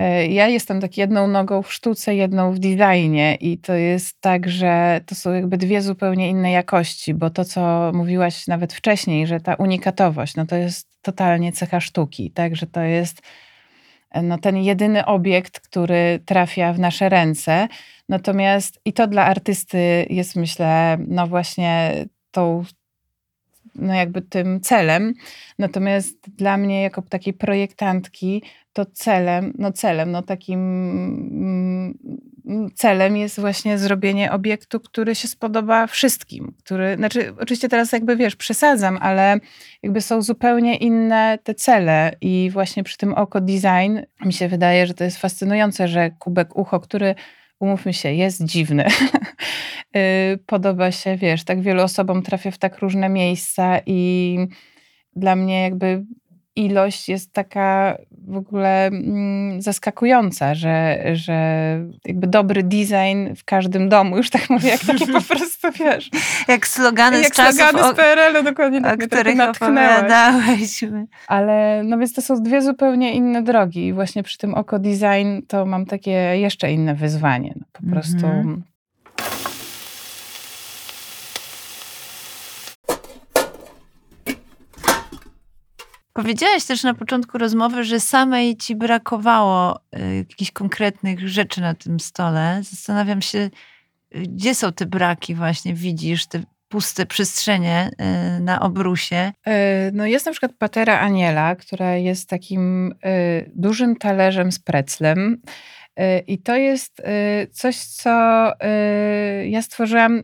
y, 0.00 0.26
ja 0.26 0.48
jestem 0.48 0.80
tak 0.80 0.96
jedną 0.96 1.28
nogą 1.28 1.62
w 1.62 1.72
sztuce, 1.72 2.14
jedną 2.14 2.52
w 2.52 2.58
designie 2.58 3.34
i 3.40 3.58
to 3.58 3.74
jest 3.74 4.20
tak, 4.20 4.48
że 4.48 5.00
to 5.06 5.14
są 5.14 5.32
jakby 5.32 5.56
dwie 5.56 5.82
zupełnie 5.82 6.28
inne 6.28 6.50
jakości, 6.50 7.14
bo 7.14 7.30
to, 7.30 7.44
co 7.44 7.90
mówiłaś 7.94 8.46
nawet 8.46 8.72
wcześniej, 8.72 9.26
że 9.26 9.40
ta 9.40 9.54
unikatowość, 9.54 10.36
no 10.36 10.46
to 10.46 10.56
jest 10.56 10.88
totalnie 11.02 11.52
cecha 11.52 11.80
sztuki, 11.80 12.30
tak, 12.30 12.56
że 12.56 12.66
to 12.66 12.80
jest 12.80 13.22
no, 14.14 14.38
ten 14.38 14.56
jedyny 14.56 15.06
obiekt, 15.06 15.60
który 15.60 16.20
trafia 16.26 16.72
w 16.72 16.78
nasze 16.78 17.08
ręce. 17.08 17.68
Natomiast 18.08 18.80
i 18.84 18.92
to 18.92 19.06
dla 19.06 19.24
artysty 19.24 20.06
jest, 20.10 20.36
myślę, 20.36 20.96
no 21.08 21.26
właśnie 21.26 22.04
tą, 22.30 22.64
no 23.78 23.94
jakby 23.94 24.22
tym 24.22 24.60
celem. 24.60 25.14
Natomiast 25.58 26.30
dla 26.30 26.56
mnie, 26.56 26.82
jako 26.82 27.02
takiej 27.02 27.34
projektantki, 27.34 28.42
to 28.72 28.86
celem, 28.86 29.52
no 29.58 29.72
celem, 29.72 30.10
no 30.10 30.22
takim 30.22 30.60
mm, 31.30 31.98
celem 32.74 33.16
jest 33.16 33.40
właśnie 33.40 33.78
zrobienie 33.78 34.32
obiektu, 34.32 34.80
który 34.80 35.14
się 35.14 35.28
spodoba 35.28 35.86
wszystkim. 35.86 36.54
Który, 36.64 36.96
znaczy, 36.96 37.34
oczywiście 37.38 37.68
teraz 37.68 37.92
jakby 37.92 38.16
wiesz, 38.16 38.36
przesadzam, 38.36 38.98
ale 39.00 39.38
jakby 39.82 40.00
są 40.00 40.22
zupełnie 40.22 40.76
inne 40.76 41.38
te 41.44 41.54
cele 41.54 42.12
i 42.20 42.50
właśnie 42.52 42.82
przy 42.82 42.96
tym 42.96 43.14
oko 43.14 43.40
design 43.40 43.98
mi 44.24 44.32
się 44.32 44.48
wydaje, 44.48 44.86
że 44.86 44.94
to 44.94 45.04
jest 45.04 45.18
fascynujące, 45.18 45.88
że 45.88 46.10
kubek 46.10 46.56
ucho, 46.56 46.80
który 46.80 47.14
umówmy 47.60 47.92
się, 47.92 48.12
jest 48.12 48.44
dziwny. 48.44 48.86
Y, 49.96 50.38
Podoba 50.46 50.92
się, 50.92 51.16
wiesz, 51.16 51.44
tak 51.44 51.60
wielu 51.60 51.82
osobom 51.82 52.22
trafia 52.22 52.50
w 52.50 52.58
tak 52.58 52.78
różne 52.78 53.08
miejsca 53.08 53.80
i 53.86 54.38
dla 55.16 55.36
mnie 55.36 55.62
jakby 55.62 56.04
ilość 56.56 57.08
jest 57.08 57.32
taka 57.32 57.96
w 58.28 58.36
ogóle 58.36 58.86
mm, 58.86 59.62
zaskakująca, 59.62 60.54
że, 60.54 60.98
że 61.12 61.34
jakby 62.04 62.26
dobry 62.26 62.62
design 62.62 63.34
w 63.36 63.44
każdym 63.44 63.88
domu, 63.88 64.16
już 64.16 64.30
tak 64.30 64.50
mówię, 64.50 64.68
jak 64.68 64.80
takie 64.80 65.06
po 65.06 65.20
prostu, 65.20 65.68
wiesz, 65.78 66.10
Jak 66.48 66.66
slogany 66.66 67.18
jak 67.22 67.32
z 67.34 67.36
czasów, 67.36 67.60
slogany 67.60 67.92
z 67.94 67.96
PRL-u, 67.96 68.42
dokładnie 68.44 68.82
tak 68.82 68.98
mnie 68.98 69.06
których. 69.06 69.36
Ale 71.26 71.82
no 71.84 71.98
więc 71.98 72.12
to 72.12 72.22
są 72.22 72.42
dwie 72.42 72.62
zupełnie 72.62 73.12
inne 73.14 73.42
drogi 73.42 73.86
i 73.86 73.92
właśnie 73.92 74.22
przy 74.22 74.38
tym 74.38 74.54
oko 74.54 74.78
design 74.78 75.40
to 75.48 75.66
mam 75.66 75.86
takie 75.86 76.10
jeszcze 76.36 76.72
inne 76.72 76.94
wyzwanie. 76.94 77.52
No, 77.56 77.66
po 77.72 77.78
Mhm. 77.86 77.92
prostu 77.92 78.26
Powiedziałaś 86.16 86.64
też 86.64 86.82
na 86.82 86.94
początku 86.94 87.38
rozmowy, 87.38 87.84
że 87.84 88.00
samej 88.00 88.56
ci 88.56 88.76
brakowało 88.76 89.76
y, 89.76 90.16
jakichś 90.16 90.50
konkretnych 90.50 91.28
rzeczy 91.28 91.60
na 91.60 91.74
tym 91.74 92.00
stole. 92.00 92.60
Zastanawiam 92.62 93.22
się, 93.22 93.38
y, 93.38 93.50
gdzie 94.12 94.54
są 94.54 94.72
te 94.72 94.86
braki 94.86 95.34
właśnie, 95.34 95.74
widzisz, 95.74 96.26
te 96.26 96.42
puste 96.68 97.06
przestrzenie 97.06 97.90
y, 98.36 98.40
na 98.40 98.60
obrusie. 98.60 99.32
No 99.92 100.06
jest 100.06 100.26
na 100.26 100.32
przykład 100.32 100.52
patera 100.58 101.00
Aniela, 101.00 101.56
która 101.56 101.96
jest 101.96 102.28
takim 102.28 102.94
dużym 103.54 103.96
talerzem 103.96 104.52
z 104.52 104.58
preclem. 104.58 105.42
I 106.26 106.38
to 106.38 106.56
jest 106.56 107.02
coś, 107.52 107.76
co 107.76 108.10
ja 109.44 109.62
stworzyłam 109.62 110.22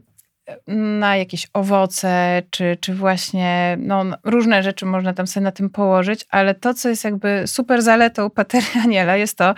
na 0.66 1.16
jakieś 1.16 1.46
owoce, 1.53 2.42
czy, 2.50 2.76
czy 2.80 2.94
właśnie 2.94 3.76
no, 3.80 4.05
różne 4.24 4.62
rzeczy 4.62 4.86
można 4.86 5.14
tam 5.14 5.26
sobie 5.26 5.44
na 5.44 5.53
tym 5.53 5.70
położyć, 5.70 6.26
ale 6.30 6.55
to, 6.55 6.74
co 6.74 6.88
jest 6.88 7.05
jakby 7.05 7.42
super 7.46 7.82
zaletą 7.82 8.30
patery 8.30 8.66
Aniela, 8.84 9.16
jest 9.16 9.38
to, 9.38 9.55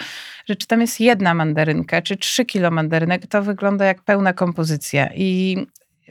że 0.49 0.57
czy 0.57 0.67
tam 0.67 0.81
jest 0.81 1.01
jedna 1.01 1.35
mandarynka, 1.35 2.03
czy 2.03 2.17
trzy 2.17 2.45
kilo 2.45 2.71
mandarynek, 2.71 3.27
to 3.27 3.43
wygląda 3.43 3.85
jak 3.85 4.03
pełna 4.03 4.33
kompozycja. 4.33 5.11
I 5.15 5.57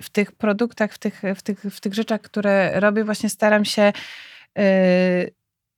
w 0.02 0.10
tych 0.10 0.32
produktach, 0.32 0.94
w 0.94 0.98
tych, 0.98 1.22
w 1.36 1.42
tych, 1.42 1.60
w 1.60 1.80
tych 1.80 1.94
rzeczach, 1.94 2.22
które 2.22 2.80
robię, 2.80 3.04
właśnie 3.04 3.30
staram 3.30 3.66
się 3.66 3.94
yy, 4.56 4.64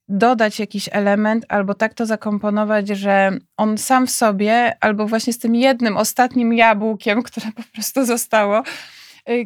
dodać 0.08 0.60
jakiś 0.60 0.88
element, 0.92 1.44
albo 1.48 1.74
tak 1.74 1.94
to 1.94 2.06
zakomponować, 2.06 2.88
że 2.88 3.38
on 3.56 3.78
sam 3.78 4.06
w 4.06 4.10
sobie, 4.10 4.76
albo 4.80 5.06
właśnie 5.06 5.32
z 5.32 5.38
tym 5.38 5.54
jednym 5.54 5.96
ostatnim 5.96 6.52
jabłkiem, 6.52 7.22
które 7.28 7.46
po 7.52 7.62
prostu 7.74 8.04
zostało, 8.04 8.62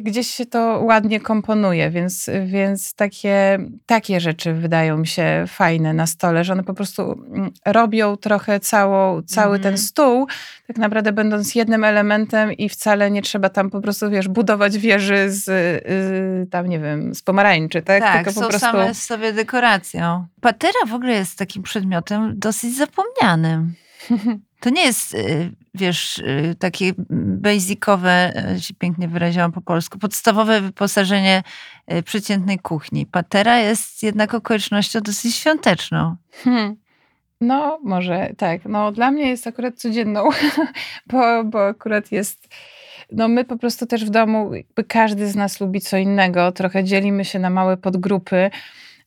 gdzieś 0.01 0.27
się 0.27 0.45
to 0.45 0.81
ładnie 0.83 1.19
komponuje, 1.19 1.89
więc, 1.89 2.29
więc 2.45 2.93
takie, 2.93 3.59
takie 3.85 4.19
rzeczy 4.19 4.53
wydają 4.53 4.97
mi 4.97 5.07
się 5.07 5.45
fajne 5.47 5.93
na 5.93 6.07
stole, 6.07 6.43
że 6.43 6.53
one 6.53 6.63
po 6.63 6.73
prostu 6.73 7.11
mm, 7.11 7.51
robią 7.65 8.17
trochę 8.17 8.59
całą, 8.59 9.21
cały 9.21 9.55
Mhm. 9.55 9.61
ten 9.63 9.77
stół, 9.77 10.27
tak 10.67 10.77
naprawdę 10.77 11.11
będąc 11.11 11.55
jednym 11.55 11.83
elementem 11.83 12.53
i 12.53 12.69
wcale 12.69 13.11
nie 13.11 13.21
trzeba 13.21 13.49
tam 13.49 13.69
po 13.69 13.81
prostu, 13.81 14.09
wiesz, 14.09 14.27
budować 14.27 14.77
wieży 14.77 15.31
z, 15.31 15.47
y, 15.49 16.47
tam, 16.51 16.67
nie 16.67 16.79
wiem, 16.79 17.15
z 17.15 17.21
pomarańczy, 17.21 17.81
tak? 17.81 18.03
Tak, 18.03 18.15
Tylko 18.15 18.31
są 18.31 18.41
po 18.41 18.47
prostu... 18.49 18.67
same 18.67 18.93
sobie 18.95 19.33
dekoracją. 19.33 20.25
Patera 20.41 20.85
w 20.87 20.93
ogóle 20.93 21.13
jest 21.13 21.37
takim 21.37 21.63
przedmiotem 21.63 22.33
dosyć 22.39 22.75
zapomnianym. 22.77 23.73
To 24.61 24.69
nie 24.69 24.81
jest, 24.81 25.15
y, 25.15 25.51
wiesz, 25.73 26.17
y, 26.17 26.55
takie 26.59 26.93
basicowe, 27.41 28.33
y, 28.55 28.61
się 28.61 28.73
pięknie 28.73 29.07
wyraziłam 29.07 29.51
po 29.51 29.61
polsku, 29.61 29.99
podstawowe 29.99 30.61
wyposażenie 30.61 31.43
przeciętnej 32.05 32.59
kuchni. 32.59 33.05
Patera 33.05 33.57
jest 33.57 34.03
jednak 34.03 34.33
okolicznością 34.33 35.01
dosyć 35.01 35.35
świąteczną. 35.35 36.15
Hmm. 36.43 36.75
No, 37.41 37.79
może 37.83 38.29
tak. 38.37 38.65
No, 38.65 38.91
dla 38.91 39.11
mnie 39.11 39.29
jest 39.29 39.47
akurat 39.47 39.75
codzienną, 39.75 40.29
bo, 41.11 41.43
bo 41.43 41.67
akurat 41.67 42.11
jest. 42.11 42.47
No, 43.11 43.27
my 43.27 43.45
po 43.45 43.57
prostu 43.57 43.85
też 43.85 44.05
w 44.05 44.09
domu, 44.09 44.51
każdy 44.87 45.27
z 45.27 45.35
nas 45.35 45.59
lubi 45.59 45.81
co 45.81 45.97
innego. 45.97 46.51
Trochę 46.51 46.83
dzielimy 46.83 47.25
się 47.25 47.39
na 47.39 47.49
małe 47.49 47.77
podgrupy, 47.77 48.51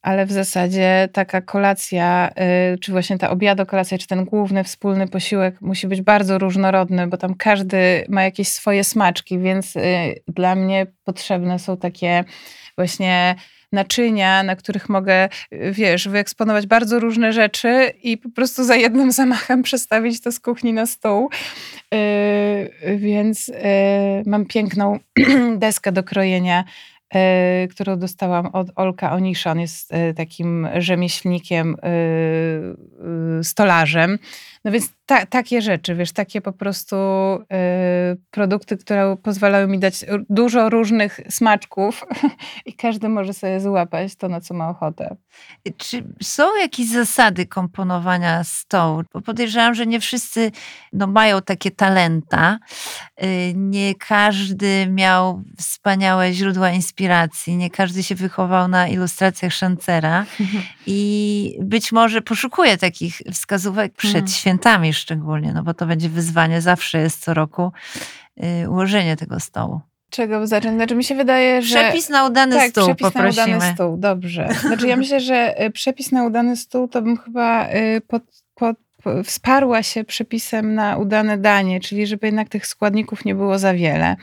ale 0.05 0.27
w 0.27 0.33
zasadzie 0.33 1.09
taka 1.13 1.41
kolacja, 1.41 2.31
y, 2.75 2.79
czy 2.79 2.93
właśnie 2.93 3.19
ta 3.19 3.31
obiadokolacja, 3.31 3.99
czy 3.99 4.07
ten 4.07 4.25
główny 4.25 4.65
wspólny 4.65 5.09
posiłek 5.09 5.61
musi 5.61 5.87
być 5.87 6.03
bardzo 6.03 6.39
różnorodny, 6.39 7.07
bo 7.07 7.17
tam 7.17 7.35
każdy 7.35 8.05
ma 8.09 8.23
jakieś 8.23 8.49
swoje 8.49 8.85
smaczki, 8.85 9.39
więc 9.39 9.77
y, 9.77 9.81
dla 10.29 10.55
mnie 10.55 10.87
potrzebne 11.05 11.59
są 11.59 11.77
takie 11.77 12.25
właśnie 12.77 13.35
naczynia, 13.73 14.43
na 14.43 14.57
których 14.57 14.89
mogę, 14.89 15.29
wiesz, 15.71 16.09
wyeksponować 16.09 16.67
bardzo 16.67 17.01
różne 17.01 17.33
rzeczy 17.33 17.93
i 18.03 18.19
po 18.19 18.31
prostu 18.31 18.65
za 18.65 18.77
jednym 18.77 19.13
zamachem 19.13 19.63
przestawić 19.69 20.21
to 20.21 20.33
z 20.33 20.41
kuchni 20.41 20.73
na 20.73 20.87
stół. 20.87 21.31
Yy, 21.93 22.99
więc 22.99 23.49
yy, 23.49 23.55
mam 24.27 24.47
piękną 24.47 24.99
deskę 25.57 25.93
do 25.93 26.03
krojenia 26.03 26.65
którą 27.71 27.99
dostałam 27.99 28.47
od 28.47 28.71
Olka 28.77 29.13
Oniszon. 29.13 29.61
Jest 29.61 29.93
e, 29.93 30.15
takim 30.15 30.69
rzemieślnikiem, 30.79 31.77
e, 31.83 31.89
e, 33.39 33.45
stolarzem. 33.45 34.19
No 34.65 34.73
więc 34.73 34.93
ta, 35.07 35.27
takie 35.27 35.63
rzeczy, 35.63 35.95
wiesz, 35.95 36.13
takie 36.13 36.41
po 36.41 36.53
prostu 36.53 36.97
e, 36.97 38.17
produkty, 38.31 38.77
które 38.77 39.17
pozwalają 39.23 39.69
mi 39.69 39.79
dać 39.79 40.05
dużo 40.31 40.71
różnych 40.71 41.21
smaczków 41.29 42.05
i 42.67 42.73
każdy 42.73 43.09
może 43.09 43.35
sobie 43.35 43.61
złapać 43.61 44.17
to, 44.17 44.29
na 44.29 44.41
co 44.41 44.55
ma 44.55 44.69
ochotę. 44.69 45.17
Czy 45.77 46.05
są 46.23 46.57
jakieś 46.57 46.89
zasady 46.89 47.47
komponowania 47.47 48.45
stołu? 48.45 49.03
Bo 49.13 49.21
podejrzewam, 49.21 49.75
że 49.75 49.87
nie 49.87 50.01
wszyscy 50.01 50.51
no, 50.93 51.07
mają 51.07 51.43
takie 51.43 51.71
talenta. 51.71 52.59
Nie 53.55 53.95
każdy 53.95 54.87
miał 54.91 55.43
wspaniałe 55.59 56.33
źródła 56.33 56.71
inspiracji, 56.71 56.94
nie 57.49 57.71
każdy 57.71 58.03
się 58.03 58.15
wychował 58.15 58.69
na 58.69 58.89
ilustracjach 58.89 59.53
Szancera 59.53 60.27
i 60.87 61.59
być 61.63 61.93
może 61.93 62.23
poszukuje 62.23 62.79
takich 62.79 63.17
wskazówek 63.33 63.93
przed 63.93 64.15
Mhm. 64.15 64.29
świętami 64.33 64.93
szczególnie, 64.95 65.53
no 65.53 65.63
bo 65.63 65.75
to 65.75 65.87
będzie 65.87 66.09
wyzwanie, 66.09 66.61
zawsze 66.61 66.99
jest 66.99 67.21
co 67.21 67.35
roku 67.35 67.73
y, 68.63 68.71
ułożenie 68.71 69.17
tego 69.17 69.41
stołu. 69.41 69.81
Czego 70.11 70.47
zacząć? 70.47 70.75
Znaczy 70.75 70.95
mi 70.95 71.05
się 71.05 71.15
wydaje, 71.15 71.63
że... 71.63 71.75
Przepis 71.77 72.09
na 72.09 72.27
udany 72.27 72.57
tak, 72.57 72.71
stół 72.71 72.85
przepis 72.85 73.03
poprosimy. 73.07 73.47
na 73.47 73.57
udany 73.57 73.75
stół, 73.75 73.97
dobrze. 73.97 74.49
Znaczy 74.61 74.89
ja 74.89 74.97
myślę, 74.97 75.21
że 75.21 75.65
y, 75.65 75.71
przepis 75.71 76.13
na 76.13 76.25
udany 76.25 76.57
stół 76.57 76.89
to 76.89 77.03
bym 77.03 77.17
chyba 77.17 77.69
y, 77.69 78.01
pod, 78.09 78.23
pod, 78.55 78.77
po- 79.03 79.23
wsparła 79.25 79.83
się 79.83 80.05
przepisem 80.05 80.75
na 80.75 80.97
udane 80.97 81.39
danie, 81.39 81.81
czyli 81.81 82.07
żeby 82.07 82.27
jednak 82.27 82.49
tych 82.49 82.67
składników 82.67 83.25
nie 83.25 83.35
było 83.35 83.59
za 83.59 83.75
wiele. 83.75 84.17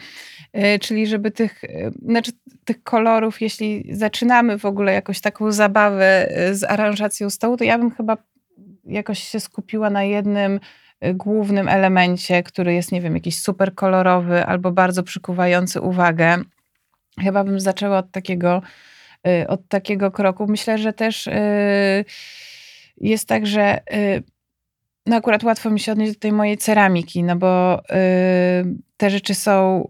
Y, 0.58 0.80
Czyli 0.80 1.08
żeby 1.08 1.32
tych, 1.32 1.64
y, 1.64 1.92
znaczy 2.06 2.32
tych 2.66 2.84
kolorów, 2.84 3.42
jeśli 3.42 3.96
zaczynamy 3.96 4.58
w 4.58 4.66
ogóle 4.66 4.94
jakąś 4.94 5.22
taką 5.22 5.52
zabawę 5.52 6.30
y, 6.50 6.56
z 6.56 6.64
aranżacją 6.64 7.30
stołu, 7.30 7.58
to 7.58 7.64
ja 7.64 7.78
bym 7.78 7.92
chyba 7.92 8.18
jakoś 8.86 9.20
się 9.20 9.40
skupiła 9.40 9.90
na 9.90 10.04
jednym 10.04 10.60
głównym 11.14 11.70
elemencie, 11.70 12.44
który 12.44 12.74
jest, 12.74 12.92
nie 12.92 13.02
wiem, 13.02 13.14
jakiś 13.14 13.40
super 13.40 13.76
kolorowy 13.76 14.46
albo 14.46 14.72
bardzo 14.72 15.04
przykuwający 15.04 15.82
uwagę. 15.82 16.38
Chyba 17.20 17.44
bym 17.44 17.60
zaczęła 17.60 17.98
od 17.98 18.12
takiego, 18.12 18.62
od 19.48 19.68
takiego 19.68 20.12
kroku. 20.12 20.48
Myślę, 20.48 20.78
że 20.78 20.94
też 20.94 21.30
jest 22.98 23.28
tak, 23.28 23.48
że 23.48 23.80
no 25.06 25.16
akurat 25.16 25.44
łatwo 25.44 25.70
mi 25.70 25.80
się 25.80 25.92
odnieść 25.92 26.14
do 26.14 26.20
tej 26.20 26.32
mojej 26.32 26.58
ceramiki, 26.58 27.24
no 27.24 27.36
bo 27.36 27.82
te 28.98 29.10
rzeczy 29.10 29.36
są 29.36 29.88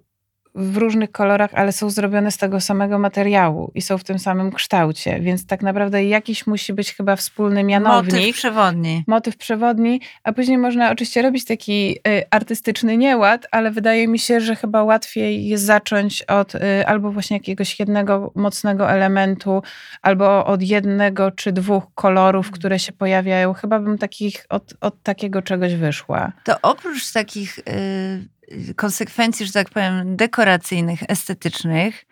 w 0.56 0.78
różnych 0.78 1.12
kolorach, 1.12 1.50
ale 1.54 1.72
są 1.72 1.90
zrobione 1.90 2.32
z 2.32 2.38
tego 2.38 2.62
samego 2.62 3.00
materiału 3.00 3.72
i 3.76 3.82
są 3.82 3.98
w 3.98 4.04
tym 4.04 4.20
samym 4.20 4.52
kształcie, 4.52 5.20
więc 5.20 5.46
tak 5.46 5.62
naprawdę 5.62 6.06
jakiś 6.06 6.48
musi 6.48 6.74
być 6.74 6.94
chyba 6.94 7.16
wspólny 7.16 7.64
mianownik 7.64 8.14
Motyw 8.14 8.36
przewodni. 8.36 9.04
motyw 9.08 9.38
przewodni, 9.38 10.02
a 10.24 10.34
później 10.34 10.58
można 10.58 10.92
oczywiście 10.92 11.22
robić 11.22 11.46
taki 11.46 11.98
y, 12.08 12.24
artystyczny 12.30 12.98
nieład, 12.98 13.48
ale 13.52 13.72
wydaje 13.72 14.08
mi 14.08 14.20
się, 14.20 14.42
że 14.42 14.56
chyba 14.56 14.84
łatwiej 14.84 15.48
jest 15.48 15.64
zacząć 15.64 16.24
od 16.24 16.56
y, 16.56 16.60
albo 16.88 17.12
właśnie 17.12 17.38
jakiegoś 17.38 17.80
jednego 17.80 18.32
mocnego 18.36 18.92
elementu, 18.92 19.62
albo 20.02 20.46
od 20.46 20.62
jednego 20.62 21.32
czy 21.32 21.52
dwóch 21.52 21.84
kolorów, 21.96 22.52
które 22.52 22.80
się 22.80 22.92
pojawiają. 22.92 23.54
Chyba 23.54 23.80
bym 23.80 23.98
takich, 23.98 24.46
od, 24.50 24.74
od 24.82 25.04
takiego 25.04 25.42
czegoś 25.42 25.76
wyszła. 25.76 26.32
To 26.44 26.56
oprócz 26.62 27.12
takich 27.12 27.60
y, 27.60 27.62
y, 27.72 28.41
konsekwencji, 28.76 29.46
że 29.46 29.52
tak 29.52 29.70
powiem, 29.70 30.16
dekoracyjnych, 30.16 31.00
estetycznych, 31.08 32.06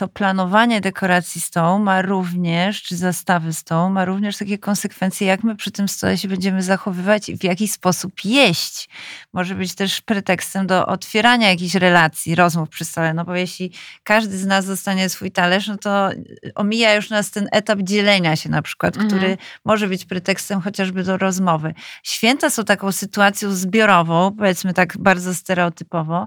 to 0.00 0.08
planowanie 0.08 0.80
dekoracji 0.80 1.40
stołu 1.40 1.78
ma 1.78 2.02
również, 2.02 2.82
czy 2.82 2.96
zastawy 2.96 3.52
stołu, 3.52 3.90
ma 3.90 4.04
również 4.04 4.36
takie 4.36 4.58
konsekwencje, 4.58 5.26
jak 5.26 5.42
my 5.44 5.56
przy 5.56 5.70
tym 5.70 5.88
stole 5.88 6.18
się 6.18 6.28
będziemy 6.28 6.62
zachowywać 6.62 7.28
i 7.28 7.38
w 7.38 7.44
jaki 7.44 7.68
sposób 7.68 8.12
jeść. 8.24 8.88
Może 9.32 9.54
być 9.54 9.74
też 9.74 10.00
pretekstem 10.00 10.66
do 10.66 10.86
otwierania 10.86 11.48
jakichś 11.48 11.74
relacji, 11.74 12.34
rozmów 12.34 12.68
przy 12.68 12.84
stole. 12.84 13.14
No 13.14 13.24
bo 13.24 13.34
jeśli 13.34 13.72
każdy 14.02 14.38
z 14.38 14.46
nas 14.46 14.66
dostanie 14.66 15.08
swój 15.08 15.30
talerz, 15.30 15.68
no 15.68 15.76
to 15.76 16.10
omija 16.54 16.94
już 16.94 17.10
nas 17.10 17.30
ten 17.30 17.48
etap 17.52 17.78
dzielenia 17.82 18.36
się 18.36 18.48
na 18.48 18.62
przykład, 18.62 18.96
Mhm. 18.96 19.10
który 19.10 19.38
może 19.64 19.88
być 19.88 20.04
pretekstem 20.04 20.60
chociażby 20.60 21.04
do 21.04 21.16
rozmowy. 21.16 21.74
Święta 22.02 22.50
są 22.50 22.64
taką 22.64 22.92
sytuacją 22.92 23.50
zbiorową, 23.52 24.36
powiedzmy 24.38 24.74
tak 24.74 24.98
bardzo 24.98 25.34
stereotypowo. 25.34 26.26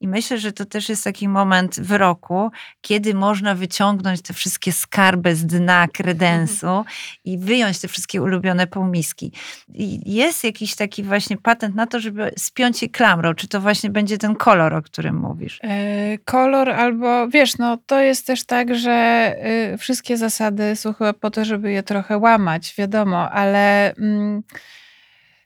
I 0.00 0.08
myślę, 0.08 0.38
że 0.38 0.52
to 0.52 0.64
też 0.64 0.88
jest 0.88 1.04
taki 1.04 1.28
moment 1.28 1.80
w 1.80 1.92
roku, 1.92 2.50
kiedy 2.80 3.14
można 3.14 3.54
wyciągnąć 3.54 4.22
te 4.22 4.34
wszystkie 4.34 4.72
skarby 4.72 5.34
z 5.36 5.46
dna 5.46 5.88
kredensu 5.88 6.84
i 7.24 7.38
wyjąć 7.38 7.80
te 7.80 7.88
wszystkie 7.88 8.22
ulubione 8.22 8.66
półmiski. 8.66 9.32
I 9.74 10.14
jest 10.14 10.44
jakiś 10.44 10.74
taki 10.74 11.02
właśnie 11.02 11.36
patent 11.36 11.74
na 11.74 11.86
to, 11.86 12.00
żeby 12.00 12.30
spiąć 12.38 12.82
je 12.82 12.88
klamrą. 12.88 13.34
Czy 13.34 13.48
to 13.48 13.60
właśnie 13.60 13.90
będzie 13.90 14.18
ten 14.18 14.34
kolor, 14.34 14.74
o 14.74 14.82
którym 14.82 15.16
mówisz? 15.16 15.60
E, 15.62 16.18
kolor 16.24 16.70
albo, 16.70 17.28
wiesz, 17.28 17.58
no 17.58 17.78
to 17.86 18.00
jest 18.00 18.26
też 18.26 18.44
tak, 18.44 18.74
że 18.74 19.34
y, 19.74 19.78
wszystkie 19.78 20.16
zasady 20.16 20.76
są 20.76 20.92
chyba 20.92 21.12
po 21.12 21.30
to, 21.30 21.44
żeby 21.44 21.72
je 21.72 21.82
trochę 21.82 22.18
łamać, 22.18 22.74
wiadomo, 22.78 23.30
ale 23.30 23.94
mm, 23.94 24.42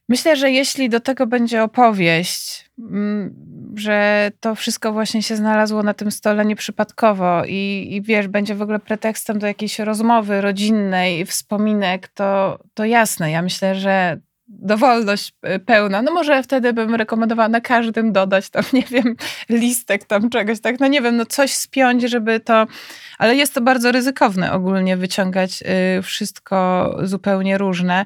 myślę, 0.08 0.36
że 0.36 0.50
jeśli 0.50 0.88
do 0.88 1.00
tego 1.00 1.26
będzie 1.26 1.62
opowieść, 1.62 2.67
że 3.74 4.30
to 4.40 4.54
wszystko 4.54 4.92
właśnie 4.92 5.22
się 5.22 5.36
znalazło 5.36 5.82
na 5.82 5.94
tym 5.94 6.10
stole 6.10 6.44
nieprzypadkowo 6.44 7.42
i, 7.44 7.88
i 7.90 8.02
wiesz, 8.02 8.28
będzie 8.28 8.54
w 8.54 8.62
ogóle 8.62 8.78
pretekstem 8.78 9.38
do 9.38 9.46
jakiejś 9.46 9.78
rozmowy 9.78 10.40
rodzinnej, 10.40 11.26
wspominek, 11.26 12.08
to, 12.08 12.58
to 12.74 12.84
jasne. 12.84 13.30
Ja 13.30 13.42
myślę, 13.42 13.74
że 13.74 14.20
dowolność 14.48 15.32
y, 15.56 15.58
pełna. 15.58 16.02
No 16.02 16.12
może 16.12 16.42
wtedy 16.42 16.72
bym 16.72 16.94
rekomendowała 16.94 17.48
na 17.48 17.60
każdym 17.60 18.12
dodać 18.12 18.50
tam, 18.50 18.64
nie 18.72 18.82
wiem, 18.82 19.16
listek 19.48 20.04
tam 20.04 20.30
czegoś, 20.30 20.60
tak, 20.60 20.80
no 20.80 20.86
nie 20.86 21.00
wiem, 21.00 21.16
no 21.16 21.26
coś 21.26 21.52
spiąć, 21.52 22.02
żeby 22.02 22.40
to, 22.40 22.66
ale 23.18 23.36
jest 23.36 23.54
to 23.54 23.60
bardzo 23.60 23.92
ryzykowne 23.92 24.52
ogólnie 24.52 24.96
wyciągać 24.96 25.62
y, 25.98 26.02
wszystko 26.02 26.96
zupełnie 27.02 27.58
różne. 27.58 28.04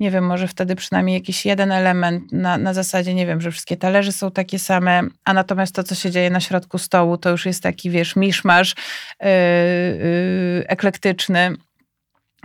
Nie 0.00 0.10
wiem, 0.10 0.26
może 0.26 0.48
wtedy 0.48 0.76
przynajmniej 0.76 1.14
jakiś 1.14 1.46
jeden 1.46 1.72
element 1.72 2.32
na, 2.32 2.58
na 2.58 2.74
zasadzie, 2.74 3.14
nie 3.14 3.26
wiem, 3.26 3.40
że 3.40 3.50
wszystkie 3.50 3.76
talerze 3.76 4.12
są 4.12 4.30
takie 4.30 4.58
same, 4.58 5.02
a 5.24 5.32
natomiast 5.32 5.74
to, 5.74 5.82
co 5.82 5.94
się 5.94 6.10
dzieje 6.10 6.30
na 6.30 6.40
środku 6.40 6.78
stołu, 6.78 7.18
to 7.18 7.30
już 7.30 7.46
jest 7.46 7.62
taki, 7.62 7.90
wiesz, 7.90 8.16
miszmasz 8.16 8.74
yy, 9.20 9.28
yy, 9.28 10.68
eklektyczny. 10.68 11.56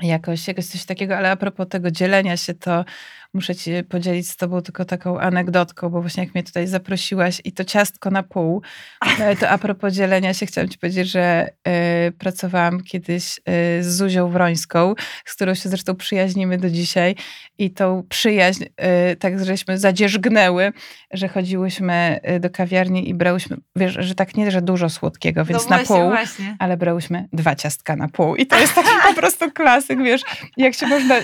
Jakoś, 0.01 0.47
jakoś 0.47 0.65
coś 0.65 0.85
takiego, 0.85 1.17
ale 1.17 1.31
a 1.31 1.35
propos 1.35 1.67
tego 1.69 1.91
dzielenia 1.91 2.37
się, 2.37 2.53
to 2.53 2.85
muszę 3.33 3.55
ci 3.55 3.71
podzielić 3.89 4.29
z 4.29 4.37
tobą 4.37 4.61
tylko 4.61 4.85
taką 4.85 5.19
anegdotką, 5.19 5.89
bo 5.89 6.01
właśnie 6.01 6.23
jak 6.23 6.35
mnie 6.35 6.43
tutaj 6.43 6.67
zaprosiłaś 6.67 7.41
i 7.43 7.51
to 7.51 7.65
ciastko 7.65 8.11
na 8.11 8.23
pół, 8.23 8.61
to 9.39 9.49
a 9.49 9.57
propos 9.57 9.93
dzielenia 9.93 10.33
się, 10.33 10.45
chciałam 10.45 10.69
ci 10.69 10.77
powiedzieć, 10.77 11.11
że 11.11 11.49
e, 11.63 12.11
pracowałam 12.11 12.81
kiedyś 12.81 13.39
e, 13.45 13.83
z 13.83 13.97
Zuzią 13.97 14.29
Wrońską, 14.29 14.93
z 15.25 15.35
którą 15.35 15.53
się 15.53 15.69
zresztą 15.69 15.95
przyjaźnimy 15.95 16.57
do 16.57 16.69
dzisiaj 16.69 17.15
i 17.57 17.71
tą 17.71 18.03
przyjaźń 18.09 18.63
e, 18.77 19.15
tak 19.15 19.45
żeśmy 19.45 19.77
zadzierzgnęły, 19.77 20.73
że 21.11 21.27
chodziłyśmy 21.27 22.19
e, 22.23 22.39
do 22.39 22.49
kawiarni 22.49 23.09
i 23.09 23.13
brałyśmy, 23.13 23.57
wiesz, 23.75 23.97
że 23.99 24.15
tak 24.15 24.35
nie, 24.35 24.51
że 24.51 24.61
dużo 24.61 24.89
słodkiego, 24.89 25.45
więc 25.45 25.63
no 25.63 25.69
na 25.69 25.75
właśnie, 25.77 25.95
pół, 25.95 26.09
właśnie. 26.09 26.55
ale 26.59 26.77
brałyśmy 26.77 27.27
dwa 27.33 27.55
ciastka 27.55 27.95
na 27.95 28.07
pół. 28.07 28.35
I 28.35 28.45
to 28.45 28.59
jest 28.59 28.75
taki 28.75 28.89
po 29.07 29.13
prostu 29.13 29.51
klasyk, 29.51 30.03
wiesz, 30.03 30.21
jak 30.57 30.73
się 30.73 30.87
można 30.87 31.17
y, 31.17 31.23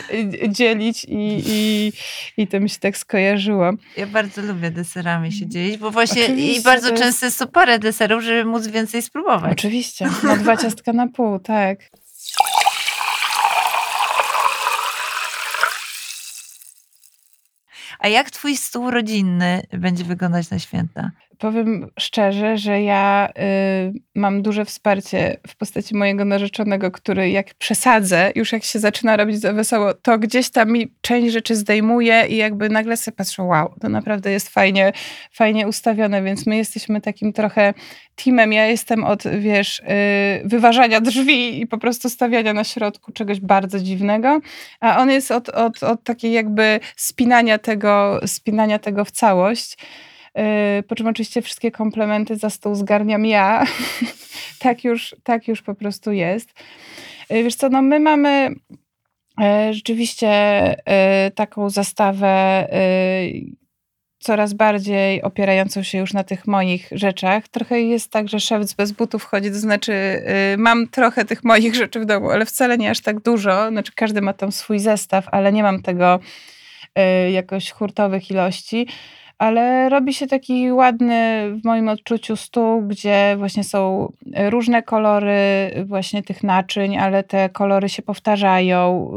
dzielić 0.50 1.06
i, 1.06 1.44
i, 1.48 1.92
i 2.38 2.48
to 2.48 2.60
mi 2.60 2.70
się 2.70 2.80
tak 2.80 2.98
skojarzyło. 2.98 3.72
Ja 3.98 4.08
bardzo 4.08 4.42
lubię 4.42 4.72
deserami 4.72 5.32
się 5.32 5.48
dzielić, 5.48 5.78
bo 5.78 5.92
właśnie 5.92 6.24
Oczywiście, 6.24 6.60
i 6.60 6.64
bardzo 6.64 6.90
jest- 6.90 7.04
często 7.04 7.26
jest 7.26 7.40
to 7.40 7.48
parę 7.48 7.80
deserów, 7.80 8.24
żeby 8.24 8.46
móc 8.46 8.68
więcej 8.68 9.02
spróbować. 9.02 9.52
Oczywiście, 9.52 10.10
na 10.24 10.36
dwa 10.38 10.58
ciastka 10.58 10.94
na 10.94 11.08
pół, 11.08 11.40
tak. 11.40 11.80
A 18.00 18.08
jak 18.08 18.32
twój 18.32 18.58
stół 18.58 18.92
rodzinny 18.92 19.62
będzie 19.72 20.04
wyglądać 20.04 20.50
na 20.50 20.60
święta? 20.60 21.12
Powiem 21.40 21.88
szczerze, 22.00 22.58
że 22.58 22.82
ja 22.82 23.30
y, 23.30 23.94
mam 24.16 24.42
duże 24.42 24.66
wsparcie 24.66 25.38
w 25.48 25.56
postaci 25.56 25.96
mojego 25.96 26.26
narzeczonego, 26.26 26.92
który 26.92 27.30
jak 27.30 27.54
przesadzę, 27.54 28.32
już 28.36 28.52
jak 28.52 28.64
się 28.64 28.80
zaczyna 28.80 29.18
robić 29.18 29.40
za 29.40 29.54
wesoło, 29.54 29.94
to 29.94 30.20
gdzieś 30.20 30.50
tam 30.50 30.72
mi 30.72 30.92
część 31.02 31.34
rzeczy 31.34 31.56
zdejmuje 31.56 32.26
i 32.30 32.36
jakby 32.38 32.70
nagle 32.70 32.98
sobie 32.98 33.16
patrzę, 33.16 33.44
wow, 33.44 33.74
to 33.82 33.90
naprawdę 33.90 34.32
jest 34.32 34.50
fajnie, 34.50 34.92
fajnie 35.32 35.68
ustawione, 35.68 36.24
więc 36.24 36.46
my 36.46 36.58
jesteśmy 36.58 37.02
takim 37.02 37.34
trochę 37.34 37.74
teamem. 38.16 38.54
Ja 38.54 38.66
jestem 38.66 39.04
od, 39.04 39.24
wiesz, 39.40 39.80
y, 39.80 39.84
wyważania 40.46 41.02
drzwi 41.02 41.62
i 41.62 41.68
po 41.68 41.78
prostu 41.78 42.10
stawiania 42.10 42.54
na 42.54 42.64
środku 42.64 43.12
czegoś 43.12 43.40
bardzo 43.40 43.80
dziwnego, 43.80 44.40
a 44.80 44.98
on 44.98 45.12
jest 45.12 45.32
od, 45.32 45.50
od, 45.50 45.84
od 45.84 46.04
takiej 46.04 46.32
jakby 46.32 46.80
spinania 46.96 47.58
tego, 47.58 48.20
spinania 48.26 48.80
tego 48.80 49.06
w 49.06 49.12
całość. 49.12 49.78
Yy, 50.36 50.84
po 50.84 50.96
czym 50.96 51.08
oczywiście 51.08 51.42
wszystkie 51.42 51.72
komplementy 51.72 52.36
za 52.36 52.50
stół 52.50 52.76
zgarniam 52.76 53.26
ja. 53.26 53.66
tak, 54.60 54.84
już, 54.84 55.16
tak 55.24 55.48
już 55.48 55.62
po 55.62 55.76
prostu 55.76 56.12
jest. 56.12 56.50
Yy, 57.30 57.44
wiesz 57.44 57.56
co, 57.56 57.70
no 57.70 57.82
my 57.82 58.00
mamy 58.00 58.56
yy, 59.40 59.74
rzeczywiście 59.74 60.30
taką 61.36 61.70
zastawę 61.70 62.68
coraz 64.20 64.54
bardziej 64.54 65.22
opierającą 65.22 65.84
się 65.84 65.98
już 65.98 66.14
na 66.14 66.24
tych 66.24 66.48
moich 66.48 66.90
rzeczach. 66.92 67.48
Trochę 67.48 67.82
jest 67.82 68.12
tak, 68.12 68.30
że 68.30 68.40
szewc 68.40 68.74
bez 68.74 68.92
butów 68.92 69.24
chodzi, 69.24 69.50
to 69.52 69.60
znaczy 69.60 70.24
mam 70.58 70.88
trochę 70.88 71.26
tych 71.26 71.44
moich 71.44 71.76
rzeczy 71.76 72.00
w 72.00 72.06
domu, 72.06 72.30
ale 72.30 72.46
wcale 72.46 72.78
nie 72.78 72.90
aż 72.90 73.02
tak 73.02 73.22
dużo. 73.22 73.70
Znaczy 73.70 73.92
każdy 73.96 74.22
ma 74.22 74.34
tam 74.34 74.52
swój 74.52 74.80
zestaw, 74.80 75.28
ale 75.32 75.54
nie 75.54 75.64
mam 75.64 75.82
tego 75.82 76.20
jakoś 77.32 77.72
hurtowych 77.72 78.32
ilości. 78.32 78.88
Ale 79.38 79.90
robi 79.90 80.14
się 80.14 80.28
taki 80.28 80.72
ładny 80.72 81.50
w 81.62 81.66
moim 81.66 81.88
odczuciu 81.88 82.36
stół, 82.36 82.82
gdzie 82.82 83.36
właśnie 83.38 83.64
są 83.64 84.12
różne 84.50 84.84
kolory 84.84 85.72
właśnie 85.86 86.24
tych 86.24 86.44
naczyń, 86.44 86.98
ale 86.98 87.24
te 87.24 87.50
kolory 87.50 87.90
się 87.90 88.02
powtarzają. 88.02 89.12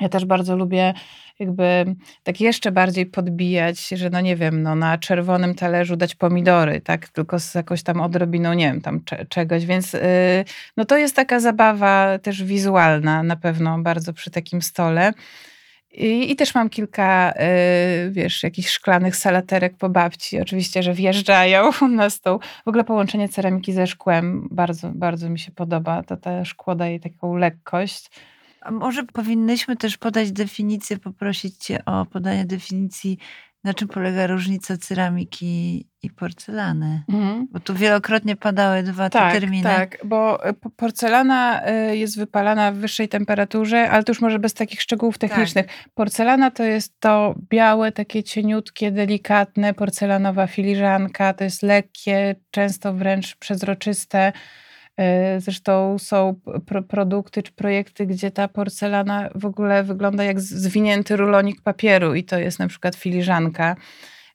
Ja 0.00 0.08
też 0.08 0.24
bardzo 0.24 0.56
lubię 0.56 0.94
jakby 1.40 1.94
tak 2.22 2.40
jeszcze 2.40 2.72
bardziej 2.72 3.06
podbijać, 3.06 3.88
że 3.88 4.10
no 4.10 4.20
nie 4.20 4.36
wiem, 4.36 4.62
no 4.62 4.74
na 4.74 4.98
czerwonym 4.98 5.54
talerzu 5.54 5.96
dać 5.96 6.14
pomidory, 6.14 6.80
tak, 6.80 7.08
tylko 7.08 7.38
z 7.38 7.54
jakąś 7.54 7.82
tam 7.82 8.00
odrobiną, 8.00 8.54
nie 8.54 8.66
wiem, 8.66 8.80
tam 8.80 9.04
cze- 9.04 9.26
czegoś, 9.26 9.66
więc 9.66 9.92
yy, 9.92 10.00
no 10.76 10.84
to 10.84 10.96
jest 10.98 11.16
taka 11.16 11.40
zabawa 11.40 12.18
też 12.18 12.44
wizualna 12.44 13.22
na 13.22 13.36
pewno 13.36 13.78
bardzo 13.78 14.12
przy 14.12 14.30
takim 14.30 14.62
stole. 14.62 15.12
I, 15.92 16.30
I 16.32 16.36
też 16.36 16.54
mam 16.54 16.70
kilka, 16.70 17.32
yy, 18.04 18.10
wiesz, 18.10 18.42
jakichś 18.42 18.70
szklanych 18.70 19.16
salaterek 19.16 19.76
po 19.76 19.88
babci, 19.88 20.40
oczywiście, 20.40 20.82
że 20.82 20.94
wjeżdżają 20.94 21.70
na 21.88 22.10
stół. 22.10 22.40
W 22.64 22.68
ogóle 22.68 22.84
połączenie 22.84 23.28
ceramiki 23.28 23.72
ze 23.72 23.86
szkłem 23.86 24.48
bardzo, 24.50 24.90
bardzo 24.94 25.30
mi 25.30 25.38
się 25.38 25.52
podoba. 25.52 26.02
To 26.02 26.16
te 26.16 26.44
szkło 26.44 26.74
daje 26.74 27.00
taką 27.00 27.36
lekkość. 27.36 28.10
A 28.60 28.70
może 28.70 29.02
powinnyśmy 29.04 29.76
też 29.76 29.96
podać 29.96 30.32
definicję, 30.32 30.98
poprosić 30.98 31.56
Cię 31.56 31.84
o 31.84 32.06
podanie 32.06 32.44
definicji, 32.46 33.18
na 33.64 33.74
czym 33.74 33.88
polega 33.88 34.26
różnica 34.26 34.76
ceramiki 34.76 35.86
i 36.02 36.10
porcelany. 36.10 37.02
Bo 37.50 37.60
tu 37.60 37.74
wielokrotnie 37.74 38.36
padały 38.36 38.82
dwa 38.82 39.10
te 39.10 39.18
Tak, 39.18 39.32
terminy. 39.32 39.62
tak, 39.62 39.98
bo 40.04 40.40
po- 40.60 40.70
porcelana 40.70 41.68
y, 41.90 41.96
jest 41.96 42.18
wypalana 42.18 42.72
w 42.72 42.76
wyższej 42.76 43.08
temperaturze, 43.08 43.90
ale 43.90 44.04
to 44.04 44.10
już 44.12 44.20
może 44.20 44.38
bez 44.38 44.54
takich 44.54 44.82
szczegółów 44.82 45.18
Tak. 45.18 45.30
technicznych. 45.30 45.66
Porcelana 45.94 46.50
to 46.50 46.62
jest 46.62 47.00
to 47.00 47.34
białe, 47.50 47.92
takie 47.92 48.22
cieniutkie, 48.22 48.92
delikatne, 48.92 49.74
porcelanowa 49.74 50.46
filiżanka, 50.46 51.32
to 51.34 51.44
jest 51.44 51.62
lekkie, 51.62 52.34
często 52.50 52.94
wręcz 52.94 53.36
przezroczyste. 53.36 54.32
Y, 55.36 55.40
Zresztą 55.40 55.98
są 55.98 56.40
pro 56.66 56.82
produkty 56.82 57.42
czy 57.42 57.52
projekty, 57.52 58.06
gdzie 58.06 58.30
ta 58.30 58.48
porcelana 58.48 59.30
w 59.34 59.46
ogóle 59.46 59.82
wygląda 59.82 60.24
jak 60.24 60.40
zwinięty 60.40 61.16
rulonik 61.16 61.62
papieru 61.62 62.14
i 62.14 62.24
to 62.24 62.38
jest 62.38 62.58
na 62.58 62.68
przykład 62.68 62.96
filiżanka. 62.96 63.76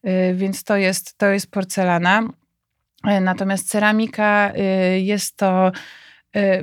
Y, 0.08 0.34
Więc 0.36 0.64
to 0.64 0.78
jest, 0.78 1.18
to 1.18 1.26
jest 1.26 1.52
porcelana. 1.52 2.24
E, 3.04 3.22
Natomiast 3.22 3.70
ceramika 3.70 4.54
jest 4.98 5.38
to 5.38 5.72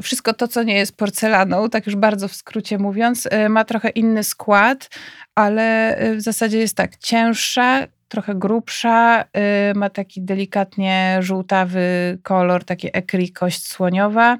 wszystko 0.02 0.32
to, 0.32 0.48
co 0.48 0.62
nie 0.62 0.74
jest 0.74 0.96
porcelaną, 0.96 1.70
tak 1.70 1.86
już 1.86 1.96
bardzo 1.96 2.28
w 2.28 2.34
skrócie 2.34 2.78
mówiąc, 2.78 3.28
ma 3.48 3.64
trochę 3.64 3.88
inny 3.88 4.24
skład, 4.24 4.90
ale 5.34 5.96
w 6.16 6.20
zasadzie 6.20 6.58
jest 6.58 6.76
tak 6.76 6.96
cięższa, 6.96 7.86
trochę 8.12 8.34
grubsza, 8.34 9.24
y, 9.70 9.74
ma 9.74 9.90
taki 9.90 10.22
delikatnie 10.22 11.18
żółtawy 11.20 12.18
kolor, 12.22 12.64
takie 12.64 12.94
ekri, 12.94 13.32
kość 13.32 13.66
słoniowa. 13.66 14.38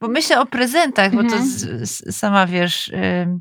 Bo 0.00 0.08
myślę 0.08 0.40
o 0.40 0.46
prezentach, 0.46 1.12
bo 1.14 1.22
to 1.22 1.36
Mhm. 1.36 1.44
z, 1.46 1.90
z, 1.90 2.16
sama 2.16 2.46
wiesz, 2.46 2.88
ym, 3.22 3.40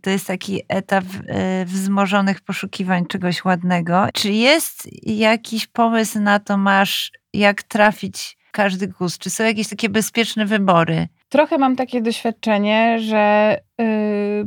to 0.00 0.10
jest 0.10 0.26
taki 0.26 0.62
etap 0.68 1.04
y, 1.04 1.64
wzmożonych 1.64 2.40
poszukiwań 2.40 3.06
czegoś 3.06 3.44
ładnego. 3.44 4.06
Czy 4.14 4.32
jest 4.32 4.88
jakiś 5.02 5.66
pomysł 5.66 6.20
na 6.20 6.38
to, 6.38 6.56
masz, 6.56 7.12
jak 7.32 7.62
trafić 7.62 8.38
każdy 8.52 8.88
gust? 8.88 9.18
Czy 9.18 9.30
są 9.30 9.44
jakieś 9.44 9.68
takie 9.68 9.88
bezpieczne 9.88 10.46
wybory? 10.46 11.08
Trochę 11.28 11.58
mam 11.58 11.76
takie 11.76 12.02
doświadczenie, 12.02 12.98
że 13.00 13.56
y, 13.80 14.46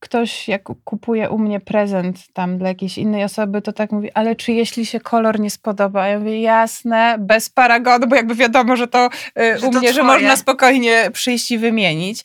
ktoś 0.00 0.48
jak 0.48 0.62
kupuje 0.84 1.30
u 1.30 1.38
mnie 1.38 1.60
prezent 1.60 2.18
tam 2.32 2.58
dla 2.58 2.68
jakiejś 2.68 2.98
innej 2.98 3.24
osoby, 3.24 3.62
to 3.62 3.72
tak 3.72 3.92
mówi, 3.92 4.12
ale 4.12 4.36
czy 4.36 4.52
jeśli 4.52 4.86
się 4.86 5.00
kolor 5.00 5.40
nie 5.40 5.50
spodoba? 5.50 6.06
Ja 6.08 6.18
mówię, 6.18 6.40
jasne, 6.40 7.16
bez 7.18 7.50
paragonu, 7.50 8.06
bo 8.06 8.16
jakby 8.16 8.34
wiadomo, 8.34 8.76
że 8.76 8.88
to 8.88 9.08
y, 9.40 9.58
Że 9.58 9.66
u 9.66 9.70
to 9.72 9.78
mnie, 9.78 9.88
że 9.92 10.02
twoje. 10.02 10.14
można 10.14 10.36
spokojnie 10.36 11.10
przyjść 11.12 11.50
i 11.50 11.58
wymienić. 11.58 12.24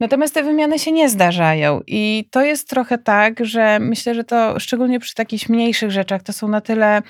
Natomiast 0.00 0.34
te 0.34 0.42
wymiany 0.42 0.78
się 0.78 0.92
nie 0.92 1.08
zdarzają 1.08 1.80
i 1.86 2.28
to 2.30 2.42
jest 2.42 2.68
trochę 2.68 2.98
tak, 2.98 3.46
że 3.46 3.78
myślę, 3.78 4.14
że 4.14 4.24
to 4.24 4.60
szczególnie 4.60 5.00
przy 5.00 5.14
takich 5.14 5.48
mniejszych 5.48 5.90
rzeczach, 5.90 6.22
to 6.22 6.32
są 6.32 6.48
na 6.48 6.60
tyle 6.60 7.02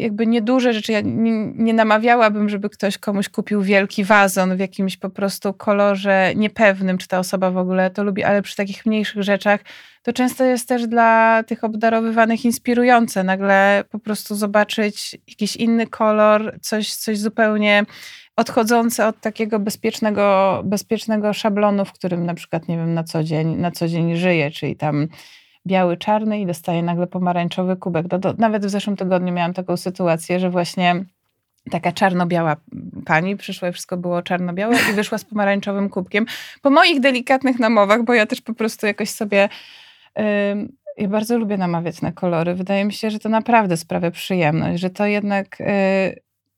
jakby 0.00 0.26
nieduże 0.26 0.72
rzeczy. 0.72 0.92
Ja 0.92 1.00
nie, 1.00 1.32
nie 1.54 1.74
namawiałabym, 1.74 2.48
żeby 2.48 2.70
ktoś 2.70 2.98
komuś 2.98 3.28
kupił 3.28 3.62
wielki 3.62 4.04
wazon 4.04 4.56
w 4.56 4.60
jakimś 4.60 4.96
po 4.96 5.10
prostu 5.10 5.54
kolorze 5.54 6.32
niepewnym, 6.36 6.98
czy 6.98 7.08
ta 7.08 7.18
osoba 7.18 7.50
w 7.50 7.58
ogóle 7.58 7.90
to 7.90 8.04
lubi, 8.04 8.24
ale 8.24 8.42
przy 8.42 8.56
takich 8.56 8.86
mniejszych 8.86 9.22
rzeczach 9.22 9.60
to 10.02 10.12
często 10.12 10.44
jest 10.44 10.68
też 10.68 10.86
dla 10.86 11.42
tych 11.46 11.64
obdarowywanych 11.64 12.44
inspirujące. 12.44 13.24
Nagle 13.24 13.84
po 13.90 13.98
prostu 13.98 14.34
zobaczyć 14.34 15.16
jakiś 15.28 15.56
inny 15.56 15.86
kolor, 15.86 16.58
coś, 16.60 16.94
coś 16.94 17.18
zupełnie 17.18 17.84
odchodzące 18.36 19.06
od 19.06 19.20
takiego 19.20 19.58
bezpiecznego, 19.58 20.62
bezpiecznego 20.64 21.32
szablonu, 21.32 21.84
w 21.84 21.92
którym 21.92 22.26
na 22.26 22.34
przykład, 22.34 22.68
nie 22.68 22.76
wiem, 22.76 22.94
na 22.94 23.04
co 23.04 23.24
dzień, 23.24 23.56
na 23.56 23.70
co 23.70 23.88
dzień 23.88 24.16
żyję, 24.16 24.50
czyli 24.50 24.76
tam 24.76 25.08
biały, 25.66 25.96
czarny 25.96 26.40
i 26.40 26.46
dostaję 26.46 26.82
nagle 26.82 27.06
pomarańczowy 27.06 27.76
kubek. 27.76 28.06
No 28.12 28.18
to, 28.18 28.34
nawet 28.38 28.66
w 28.66 28.70
zeszłym 28.70 28.96
tygodniu 28.96 29.32
miałam 29.32 29.54
taką 29.54 29.76
sytuację, 29.76 30.40
że 30.40 30.50
właśnie 30.50 31.04
taka 31.70 31.92
czarno-biała 31.92 32.56
pani 33.04 33.36
przyszła 33.36 33.68
i 33.68 33.72
wszystko 33.72 33.96
było 33.96 34.22
czarno-białe 34.22 34.76
i 34.90 34.92
wyszła 34.94 35.18
z 35.18 35.24
pomarańczowym 35.24 35.88
kubkiem. 35.88 36.26
Po 36.62 36.70
moich 36.70 37.00
delikatnych 37.00 37.58
namowach, 37.58 38.04
bo 38.04 38.14
ja 38.14 38.26
też 38.26 38.40
po 38.40 38.54
prostu 38.54 38.86
jakoś 38.86 39.10
sobie... 39.10 39.48
ym, 40.52 40.72
ja 40.96 41.08
bardzo 41.08 41.38
lubię 41.38 41.56
namawiać 41.56 42.02
na 42.02 42.12
kolory. 42.12 42.54
Wydaje 42.54 42.84
mi 42.84 42.92
się, 42.92 43.10
że 43.10 43.18
to 43.18 43.28
naprawdę 43.28 43.76
sprawia 43.76 44.10
przyjemność, 44.10 44.80
że 44.80 44.90
to 44.90 45.06
jednak 45.06 45.60
y, 45.60 45.64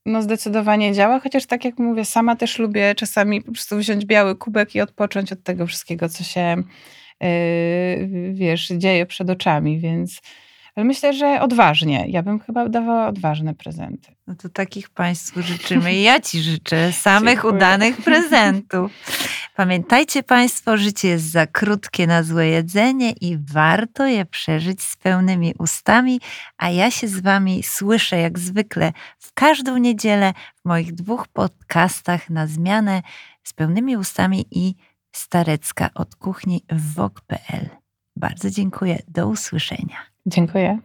no 0.07 0.23
zdecydowanie 0.23 0.93
działa, 0.93 1.21
chociaż 1.21 1.47
tak 1.47 1.65
jak 1.65 1.79
mówię, 1.79 2.05
sama 2.05 2.37
też 2.37 2.59
lubię 2.59 2.95
czasami 2.95 3.43
po 3.43 3.53
prostu 3.53 3.77
wziąć 3.77 4.05
biały 4.05 4.37
kubek 4.37 4.75
i 4.75 4.81
odpocząć 4.81 5.33
od 5.33 5.43
tego 5.43 5.67
wszystkiego, 5.67 6.09
co 6.09 6.25
się 6.25 6.41
yy, 6.41 6.65
wiesz, 8.33 8.69
dzieje 8.69 9.07
przed 9.07 9.31
oczami, 9.31 9.79
więc 9.81 10.21
ale 10.79 10.85
myślę, 10.85 11.13
że 11.13 11.41
odważnie. 11.41 12.05
Ja 12.09 12.23
bym 12.23 12.41
chyba 12.41 12.69
dawała 12.69 13.09
odważne 13.09 13.55
prezenty. 13.55 14.15
No 14.27 14.35
to 14.35 14.49
takich 14.49 14.91
Państwu 14.91 15.43
życzymy 15.43 15.95
i 15.95 16.03
ja 16.03 16.21
Ci 16.21 16.43
życzę 16.43 16.93
samych 17.07 17.35
Dziękuję. 17.35 17.55
udanych 17.55 17.97
prezentów. 18.05 18.93
Pamiętajcie 19.57 20.23
Państwo, 20.23 20.77
życie 20.77 21.09
jest 21.09 21.31
za 21.31 21.47
krótkie 21.47 22.07
na 22.07 22.23
złe 22.23 22.47
jedzenie 22.47 23.13
i 23.21 23.39
warto 23.53 24.07
je 24.07 24.25
przeżyć 24.25 24.83
z 24.83 24.97
pełnymi 24.97 25.55
ustami, 25.59 26.21
a 26.59 26.71
ja 26.71 26.91
się 26.91 27.09
z 27.09 27.21
Wami 27.21 27.63
słyszę 27.63 28.19
jak 28.19 28.39
zwykle 28.39 28.93
w 29.19 29.33
każdą 29.33 29.77
niedzielę 29.77 30.33
w 30.55 30.65
moich 30.65 30.95
dwóch 30.95 31.29
podcastach 31.29 32.31
na 32.31 32.47
zmianę 32.47 33.03
z 33.43 33.53
pełnymi 33.53 33.97
ustami 33.97 34.45
i 34.51 34.75
Starecka 35.19 35.91
od 35.95 36.15
kuchni 36.17 36.65
w 36.71 36.95
wok.pl. 36.95 37.69
Bardzo 38.17 38.51
dziękuję. 38.51 38.99
Do 39.09 39.29
usłyszenia. 39.29 39.97
Dziękuję. 40.27 40.79